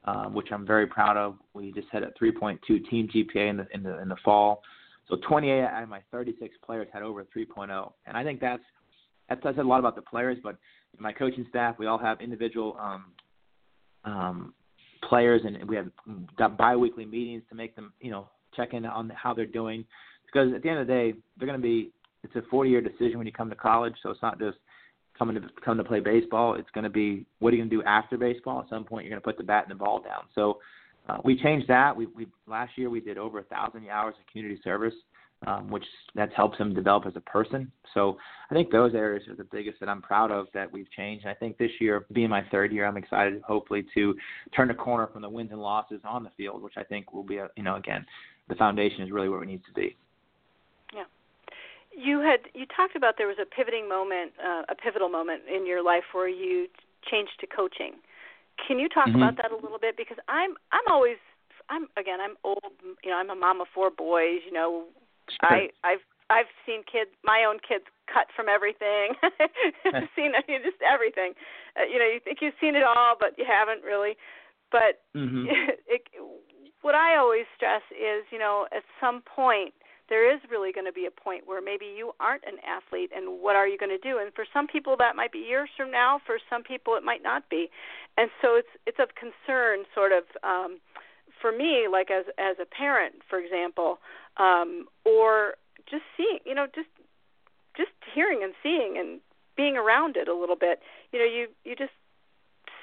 um, 0.06 0.34
which 0.34 0.47
I'm 0.52 0.65
very 0.65 0.88
proud 0.88 1.17
of. 1.17 1.36
We 1.54 1.71
just 1.71 1.88
had 1.91 2.04
a 2.04 2.12
3.2 2.21 2.60
team 2.89 3.08
GPA 3.13 3.49
in 3.49 3.58
the 3.58 3.67
in 3.73 3.84
the 3.84 4.02
in 4.02 4.10
the 4.10 4.17
fall. 4.23 4.62
So 5.08 5.17
28 5.28 5.63
out 5.63 5.84
of 5.84 5.89
my 5.89 6.02
36 6.12 6.56
players 6.63 6.88
had 6.93 7.02
over 7.02 7.25
3.0, 7.36 7.91
and 8.06 8.17
I 8.17 8.23
think 8.23 8.39
that's 8.39 8.63
that 9.30 9.39
says 9.43 9.56
a 9.60 9.63
lot 9.63 9.80
about 9.80 9.95
the 9.95 10.02
players. 10.02 10.38
But 10.43 10.58
my 10.97 11.13
coaching 11.13 11.45
staff, 11.49 11.75
we 11.80 11.88
all 11.88 11.97
have 11.97 12.21
individual 12.21 12.78
um, 12.80 13.06
um, 14.06 14.54
players, 15.08 15.41
and 15.45 15.67
we 15.67 15.75
have 15.75 15.88
got 16.38 16.58
biweekly 16.58 17.06
meetings 17.06 17.43
to 17.49 17.56
make 17.56 17.75
them, 17.75 17.93
you 18.02 18.12
know, 18.12 18.28
check 18.56 18.73
in 18.73 18.86
on 18.86 19.10
how 19.10 19.34
they're 19.34 19.45
doing. 19.45 19.86
Because 20.25 20.54
at 20.54 20.62
the 20.62 20.69
end 20.69 20.80
of 20.80 20.88
the 20.88 20.93
day, 20.93 21.13
they're 21.38 21.47
going 21.47 21.60
to 21.60 21.63
be. 21.63 21.91
It's 22.21 22.36
a 22.36 22.41
40-year 22.54 22.82
decision 22.82 23.17
when 23.17 23.25
you 23.25 23.32
come 23.32 23.49
to 23.49 23.56
college, 23.56 23.93
so 24.04 24.10
it's 24.10 24.21
not 24.21 24.38
just 24.39 24.58
coming 25.20 25.36
to 25.36 25.48
come 25.64 25.78
to 25.78 25.84
play 25.84 26.00
baseball. 26.00 26.56
It's 26.56 26.70
going 26.74 26.86
to 26.86 26.90
be 26.90 27.26
what 27.40 27.54
are 27.54 27.58
you 27.58 27.62
going 27.62 27.70
to 27.70 27.76
do 27.76 27.84
after 27.84 28.18
baseball? 28.18 28.62
At 28.62 28.70
some 28.70 28.86
point, 28.86 29.06
you're 29.06 29.12
going 29.12 29.22
to 29.22 29.26
put 29.26 29.38
the 29.38 29.44
bat 29.44 29.66
and 29.70 29.78
the 29.78 29.84
ball 29.84 30.02
down. 30.02 30.24
So 30.34 30.60
uh, 31.08 31.18
we 31.24 31.38
changed 31.38 31.68
that. 31.68 31.96
We, 31.96 32.08
we 32.08 32.28
last 32.48 32.72
year 32.78 32.90
we 32.90 33.02
did 33.02 33.18
over 33.18 33.40
a 33.40 33.44
thousand 33.44 33.88
hours 33.90 34.16
of 34.18 34.32
community 34.32 34.60
service, 34.64 34.94
um, 35.46 35.70
which 35.70 35.84
that's 36.16 36.32
helps 36.36 36.58
him 36.58 36.74
develop 36.74 37.06
as 37.06 37.14
a 37.16 37.22
person. 37.22 37.72
So 37.94 38.18
I 38.50 38.54
think 38.54 38.72
those 38.72 38.96
areas 38.96 39.28
are 39.28 39.36
the 39.36 39.48
biggest 39.52 39.80
that 39.82 39.90
I'm 39.90 40.02
proud 40.02 40.32
of 40.32 40.48
that 40.54 40.72
we've 40.72 40.90
changed. 40.92 41.26
And 41.26 41.32
I 41.32 41.36
think 41.36 41.58
this 41.58 41.72
year, 41.82 42.06
being 42.14 42.30
my 42.30 42.44
third 42.50 42.72
year, 42.72 42.86
I'm 42.86 42.98
excited 42.98 43.42
hopefully 43.46 43.86
to 43.96 44.16
turn 44.56 44.70
the 44.70 44.74
corner 44.74 45.08
from 45.12 45.22
the 45.22 45.30
wins 45.30 45.52
and 45.52 45.62
losses 45.62 46.00
on 46.06 46.24
the 46.24 46.32
field, 46.38 46.64
which 46.64 46.78
I 46.78 46.84
think 46.84 47.14
will 47.14 47.24
be 47.24 47.38
a 47.38 47.50
you 47.58 47.64
know 47.64 47.76
again 47.76 48.06
the 48.48 48.56
foundation 48.56 49.02
is 49.02 49.12
really 49.12 49.30
where 49.30 49.40
we 49.40 49.46
need 49.46 49.64
to 49.66 49.74
be 49.74 49.96
you 52.00 52.24
had 52.24 52.48
you 52.56 52.66
talked 52.66 52.96
about 52.96 53.16
there 53.18 53.28
was 53.28 53.38
a 53.42 53.46
pivoting 53.46 53.90
moment, 53.90 54.32
uh, 54.40 54.64
a 54.72 54.76
pivotal 54.76 55.10
moment 55.10 55.44
in 55.52 55.68
your 55.68 55.84
life 55.84 56.08
where 56.16 56.30
you 56.30 56.68
changed 57.04 57.36
to 57.42 57.48
coaching. 57.48 58.00
Can 58.56 58.80
you 58.80 58.88
talk 58.88 59.08
mm-hmm. 59.08 59.20
about 59.20 59.36
that 59.38 59.52
a 59.52 59.60
little 59.60 59.80
bit? 59.80 59.98
Because 59.98 60.18
I'm 60.28 60.56
I'm 60.72 60.88
always 60.90 61.20
I'm 61.70 61.92
again 62.00 62.20
I'm 62.24 62.40
old. 62.44 62.72
You 63.04 63.12
know 63.12 63.18
I'm 63.18 63.30
a 63.30 63.36
mom 63.36 63.60
of 63.60 63.68
four 63.76 63.92
boys. 63.92 64.40
You 64.48 64.54
know 64.54 64.88
sure. 65.28 65.52
I 65.52 65.70
I've 65.84 66.04
I've 66.30 66.52
seen 66.66 66.88
kids 66.88 67.12
my 67.24 67.44
own 67.44 67.60
kids 67.60 67.84
cut 68.08 68.32
from 68.36 68.48
everything. 68.48 69.20
Seen 70.16 70.32
just 70.64 70.82
everything. 70.82 71.34
Uh, 71.76 71.84
you 71.84 72.00
know 72.00 72.08
you 72.08 72.20
think 72.24 72.40
you've 72.42 72.58
seen 72.62 72.76
it 72.76 72.84
all, 72.84 73.16
but 73.20 73.36
you 73.38 73.44
haven't 73.44 73.84
really. 73.84 74.16
But 74.72 75.04
mm-hmm. 75.16 75.46
it, 75.88 76.08
what 76.82 76.96
I 76.96 77.18
always 77.18 77.46
stress 77.56 77.84
is 77.92 78.24
you 78.32 78.40
know 78.40 78.68
at 78.72 78.84
some 79.02 79.22
point 79.24 79.74
there 80.10 80.34
is 80.34 80.41
really 80.50 80.72
going 80.72 80.86
to 80.86 80.91
be 80.91 81.06
a 81.06 81.12
point 81.12 81.43
where 81.45 81.62
maybe 81.62 81.86
you 81.86 82.12
aren't 82.19 82.43
an 82.43 82.58
athlete 82.65 83.12
and 83.15 83.41
what 83.41 83.56
are 83.56 83.67
you 83.67 83.78
going 83.78 83.95
to 83.95 84.02
do? 84.02 84.17
And 84.17 84.34
for 84.34 84.45
some 84.52 84.67
people 84.67 84.95
that 84.98 85.15
might 85.15 85.32
be 85.32 85.39
years 85.39 85.69
from 85.78 85.91
now. 85.91 86.19
For 86.26 86.38
some 86.50 86.63
people 86.63 86.95
it 86.95 87.04
might 87.04 87.24
not 87.24 87.50
be. 87.50 87.69
And 88.17 88.30
so 88.41 88.56
it's 88.56 88.74
it's 88.86 88.98
of 89.00 89.10
concern 89.15 89.86
sort 89.93 90.12
of 90.12 90.24
um 90.43 90.80
for 91.41 91.52
me 91.52 91.88
like 91.89 92.10
as 92.12 92.26
as 92.38 92.58
a 92.60 92.65
parent 92.65 93.22
for 93.30 93.39
example 93.39 94.00
um 94.38 94.88
or 95.06 95.54
just 95.89 96.04
seeing 96.17 96.39
you 96.45 96.56
know 96.56 96.65
just 96.74 96.89
just 97.78 97.93
hearing 98.13 98.41
and 98.43 98.54
seeing 98.62 98.98
and 98.98 99.22
being 99.56 99.78
around 99.78 100.17
it 100.17 100.28
a 100.28 100.34
little 100.34 100.58
bit. 100.58 100.80
You 101.13 101.19
know 101.19 101.26
you 101.26 101.48
you 101.63 101.76
just 101.76 101.93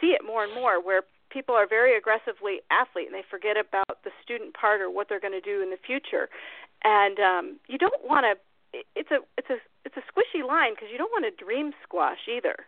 see 0.00 0.08
it 0.08 0.22
more 0.24 0.44
and 0.44 0.54
more 0.54 0.82
where 0.82 1.02
people 1.30 1.54
are 1.54 1.66
very 1.66 1.96
aggressively 1.96 2.60
athlete 2.70 3.06
and 3.06 3.14
they 3.14 3.26
forget 3.28 3.56
about 3.56 4.04
the 4.04 4.10
student 4.22 4.54
part 4.54 4.80
or 4.80 4.90
what 4.90 5.08
they're 5.08 5.20
going 5.20 5.34
to 5.34 5.40
do 5.40 5.60
in 5.62 5.70
the 5.70 5.76
future 5.84 6.28
and 6.84 7.18
um, 7.18 7.44
you 7.68 7.78
don't 7.78 8.04
want 8.04 8.24
to. 8.24 8.34
It's 8.94 9.10
a 9.10 9.24
it's 9.38 9.48
a 9.48 9.58
it's 9.84 9.96
a 9.96 10.04
squishy 10.10 10.46
line 10.46 10.74
because 10.74 10.88
you 10.90 10.98
don't 10.98 11.12
want 11.12 11.24
to 11.24 11.32
dream 11.32 11.72
squash 11.82 12.28
either. 12.28 12.66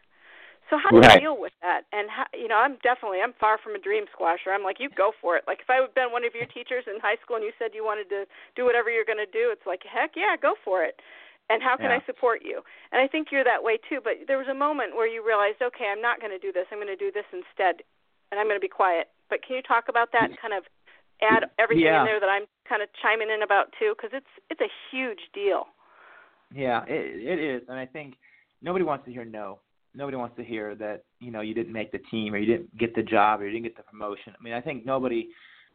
So 0.69 0.77
how 0.77 0.93
do 0.93 1.01
right. 1.01 1.17
you 1.17 1.33
deal 1.33 1.41
with 1.41 1.57
that? 1.65 1.89
And 1.97 2.13
how, 2.13 2.29
you 2.37 2.45
know, 2.45 2.61
I'm 2.61 2.77
definitely 2.85 3.25
I'm 3.25 3.33
far 3.41 3.57
from 3.57 3.73
a 3.73 3.81
dream 3.81 4.05
squasher. 4.13 4.53
I'm 4.53 4.63
like, 4.63 4.77
you 4.79 4.93
go 4.93 5.17
for 5.17 5.37
it. 5.37 5.45
Like 5.49 5.65
if 5.65 5.69
I 5.73 5.81
had 5.81 5.97
been 5.97 6.13
one 6.13 6.29
of 6.29 6.37
your 6.37 6.45
teachers 6.45 6.85
in 6.85 7.01
high 7.01 7.17
school 7.25 7.41
and 7.41 7.45
you 7.45 7.57
said 7.57 7.73
you 7.73 7.85
wanted 7.85 8.13
to 8.13 8.29
do 8.53 8.69
whatever 8.69 8.93
you're 8.93 9.09
going 9.09 9.21
to 9.21 9.33
do, 9.33 9.49
it's 9.49 9.65
like, 9.65 9.81
heck 9.89 10.13
yeah, 10.13 10.37
go 10.37 10.61
for 10.61 10.85
it. 10.85 11.01
And 11.49 11.65
how 11.65 11.81
can 11.81 11.89
yeah. 11.89 12.05
I 12.05 12.05
support 12.05 12.45
you? 12.45 12.61
And 12.93 13.01
I 13.01 13.09
think 13.09 13.33
you're 13.33 13.49
that 13.49 13.65
way 13.65 13.81
too. 13.89 14.05
But 14.05 14.29
there 14.29 14.37
was 14.37 14.53
a 14.53 14.57
moment 14.57 14.93
where 14.93 15.09
you 15.09 15.25
realized, 15.25 15.65
okay, 15.65 15.89
I'm 15.89 16.05
not 16.05 16.21
going 16.21 16.37
to 16.37 16.39
do 16.39 16.53
this. 16.53 16.69
I'm 16.69 16.77
going 16.77 16.93
to 16.93 17.01
do 17.01 17.09
this 17.09 17.25
instead, 17.33 17.81
and 18.29 18.37
I'm 18.37 18.45
going 18.45 18.61
to 18.61 18.65
be 18.65 18.69
quiet. 18.69 19.09
But 19.33 19.41
can 19.41 19.57
you 19.57 19.65
talk 19.65 19.89
about 19.89 20.13
that 20.13 20.29
and 20.29 20.37
kind 20.37 20.53
of 20.53 20.69
add 21.23 21.45
everything 21.59 21.85
yeah. 21.85 22.01
in 22.01 22.07
there 22.07 22.21
that 22.21 22.29
I'm 22.29 22.45
kind 22.69 22.83
of 22.83 22.89
chiming 23.03 23.29
in 23.35 23.43
about 23.43 23.73
too, 23.79 23.95
because 23.97 24.11
it's 24.13 24.33
it's 24.51 24.61
a 24.61 24.71
huge 24.91 25.21
deal. 25.35 25.67
Yeah, 26.55 26.85
it, 26.87 27.39
it 27.39 27.39
is, 27.39 27.63
and 27.69 27.79
I 27.79 27.87
think 27.87 28.15
nobody 28.63 28.85
wants 28.85 29.05
to 29.07 29.13
hear 29.13 29.25
no. 29.25 29.61
Nobody 29.95 30.17
wants 30.17 30.37
to 30.37 30.45
hear 30.45 30.75
that 30.77 31.05
you 31.21 31.31
know 31.31 31.41
you 31.41 31.55
didn't 31.55 31.73
make 31.73 31.93
the 31.93 31.99
team 32.11 32.35
or 32.35 32.39
you 32.39 32.47
didn't 32.47 32.77
get 32.79 32.95
the 32.95 33.03
job 33.03 33.41
or 33.41 33.47
you 33.47 33.53
didn't 33.53 33.65
get 33.65 33.77
the 33.77 33.83
promotion. 33.83 34.33
I 34.39 34.43
mean, 34.43 34.55
I 34.55 34.61
think 34.61 34.87
nobody. 34.87 35.29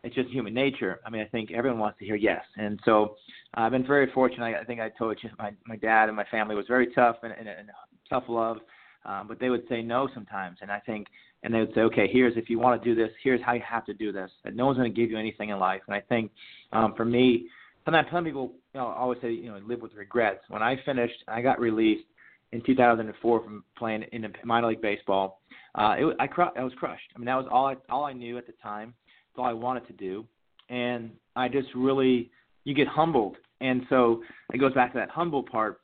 It's 0.06 0.14
just 0.14 0.28
human 0.30 0.54
nature. 0.54 1.00
I 1.06 1.10
mean, 1.10 1.22
I 1.22 1.26
think 1.26 1.52
everyone 1.52 1.80
wants 1.80 1.98
to 2.00 2.06
hear 2.06 2.18
yes, 2.18 2.44
and 2.58 2.78
so 2.84 3.16
I've 3.54 3.72
been 3.72 3.88
very 3.88 4.12
fortunate. 4.12 4.44
I, 4.44 4.60
I 4.60 4.64
think 4.66 4.82
I 4.82 4.90
told 4.90 5.18
you 5.24 5.30
my 5.40 5.52
my 5.66 5.78
dad 5.78 6.10
and 6.10 6.16
my 6.16 6.26
family 6.26 6.56
was 6.56 6.66
very 6.68 6.88
tough 6.94 7.18
and, 7.24 7.32
and, 7.32 7.48
and 7.48 7.70
tough 8.10 8.26
love, 8.28 8.58
um, 9.06 9.30
but 9.30 9.40
they 9.40 9.50
would 9.50 9.64
say 9.70 9.82
no 9.82 10.10
sometimes, 10.14 10.58
and 10.62 10.70
I 10.70 10.80
think 10.80 11.08
and 11.44 11.54
they 11.54 11.60
would 11.60 11.74
say, 11.76 11.82
okay, 11.82 12.08
here's 12.12 12.36
if 12.38 12.50
you 12.50 12.58
want 12.58 12.82
to 12.82 12.90
do 12.90 12.96
this, 12.96 13.12
here's 13.22 13.42
how 13.42 13.54
you 13.54 13.62
have 13.68 13.86
to 13.86 13.94
do 13.94 14.12
this. 14.12 14.32
That 14.44 14.56
no 14.56 14.66
one's 14.66 14.78
going 14.78 14.94
to 14.94 15.02
give 15.02 15.12
you 15.12 15.18
anything 15.18 15.50
in 15.50 15.60
life. 15.60 15.82
And 15.88 15.96
I 15.96 16.00
think 16.00 16.32
um, 16.72 16.94
for 16.96 17.06
me, 17.06 17.48
sometimes 17.86 18.08
some 18.12 18.24
people, 18.24 18.54
you 18.74 18.80
know, 18.80 18.88
always 18.88 19.20
say, 19.22 19.32
you 19.32 19.52
know, 19.52 19.60
live 19.66 19.82
with 19.82 19.94
regrets. 19.94 20.40
When 20.48 20.64
I 20.64 20.78
finished, 20.86 21.24
I 21.28 21.42
got 21.42 21.60
released 21.60 22.06
in 22.54 22.62
2004 22.66 23.44
from 23.44 23.64
playing 23.78 24.04
in 24.12 24.26
minor 24.46 24.68
league 24.68 24.82
baseball. 24.82 25.42
Uh, 25.76 25.96
it, 25.98 26.16
I, 26.20 26.28
cr- 26.28 26.58
I 26.58 26.64
was 26.64 26.74
crushed. 26.78 27.12
I 27.16 27.20
mean, 27.20 27.26
that 27.26 27.36
was 27.36 27.48
all 27.52 27.68
I, 27.68 27.76
all 27.90 28.06
I 28.06 28.14
knew 28.14 28.38
at 28.38 28.48
the 28.48 28.54
time. 28.62 28.94
It's 29.30 29.40
all 29.40 29.46
I 29.46 29.54
wanted 29.54 29.88
to 29.88 29.94
do, 29.94 30.26
and 30.70 31.10
I 31.36 31.48
just 31.48 31.68
really, 31.76 32.30
you 32.66 32.76
get 32.76 32.88
humbled. 32.88 33.36
And 33.62 33.82
so 33.90 34.22
it 34.54 34.60
goes 34.60 34.74
back 34.74 34.94
to 34.94 35.00
that 35.00 35.10
humble 35.10 35.42
part. 35.42 35.82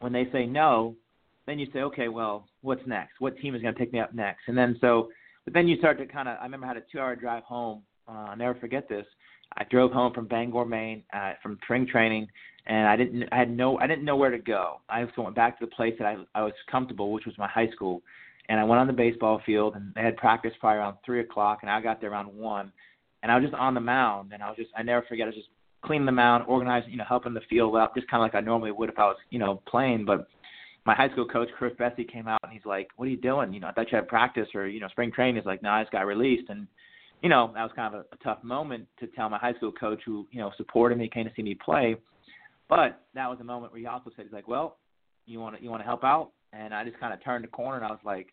When 0.00 0.12
they 0.12 0.26
say 0.32 0.46
no, 0.46 0.96
then 1.46 1.58
you 1.58 1.66
say, 1.72 1.80
okay, 1.80 2.08
well, 2.08 2.48
what's 2.64 2.86
next? 2.86 3.20
What 3.20 3.36
team 3.38 3.54
is 3.54 3.62
going 3.62 3.74
to 3.74 3.78
pick 3.78 3.92
me 3.92 4.00
up 4.00 4.14
next? 4.14 4.42
And 4.48 4.56
then 4.56 4.76
so, 4.80 5.08
but 5.44 5.54
then 5.54 5.68
you 5.68 5.76
start 5.78 5.98
to 5.98 6.06
kind 6.06 6.28
of. 6.28 6.38
I 6.40 6.44
remember 6.44 6.66
I 6.66 6.70
had 6.70 6.76
a 6.78 6.84
two-hour 6.90 7.16
drive 7.16 7.44
home. 7.44 7.82
Uh, 8.08 8.26
I'll 8.30 8.36
never 8.36 8.58
forget 8.58 8.88
this. 8.88 9.06
I 9.56 9.64
drove 9.64 9.92
home 9.92 10.12
from 10.12 10.26
Bangor, 10.26 10.64
Maine, 10.64 11.04
uh, 11.12 11.32
from 11.42 11.58
spring 11.62 11.86
training, 11.86 12.26
and 12.66 12.88
I 12.88 12.96
didn't. 12.96 13.28
I 13.30 13.38
had 13.38 13.50
no. 13.50 13.78
I 13.78 13.86
didn't 13.86 14.04
know 14.04 14.16
where 14.16 14.30
to 14.30 14.38
go. 14.38 14.80
I 14.88 15.04
just 15.04 15.16
went 15.16 15.36
back 15.36 15.58
to 15.58 15.66
the 15.66 15.70
place 15.70 15.94
that 15.98 16.06
I 16.06 16.16
I 16.34 16.42
was 16.42 16.52
comfortable, 16.70 17.12
which 17.12 17.26
was 17.26 17.36
my 17.38 17.48
high 17.48 17.70
school. 17.70 18.02
And 18.48 18.60
I 18.60 18.64
went 18.64 18.78
on 18.78 18.86
the 18.86 18.92
baseball 18.92 19.40
field, 19.46 19.74
and 19.74 19.92
they 19.94 20.02
had 20.02 20.18
practice 20.18 20.52
probably 20.60 20.78
around 20.78 20.96
three 21.04 21.20
o'clock, 21.20 21.60
and 21.62 21.70
I 21.70 21.80
got 21.80 22.00
there 22.00 22.10
around 22.10 22.26
one. 22.26 22.72
And 23.22 23.32
I 23.32 23.36
was 23.36 23.44
just 23.44 23.54
on 23.54 23.72
the 23.72 23.80
mound, 23.80 24.32
and 24.32 24.42
I 24.42 24.48
was 24.48 24.56
just. 24.56 24.70
I 24.76 24.82
never 24.82 25.04
forget. 25.08 25.24
I 25.24 25.28
was 25.28 25.36
just 25.36 25.48
cleaning 25.82 26.06
the 26.06 26.12
mound, 26.12 26.44
organizing, 26.48 26.90
you 26.90 26.96
know, 26.96 27.04
helping 27.06 27.34
the 27.34 27.40
field 27.48 27.76
out, 27.76 27.94
just 27.94 28.08
kind 28.08 28.22
of 28.22 28.24
like 28.24 28.34
I 28.34 28.44
normally 28.44 28.72
would 28.72 28.88
if 28.88 28.98
I 28.98 29.04
was, 29.04 29.16
you 29.30 29.38
know, 29.38 29.62
playing. 29.66 30.04
But 30.04 30.26
my 30.86 30.94
high 30.94 31.10
school 31.10 31.26
coach 31.26 31.48
Chris 31.56 31.72
Bessie 31.78 32.04
came 32.04 32.28
out 32.28 32.40
and 32.42 32.52
he's 32.52 32.64
like, 32.64 32.88
"What 32.96 33.06
are 33.06 33.10
you 33.10 33.16
doing? 33.16 33.52
You 33.52 33.60
know, 33.60 33.68
I 33.68 33.72
thought 33.72 33.90
you 33.90 33.96
had 33.96 34.08
practice 34.08 34.48
or 34.54 34.66
you 34.66 34.80
know 34.80 34.88
spring 34.88 35.10
training." 35.12 35.36
He's 35.36 35.46
like, 35.46 35.62
"No, 35.62 35.70
I 35.70 35.82
just 35.82 35.92
got 35.92 36.06
released." 36.06 36.50
And 36.50 36.66
you 37.22 37.28
know, 37.28 37.50
that 37.54 37.62
was 37.62 37.72
kind 37.74 37.94
of 37.94 38.00
a, 38.00 38.14
a 38.14 38.18
tough 38.22 38.42
moment 38.44 38.86
to 39.00 39.06
tell 39.08 39.30
my 39.30 39.38
high 39.38 39.54
school 39.54 39.72
coach 39.72 40.00
who 40.04 40.26
you 40.30 40.40
know 40.40 40.52
supported 40.56 40.98
me, 40.98 41.08
came 41.08 41.24
to 41.24 41.32
see 41.34 41.42
me 41.42 41.54
play. 41.54 41.96
But 42.68 43.02
that 43.14 43.28
was 43.28 43.38
a 43.40 43.44
moment 43.44 43.72
where 43.72 43.80
he 43.80 43.86
also 43.86 44.10
said, 44.14 44.26
"He's 44.26 44.32
like, 44.32 44.48
well, 44.48 44.76
you 45.26 45.40
want 45.40 45.56
to 45.56 45.62
you 45.62 45.70
want 45.70 45.80
to 45.80 45.86
help 45.86 46.04
out?" 46.04 46.32
And 46.52 46.74
I 46.74 46.84
just 46.84 47.00
kind 47.00 47.12
of 47.14 47.22
turned 47.24 47.44
the 47.44 47.48
corner 47.48 47.78
and 47.78 47.86
I 47.86 47.90
was 47.90 48.00
like, 48.04 48.28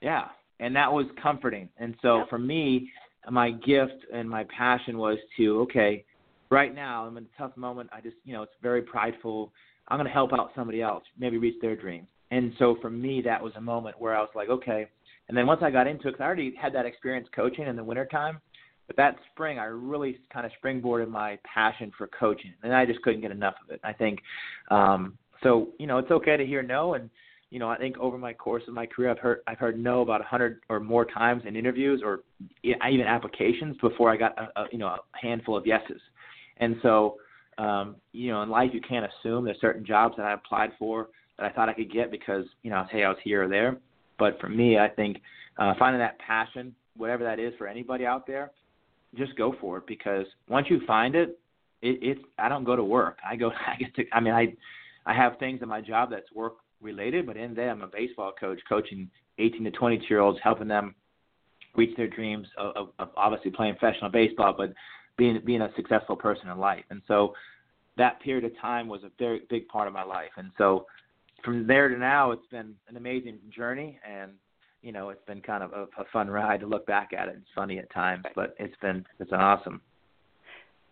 "Yeah." 0.00 0.28
And 0.60 0.74
that 0.76 0.92
was 0.92 1.06
comforting. 1.20 1.68
And 1.78 1.96
so 2.00 2.18
yep. 2.18 2.28
for 2.28 2.38
me, 2.38 2.88
my 3.30 3.50
gift 3.50 4.04
and 4.12 4.28
my 4.28 4.44
passion 4.56 4.98
was 4.98 5.18
to 5.36 5.60
okay, 5.62 6.04
right 6.50 6.74
now 6.74 7.06
I'm 7.06 7.16
in 7.16 7.24
a 7.24 7.38
tough 7.38 7.56
moment. 7.56 7.90
I 7.92 8.00
just 8.00 8.16
you 8.24 8.32
know 8.32 8.42
it's 8.42 8.52
very 8.62 8.82
prideful 8.82 9.52
I'm 9.88 9.98
going 9.98 10.06
to 10.06 10.12
help 10.12 10.32
out 10.32 10.50
somebody 10.54 10.82
else, 10.82 11.04
maybe 11.18 11.38
reach 11.38 11.60
their 11.60 11.76
dream. 11.76 12.06
And 12.30 12.52
so 12.58 12.76
for 12.80 12.90
me, 12.90 13.22
that 13.22 13.42
was 13.42 13.52
a 13.56 13.60
moment 13.60 14.00
where 14.00 14.16
I 14.16 14.20
was 14.20 14.30
like, 14.34 14.48
okay, 14.48 14.86
And 15.28 15.36
then 15.36 15.46
once 15.46 15.60
I 15.62 15.70
got 15.70 15.86
into 15.86 16.08
it, 16.08 16.12
cause 16.12 16.20
I 16.20 16.24
already 16.24 16.54
had 16.60 16.74
that 16.74 16.86
experience 16.86 17.28
coaching 17.34 17.66
in 17.66 17.76
the 17.76 17.84
wintertime, 17.84 18.40
but 18.86 18.96
that 18.96 19.16
spring 19.32 19.58
I 19.58 19.64
really 19.64 20.18
kind 20.32 20.44
of 20.44 20.52
springboarded 20.62 21.08
my 21.08 21.38
passion 21.44 21.90
for 21.96 22.06
coaching, 22.08 22.52
and 22.62 22.74
I 22.74 22.84
just 22.84 23.00
couldn't 23.02 23.22
get 23.22 23.30
enough 23.30 23.54
of 23.64 23.70
it. 23.70 23.80
I 23.82 23.92
think 23.92 24.20
um, 24.70 25.16
so. 25.42 25.68
You 25.78 25.86
know, 25.86 25.98
it's 25.98 26.10
okay 26.10 26.36
to 26.36 26.44
hear 26.44 26.62
no, 26.62 26.94
and 26.94 27.08
you 27.50 27.58
know, 27.58 27.70
I 27.70 27.78
think 27.78 27.96
over 27.98 28.18
my 28.18 28.32
course 28.32 28.62
of 28.66 28.74
my 28.74 28.84
career, 28.84 29.10
I've 29.10 29.18
heard 29.18 29.38
I've 29.46 29.58
heard 29.58 29.78
no 29.78 30.02
about 30.02 30.20
a 30.20 30.24
hundred 30.24 30.60
or 30.68 30.80
more 30.80 31.04
times 31.04 31.44
in 31.46 31.56
interviews 31.56 32.02
or 32.04 32.20
even 32.62 33.06
applications 33.06 33.76
before 33.78 34.10
I 34.10 34.16
got 34.16 34.36
a, 34.38 34.60
a 34.60 34.66
you 34.72 34.78
know 34.78 34.88
a 34.88 34.98
handful 35.14 35.56
of 35.56 35.66
yeses. 35.66 36.00
And 36.58 36.76
so, 36.82 37.16
um, 37.58 37.96
you 38.12 38.30
know, 38.30 38.42
in 38.42 38.48
life 38.48 38.70
you 38.72 38.80
can't 38.80 39.06
assume 39.06 39.44
there's 39.44 39.60
certain 39.60 39.84
jobs 39.84 40.16
that 40.16 40.26
I 40.26 40.34
applied 40.34 40.70
for 40.78 41.08
that 41.38 41.46
I 41.46 41.52
thought 41.52 41.68
I 41.68 41.74
could 41.74 41.92
get 41.92 42.10
because 42.10 42.44
you 42.62 42.70
know, 42.70 42.84
hey, 42.90 43.04
I 43.04 43.08
was 43.08 43.18
here 43.22 43.44
or 43.44 43.48
there. 43.48 43.76
But 44.18 44.40
for 44.40 44.48
me, 44.48 44.78
I 44.78 44.88
think 44.88 45.18
uh, 45.58 45.74
finding 45.78 46.00
that 46.00 46.18
passion, 46.18 46.74
whatever 46.96 47.24
that 47.24 47.38
is 47.38 47.52
for 47.58 47.66
anybody 47.66 48.06
out 48.06 48.26
there, 48.26 48.52
just 49.16 49.36
go 49.36 49.54
for 49.60 49.78
it 49.78 49.86
because 49.86 50.26
once 50.48 50.66
you 50.70 50.80
find 50.86 51.14
it, 51.14 51.38
it 51.82 51.98
it's 52.02 52.20
I 52.38 52.48
don't 52.48 52.64
go 52.64 52.76
to 52.76 52.84
work. 52.84 53.18
I 53.28 53.36
go 53.36 53.50
I 53.66 53.76
get 53.76 53.94
to 53.96 54.04
I 54.12 54.20
mean 54.20 54.34
I 54.34 54.54
I 55.06 55.14
have 55.14 55.38
things 55.38 55.60
in 55.62 55.68
my 55.68 55.80
job 55.80 56.10
that's 56.10 56.30
work 56.34 56.54
related, 56.80 57.26
but 57.26 57.36
in 57.36 57.54
there 57.54 57.70
I'm 57.70 57.82
a 57.82 57.86
baseball 57.86 58.32
coach 58.38 58.60
coaching 58.68 59.08
18 59.38 59.64
to 59.64 59.70
22 59.70 60.04
year 60.08 60.20
olds, 60.20 60.38
helping 60.42 60.68
them 60.68 60.94
reach 61.76 61.96
their 61.96 62.08
dreams 62.08 62.46
of, 62.56 62.76
of, 62.76 62.88
of 62.98 63.08
obviously 63.16 63.50
playing 63.50 63.74
professional 63.74 64.10
baseball, 64.10 64.54
but 64.56 64.72
being 65.16 65.40
being 65.44 65.62
a 65.62 65.70
successful 65.76 66.16
person 66.16 66.48
in 66.48 66.58
life. 66.58 66.84
And 66.90 67.02
so 67.06 67.34
that 67.96 68.20
period 68.20 68.44
of 68.44 68.52
time 68.60 68.88
was 68.88 69.02
a 69.04 69.10
very 69.18 69.42
big 69.48 69.68
part 69.68 69.86
of 69.86 69.94
my 69.94 70.04
life. 70.04 70.30
And 70.36 70.50
so 70.58 70.86
from 71.44 71.66
there 71.66 71.88
to 71.88 71.96
now, 71.96 72.32
it's 72.32 72.46
been 72.50 72.74
an 72.88 72.96
amazing 72.96 73.38
journey, 73.54 73.98
and 74.08 74.32
you 74.82 74.92
know, 74.92 75.10
it's 75.10 75.24
been 75.26 75.40
kind 75.40 75.62
of 75.62 75.72
a, 75.72 75.82
a 76.00 76.04
fun 76.12 76.28
ride 76.28 76.60
to 76.60 76.66
look 76.66 76.86
back 76.86 77.12
at 77.16 77.28
it. 77.28 77.36
It's 77.38 77.50
funny 77.54 77.78
at 77.78 77.90
times, 77.92 78.24
but 78.34 78.54
it's 78.58 78.76
been 78.80 79.04
it's 79.18 79.30
been 79.30 79.40
awesome. 79.40 79.80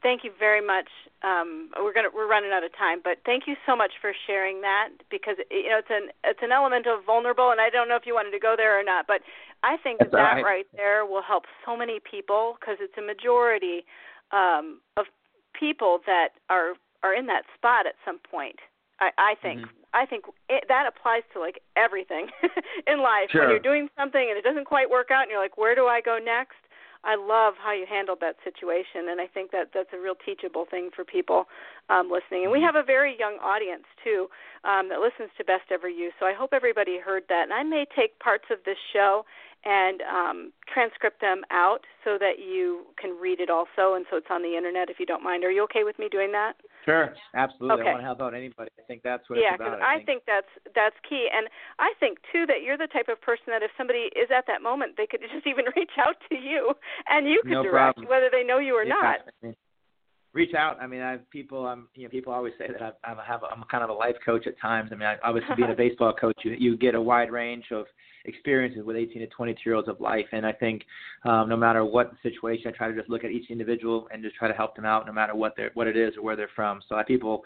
Thank 0.02 0.24
you 0.24 0.32
very 0.36 0.64
much. 0.64 0.88
Um, 1.22 1.70
we're 1.78 1.92
gonna 1.92 2.08
we're 2.12 2.28
running 2.28 2.50
out 2.52 2.64
of 2.64 2.76
time, 2.76 3.00
but 3.02 3.18
thank 3.24 3.44
you 3.46 3.54
so 3.66 3.76
much 3.76 3.92
for 4.00 4.12
sharing 4.26 4.60
that 4.62 4.88
because 5.10 5.36
you 5.50 5.68
know 5.70 5.78
it's 5.78 5.90
an 5.90 6.08
it's 6.24 6.40
an 6.42 6.52
element 6.52 6.86
of 6.86 7.04
vulnerable, 7.04 7.50
and 7.50 7.60
I 7.60 7.70
don't 7.70 7.88
know 7.88 7.96
if 7.96 8.02
you 8.04 8.14
wanted 8.14 8.32
to 8.32 8.40
go 8.40 8.54
there 8.56 8.78
or 8.78 8.82
not, 8.82 9.06
but 9.06 9.20
I 9.62 9.76
think 9.76 10.00
that 10.00 10.10
that 10.12 10.42
right 10.42 10.66
there 10.74 11.06
will 11.06 11.22
help 11.22 11.44
so 11.64 11.76
many 11.76 12.00
people 12.00 12.56
because 12.58 12.78
it's 12.80 12.96
a 12.98 13.02
majority 13.02 13.84
um, 14.32 14.80
of 14.96 15.06
people 15.58 16.00
that 16.06 16.30
are 16.50 16.74
are 17.02 17.14
in 17.14 17.26
that 17.26 17.42
spot 17.56 17.86
at 17.86 17.94
some 18.04 18.18
point. 18.18 18.56
I, 19.00 19.10
I 19.18 19.34
think 19.40 19.60
mm-hmm. 19.60 19.82
I 19.94 20.06
think 20.06 20.24
it, 20.48 20.64
that 20.68 20.86
applies 20.86 21.22
to 21.34 21.40
like 21.40 21.60
everything 21.76 22.28
in 22.86 23.02
life. 23.02 23.30
Sure. 23.30 23.42
When 23.42 23.50
you're 23.50 23.58
doing 23.58 23.88
something 23.96 24.26
and 24.28 24.38
it 24.38 24.44
doesn't 24.44 24.64
quite 24.64 24.90
work 24.90 25.10
out, 25.10 25.22
and 25.22 25.30
you're 25.30 25.42
like, 25.42 25.58
where 25.58 25.74
do 25.74 25.86
I 25.86 26.00
go 26.00 26.18
next? 26.22 26.56
I 27.04 27.16
love 27.16 27.54
how 27.58 27.74
you 27.74 27.84
handled 27.84 28.18
that 28.20 28.36
situation, 28.44 29.10
and 29.10 29.20
I 29.20 29.26
think 29.26 29.50
that 29.50 29.74
that's 29.74 29.90
a 29.92 29.98
real 29.98 30.14
teachable 30.14 30.66
thing 30.70 30.90
for 30.94 31.04
people 31.04 31.46
um, 31.90 32.06
listening. 32.06 32.44
And 32.44 32.52
we 32.52 32.58
mm-hmm. 32.58 32.66
have 32.66 32.76
a 32.76 32.86
very 32.86 33.18
young 33.18 33.38
audience 33.42 33.84
too 34.04 34.28
um, 34.62 34.88
that 34.88 35.02
listens 35.02 35.34
to 35.36 35.42
Best 35.44 35.66
Ever 35.72 35.88
You, 35.88 36.10
so 36.20 36.26
I 36.26 36.32
hope 36.32 36.50
everybody 36.54 37.00
heard 37.02 37.24
that. 37.28 37.42
And 37.42 37.52
I 37.52 37.64
may 37.64 37.86
take 37.90 38.18
parts 38.20 38.46
of 38.52 38.58
this 38.64 38.78
show 38.92 39.26
and 39.64 40.02
um, 40.02 40.52
transcript 40.66 41.20
them 41.20 41.42
out 41.50 41.86
so 42.04 42.18
that 42.18 42.42
you 42.42 42.86
can 42.98 43.14
read 43.20 43.38
it 43.38 43.50
also, 43.50 43.94
and 43.94 44.04
so 44.10 44.16
it's 44.16 44.26
on 44.30 44.42
the 44.42 44.56
internet 44.56 44.90
if 44.90 44.98
you 44.98 45.06
don't 45.06 45.22
mind. 45.22 45.44
Are 45.44 45.50
you 45.50 45.62
okay 45.64 45.84
with 45.84 45.98
me 45.98 46.08
doing 46.10 46.32
that? 46.32 46.54
Sure, 46.84 47.14
absolutely. 47.34 47.82
Okay. 47.82 47.90
I 47.90 47.92
want 47.94 48.02
to 48.02 48.10
help 48.10 48.20
out 48.20 48.34
anybody. 48.34 48.70
I 48.78 48.82
think 48.90 49.02
that's 49.02 49.22
what 49.30 49.38
yeah, 49.38 49.54
it's 49.54 49.62
about. 49.62 49.80
I, 49.80 49.94
I 49.94 49.96
think. 50.02 50.06
think 50.06 50.22
that's 50.26 50.52
that's 50.74 50.96
key, 51.08 51.28
and 51.30 51.46
I 51.78 51.94
think 52.00 52.18
too 52.32 52.46
that 52.46 52.66
you're 52.66 52.78
the 52.78 52.90
type 52.90 53.06
of 53.06 53.20
person 53.22 53.54
that 53.54 53.62
if 53.62 53.70
somebody 53.78 54.10
is 54.18 54.30
at 54.34 54.50
that 54.50 54.62
moment, 54.62 54.98
they 54.98 55.06
could 55.06 55.20
just 55.34 55.46
even 55.46 55.66
reach 55.76 55.94
out 55.98 56.18
to 56.28 56.34
you, 56.34 56.74
and 57.08 57.30
you 57.30 57.40
could 57.42 57.52
no 57.52 57.62
direct 57.62 58.02
problem. 58.02 58.10
whether 58.10 58.30
they 58.30 58.42
know 58.42 58.58
you 58.58 58.74
or 58.74 58.82
yeah, 58.82 58.98
not. 58.98 59.18
I 59.22 59.46
mean, 59.46 59.54
reach 60.34 60.54
out. 60.54 60.82
I 60.82 60.86
mean, 60.86 61.02
I 61.02 61.12
have 61.12 61.30
people. 61.30 61.66
I'm 61.66 61.86
you 61.94 62.04
know 62.04 62.10
people 62.10 62.32
always 62.32 62.54
say 62.58 62.66
that 62.66 62.98
I, 63.04 63.12
I 63.12 63.24
have 63.24 63.42
I'm 63.44 63.62
kind 63.70 63.84
of 63.84 63.90
a 63.90 63.94
life 63.94 64.16
coach 64.24 64.46
at 64.46 64.58
times. 64.58 64.90
I 64.90 64.96
mean, 64.96 65.06
I, 65.06 65.16
obviously 65.22 65.54
being 65.56 65.70
a 65.70 65.74
baseball 65.78 66.12
coach, 66.12 66.38
you 66.42 66.56
you 66.58 66.76
get 66.76 66.94
a 66.94 67.00
wide 67.00 67.30
range 67.30 67.66
of 67.70 67.86
experiences 68.24 68.84
with 68.84 68.96
18 68.96 69.20
to 69.20 69.26
22 69.28 69.60
year 69.64 69.74
olds 69.74 69.88
of 69.88 70.00
life. 70.00 70.26
And 70.32 70.46
I 70.46 70.52
think 70.52 70.82
um, 71.24 71.48
no 71.48 71.56
matter 71.56 71.84
what 71.84 72.10
the 72.10 72.30
situation, 72.30 72.68
I 72.68 72.70
try 72.76 72.88
to 72.88 72.94
just 72.94 73.10
look 73.10 73.24
at 73.24 73.30
each 73.30 73.50
individual 73.50 74.08
and 74.12 74.22
just 74.22 74.36
try 74.36 74.48
to 74.48 74.54
help 74.54 74.76
them 74.76 74.84
out, 74.84 75.06
no 75.06 75.12
matter 75.12 75.34
what 75.34 75.54
they're 75.56 75.70
what 75.74 75.86
it 75.86 75.96
is 75.96 76.14
or 76.16 76.22
where 76.22 76.36
they're 76.36 76.50
from. 76.54 76.80
So 76.88 76.96
I 76.96 77.02
people 77.02 77.42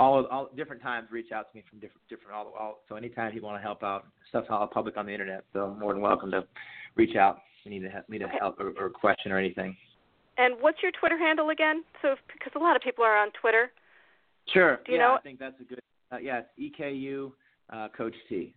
all 0.00 0.26
all 0.26 0.48
different 0.56 0.82
times 0.82 1.08
reach 1.10 1.30
out 1.30 1.50
to 1.50 1.56
me 1.56 1.62
from 1.68 1.78
different 1.78 2.00
different 2.08 2.34
all, 2.34 2.52
all 2.58 2.80
so 2.88 2.96
anytime 2.96 3.32
you 3.34 3.42
want 3.42 3.58
to 3.58 3.62
help 3.62 3.82
out 3.82 4.06
stuff's 4.30 4.46
all 4.48 4.66
public 4.66 4.96
on 4.96 5.04
the 5.06 5.12
internet 5.12 5.44
so 5.52 5.76
more 5.78 5.92
than 5.92 6.02
welcome 6.02 6.30
to 6.30 6.42
reach 6.96 7.16
out 7.16 7.36
if 7.60 7.66
you 7.66 7.70
need 7.70 7.86
to 7.86 7.92
have, 7.92 8.08
need 8.08 8.22
a 8.22 8.28
help 8.28 8.58
or, 8.58 8.72
or 8.78 8.88
question 8.88 9.30
or 9.30 9.38
anything. 9.38 9.76
And 10.38 10.54
what's 10.60 10.78
your 10.82 10.90
twitter 10.98 11.18
handle 11.18 11.50
again? 11.50 11.84
So 12.00 12.14
because 12.32 12.52
a 12.56 12.58
lot 12.58 12.74
of 12.74 12.82
people 12.82 13.04
are 13.04 13.16
on 13.16 13.28
twitter. 13.40 13.70
Sure. 14.52 14.80
Do 14.86 14.92
you 14.92 14.98
yeah, 14.98 15.04
know 15.04 15.14
i 15.14 15.20
think 15.20 15.38
that's 15.38 15.60
a 15.60 15.64
good 15.64 15.80
uh, 16.10 16.16
eku 16.58 17.30
uh, 17.70 17.88
coach 17.96 18.14
t 18.28 18.54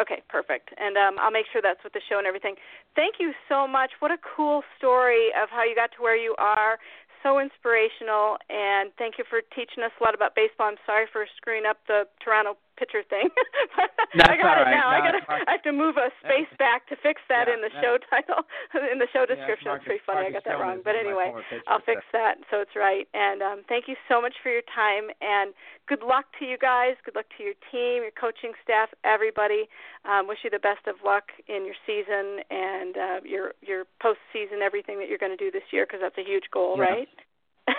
Okay, 0.00 0.22
perfect. 0.28 0.70
And 0.76 0.96
um, 0.96 1.16
I'll 1.22 1.30
make 1.30 1.46
sure 1.52 1.62
that's 1.62 1.82
with 1.84 1.92
the 1.92 2.02
show 2.08 2.18
and 2.18 2.26
everything. 2.26 2.56
Thank 2.96 3.16
you 3.20 3.32
so 3.48 3.66
much. 3.66 3.92
What 4.00 4.10
a 4.10 4.18
cool 4.18 4.62
story 4.76 5.30
of 5.40 5.48
how 5.50 5.62
you 5.62 5.74
got 5.74 5.90
to 5.96 6.02
where 6.02 6.16
you 6.16 6.34
are. 6.38 6.78
So 7.22 7.38
inspirational. 7.38 8.36
And 8.50 8.90
thank 8.98 9.16
you 9.18 9.24
for 9.30 9.40
teaching 9.54 9.86
us 9.86 9.92
a 10.00 10.02
lot 10.02 10.14
about 10.14 10.34
baseball. 10.34 10.66
I'm 10.66 10.82
sorry 10.84 11.06
for 11.12 11.24
screwing 11.36 11.62
up 11.64 11.78
the 11.86 12.04
Toronto 12.22 12.58
pitcher 12.76 13.02
thing. 13.08 13.28
I 14.14 14.36
got 14.38 14.62
it 14.62 14.70
now. 14.70 14.90
No, 14.90 14.96
I 14.96 15.00
got. 15.02 15.14
I 15.48 15.52
have 15.58 15.66
to 15.66 15.72
move 15.72 15.96
a 15.98 16.10
space 16.22 16.50
back 16.58 16.86
to 16.88 16.96
fix 17.02 17.20
that 17.28 17.46
yeah, 17.48 17.54
in 17.54 17.60
the 17.60 17.72
show 17.82 17.98
title, 18.10 18.46
in 18.90 18.98
the 18.98 19.10
show 19.10 19.26
yeah, 19.26 19.34
description. 19.34 19.70
Marcus, 19.70 19.86
it's 19.86 19.88
pretty 19.90 20.04
funny. 20.06 20.26
I 20.26 20.30
got 20.30 20.44
that 20.44 20.58
wrong, 20.60 20.80
but 20.84 20.94
anyway, 20.94 21.34
I'll 21.66 21.82
fix 21.82 22.02
that 22.12 22.38
so 22.50 22.60
it's 22.60 22.76
right. 22.76 23.06
And 23.14 23.42
um, 23.42 23.58
thank 23.68 23.88
you 23.88 23.96
so 24.08 24.20
much 24.20 24.34
for 24.42 24.50
your 24.50 24.62
time 24.74 25.10
and 25.20 25.54
good 25.88 26.02
luck 26.02 26.26
to 26.38 26.44
you 26.44 26.56
guys. 26.58 26.94
Good 27.04 27.14
luck 27.14 27.26
to 27.36 27.42
your 27.42 27.54
team, 27.70 28.02
your 28.02 28.14
coaching 28.14 28.52
staff, 28.62 28.88
everybody. 29.04 29.68
Um, 30.04 30.28
wish 30.28 30.38
you 30.44 30.50
the 30.50 30.62
best 30.62 30.86
of 30.86 30.96
luck 31.04 31.24
in 31.48 31.64
your 31.64 31.76
season 31.86 32.40
and 32.50 32.96
uh, 32.96 33.20
your 33.24 33.52
your 33.62 33.84
postseason, 34.02 34.62
everything 34.62 34.98
that 34.98 35.08
you're 35.08 35.18
going 35.18 35.36
to 35.36 35.40
do 35.40 35.50
this 35.50 35.66
year, 35.72 35.86
because 35.86 36.00
that's 36.02 36.18
a 36.18 36.26
huge 36.26 36.44
goal, 36.52 36.76
yeah. 36.78 36.84
right? 36.84 37.08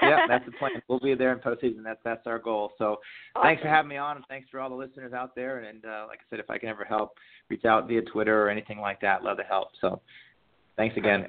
Yeah, 0.01 0.25
that's 0.27 0.45
the 0.45 0.51
plan. 0.53 0.71
We'll 0.87 0.99
be 0.99 1.15
there 1.15 1.33
in 1.33 1.39
postseason. 1.39 1.83
That's 1.83 1.99
that's 2.03 2.25
our 2.25 2.39
goal. 2.39 2.71
So, 2.77 2.97
awesome. 3.35 3.43
thanks 3.43 3.61
for 3.61 3.69
having 3.69 3.89
me 3.89 3.97
on, 3.97 4.17
and 4.17 4.25
thanks 4.27 4.49
for 4.49 4.59
all 4.59 4.69
the 4.69 4.75
listeners 4.75 5.13
out 5.13 5.35
there. 5.35 5.59
And 5.59 5.85
uh, 5.85 6.05
like 6.07 6.19
I 6.19 6.25
said, 6.29 6.39
if 6.39 6.49
I 6.49 6.57
can 6.57 6.69
ever 6.69 6.85
help, 6.85 7.13
reach 7.49 7.65
out 7.65 7.87
via 7.87 8.01
Twitter 8.01 8.43
or 8.43 8.49
anything 8.49 8.79
like 8.79 9.01
that. 9.01 9.23
Love 9.23 9.37
to 9.37 9.43
help. 9.43 9.69
So, 9.81 10.01
thanks 10.77 10.97
again. 10.97 11.27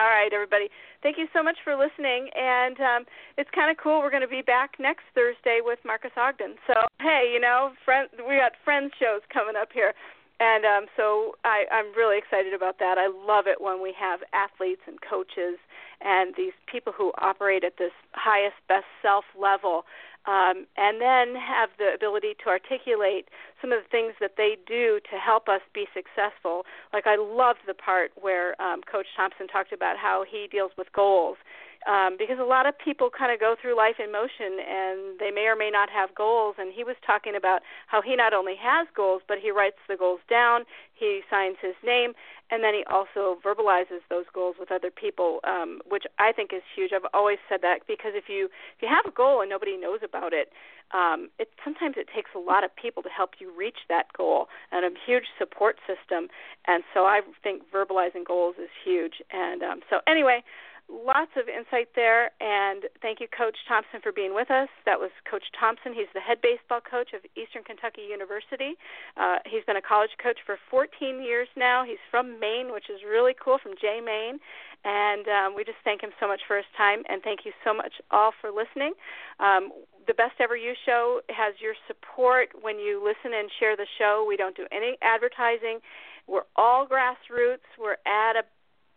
All 0.00 0.08
right, 0.08 0.32
everybody. 0.32 0.68
Thank 1.02 1.18
you 1.18 1.26
so 1.32 1.42
much 1.42 1.56
for 1.62 1.76
listening. 1.76 2.28
And 2.34 2.80
um, 2.80 3.04
it's 3.38 3.50
kind 3.54 3.70
of 3.70 3.76
cool. 3.76 4.00
We're 4.00 4.10
going 4.10 4.26
to 4.26 4.28
be 4.28 4.42
back 4.42 4.72
next 4.80 5.04
Thursday 5.14 5.60
with 5.62 5.78
Marcus 5.84 6.10
Ogden. 6.16 6.56
So 6.66 6.74
hey, 7.00 7.30
you 7.32 7.40
know, 7.40 7.72
friend, 7.84 8.08
we 8.26 8.36
got 8.38 8.52
friends 8.64 8.90
shows 8.98 9.20
coming 9.32 9.54
up 9.54 9.68
here. 9.72 9.92
And 10.40 10.64
um, 10.64 10.84
so 10.96 11.34
I, 11.44 11.70
I'm 11.70 11.94
really 11.94 12.18
excited 12.18 12.54
about 12.54 12.78
that. 12.78 12.98
I 12.98 13.06
love 13.06 13.46
it 13.46 13.60
when 13.60 13.82
we 13.82 13.94
have 13.98 14.20
athletes 14.32 14.82
and 14.86 14.98
coaches 14.98 15.58
and 16.04 16.34
these 16.36 16.52
people 16.66 16.92
who 16.96 17.12
operate 17.18 17.64
at 17.64 17.78
this 17.78 17.92
highest, 18.12 18.56
best 18.68 18.86
self 19.00 19.24
level, 19.38 19.84
um, 20.26 20.66
and 20.76 21.00
then 21.00 21.34
have 21.34 21.70
the 21.78 21.92
ability 21.94 22.34
to 22.44 22.48
articulate 22.48 23.28
some 23.60 23.72
of 23.72 23.82
the 23.82 23.88
things 23.88 24.14
that 24.20 24.32
they 24.36 24.56
do 24.66 25.00
to 25.10 25.16
help 25.18 25.48
us 25.48 25.60
be 25.74 25.86
successful. 25.92 26.64
Like 26.92 27.06
I 27.06 27.16
loved 27.16 27.60
the 27.66 27.74
part 27.74 28.12
where 28.20 28.60
um, 28.62 28.82
Coach 28.82 29.06
Thompson 29.16 29.48
talked 29.48 29.72
about 29.72 29.96
how 29.96 30.24
he 30.28 30.46
deals 30.50 30.70
with 30.78 30.92
goals 30.92 31.38
um, 31.86 32.16
because 32.18 32.38
a 32.38 32.44
lot 32.44 32.66
of 32.66 32.78
people 32.78 33.10
kind 33.10 33.32
of 33.32 33.40
go 33.40 33.56
through 33.60 33.76
life 33.76 33.96
in 34.02 34.12
motion 34.12 34.58
and 34.60 35.18
they 35.18 35.30
may 35.30 35.46
or 35.46 35.56
may 35.56 35.70
not 35.70 35.90
have 35.90 36.14
goals. 36.14 36.56
And 36.58 36.72
he 36.72 36.84
was 36.84 36.96
talking 37.04 37.34
about 37.36 37.62
how 37.86 38.02
he 38.02 38.16
not 38.16 38.32
only 38.32 38.54
has 38.60 38.86
goals, 38.94 39.22
but 39.26 39.38
he 39.38 39.50
writes 39.50 39.78
the 39.88 39.96
goals 39.96 40.20
down, 40.28 40.64
he 40.94 41.22
signs 41.28 41.56
his 41.60 41.74
name, 41.84 42.12
and 42.50 42.62
then 42.62 42.74
he 42.74 42.84
also 42.84 43.38
verbalizes 43.44 44.04
those 44.10 44.26
goals 44.32 44.56
with 44.60 44.70
other 44.70 44.90
people, 44.90 45.40
um, 45.44 45.80
which 45.88 46.04
I 46.18 46.32
think 46.32 46.52
is 46.52 46.62
huge. 46.76 46.92
I've 46.94 47.08
always 47.14 47.38
said 47.48 47.60
that 47.62 47.80
because 47.88 48.12
if 48.14 48.28
you 48.28 48.46
if 48.76 48.82
you 48.82 48.88
have 48.88 49.06
a 49.06 49.14
goal 49.14 49.40
and 49.40 49.48
nobody 49.48 49.76
knows 49.76 50.00
about 50.04 50.32
it, 50.32 50.52
um, 50.92 51.30
it 51.38 51.48
sometimes 51.64 51.94
it 51.96 52.08
takes 52.14 52.30
a 52.36 52.38
lot 52.38 52.62
of 52.62 52.70
people 52.76 53.02
to 53.02 53.08
help 53.08 53.40
you 53.40 53.50
reach 53.56 53.88
that 53.88 54.12
goal 54.16 54.48
and 54.70 54.84
a 54.84 54.90
huge 55.06 55.24
support 55.38 55.76
system. 55.86 56.28
And 56.66 56.84
so 56.92 57.04
I 57.04 57.22
think 57.42 57.62
verbalizing 57.72 58.26
goals 58.26 58.56
is 58.62 58.70
huge. 58.84 59.22
And 59.32 59.62
um, 59.62 59.80
so 59.88 60.00
anyway 60.06 60.44
lots 60.92 61.32
of 61.40 61.48
insight 61.48 61.88
there. 61.96 62.30
And 62.40 62.84
thank 63.00 63.18
you, 63.20 63.26
Coach 63.26 63.56
Thompson, 63.66 64.04
for 64.04 64.12
being 64.12 64.36
with 64.36 64.50
us. 64.52 64.68
That 64.84 65.00
was 65.00 65.10
Coach 65.24 65.48
Thompson. 65.58 65.96
He's 65.96 66.12
the 66.12 66.20
head 66.20 66.44
baseball 66.44 66.84
coach 66.84 67.16
of 67.16 67.24
Eastern 67.32 67.64
Kentucky 67.64 68.04
University. 68.04 68.76
Uh, 69.16 69.40
he's 69.48 69.64
been 69.64 69.80
a 69.80 69.82
college 69.82 70.12
coach 70.22 70.38
for 70.44 70.60
14 70.70 71.24
years 71.24 71.48
now. 71.56 71.84
He's 71.84 72.02
from 72.12 72.38
Maine, 72.38 72.72
which 72.72 72.92
is 72.92 73.00
really 73.08 73.32
cool, 73.32 73.56
from 73.56 73.72
Jay, 73.80 74.04
Maine. 74.04 74.38
And 74.84 75.24
um, 75.26 75.48
we 75.56 75.64
just 75.64 75.80
thank 75.82 76.02
him 76.02 76.12
so 76.20 76.28
much 76.28 76.44
for 76.46 76.56
his 76.56 76.68
time. 76.76 77.02
And 77.08 77.22
thank 77.22 77.48
you 77.48 77.52
so 77.64 77.72
much 77.72 77.96
all 78.10 78.32
for 78.40 78.50
listening. 78.52 78.92
Um, 79.40 79.72
the 80.06 80.14
Best 80.14 80.36
Ever 80.40 80.56
You 80.56 80.74
show 80.84 81.20
has 81.30 81.54
your 81.62 81.74
support 81.86 82.50
when 82.60 82.78
you 82.78 83.00
listen 83.00 83.32
and 83.32 83.48
share 83.58 83.76
the 83.76 83.86
show. 83.98 84.26
We 84.26 84.36
don't 84.36 84.56
do 84.56 84.66
any 84.72 84.98
advertising. 85.00 85.78
We're 86.26 86.46
all 86.56 86.86
grassroots. 86.86 87.66
We're 87.78 88.02
at 88.06 88.36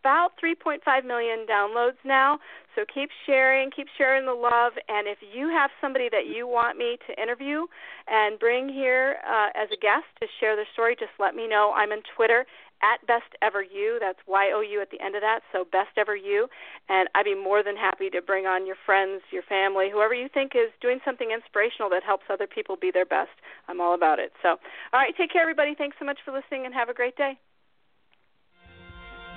about 0.06 0.38
3.5 0.38 0.86
million 1.04 1.48
downloads 1.50 1.98
now. 2.06 2.38
So 2.76 2.86
keep 2.86 3.10
sharing, 3.26 3.72
keep 3.72 3.88
sharing 3.98 4.28
the 4.28 4.38
love. 4.38 4.74
And 4.88 5.08
if 5.08 5.18
you 5.34 5.50
have 5.50 5.72
somebody 5.82 6.10
that 6.12 6.30
you 6.30 6.46
want 6.46 6.78
me 6.78 6.98
to 7.10 7.22
interview 7.22 7.66
and 8.06 8.38
bring 8.38 8.70
here 8.70 9.18
uh, 9.26 9.50
as 9.58 9.70
a 9.74 9.80
guest 9.82 10.06
to 10.22 10.28
share 10.40 10.56
their 10.56 10.70
story, 10.74 10.96
just 11.00 11.18
let 11.18 11.34
me 11.34 11.48
know. 11.48 11.74
I'm 11.76 11.90
on 11.90 12.04
Twitter 12.16 12.46
at 12.86 13.02
Best 13.08 13.34
Ever 13.42 13.64
You. 13.64 13.98
That's 14.00 14.20
Y 14.28 14.52
O 14.54 14.62
U 14.62 14.78
at 14.80 14.92
the 14.92 15.02
end 15.02 15.16
of 15.16 15.26
that. 15.26 15.40
So 15.52 15.66
Best 15.66 15.98
Ever 15.98 16.16
You, 16.16 16.46
and 16.88 17.10
I'd 17.16 17.26
be 17.26 17.34
more 17.34 17.64
than 17.64 17.76
happy 17.76 18.12
to 18.12 18.22
bring 18.22 18.46
on 18.46 18.68
your 18.68 18.78
friends, 18.86 19.24
your 19.32 19.42
family, 19.50 19.90
whoever 19.90 20.14
you 20.14 20.30
think 20.30 20.52
is 20.54 20.70
doing 20.82 21.00
something 21.02 21.32
inspirational 21.34 21.90
that 21.90 22.04
helps 22.04 22.26
other 22.30 22.46
people 22.46 22.76
be 22.78 22.92
their 22.94 23.10
best. 23.10 23.34
I'm 23.68 23.82
all 23.82 23.96
about 23.96 24.20
it. 24.20 24.34
So, 24.44 24.62
all 24.94 25.00
right, 25.02 25.16
take 25.18 25.34
care, 25.34 25.42
everybody. 25.42 25.74
Thanks 25.74 25.98
so 25.98 26.06
much 26.06 26.20
for 26.24 26.30
listening, 26.30 26.66
and 26.66 26.76
have 26.76 26.90
a 26.90 26.94
great 26.94 27.16
day. 27.16 27.40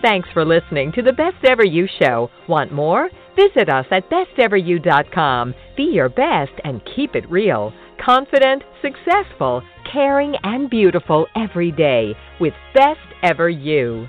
Thanks 0.00 0.28
for 0.32 0.44
listening 0.44 0.92
to 0.92 1.02
the 1.02 1.12
Best 1.12 1.44
Ever 1.44 1.64
You 1.64 1.88
Show. 2.00 2.30
Want 2.48 2.72
more? 2.72 3.10
Visit 3.34 3.68
us 3.68 3.86
at 3.90 4.08
besteveryou.com. 4.08 5.54
Be 5.76 5.82
your 5.82 6.08
best 6.08 6.52
and 6.62 6.80
keep 6.94 7.16
it 7.16 7.28
real. 7.28 7.72
Confident, 8.04 8.62
successful, 8.80 9.60
caring, 9.92 10.36
and 10.44 10.70
beautiful 10.70 11.26
every 11.34 11.72
day 11.72 12.14
with 12.40 12.54
Best 12.74 13.00
Ever 13.24 13.50
You. 13.50 14.08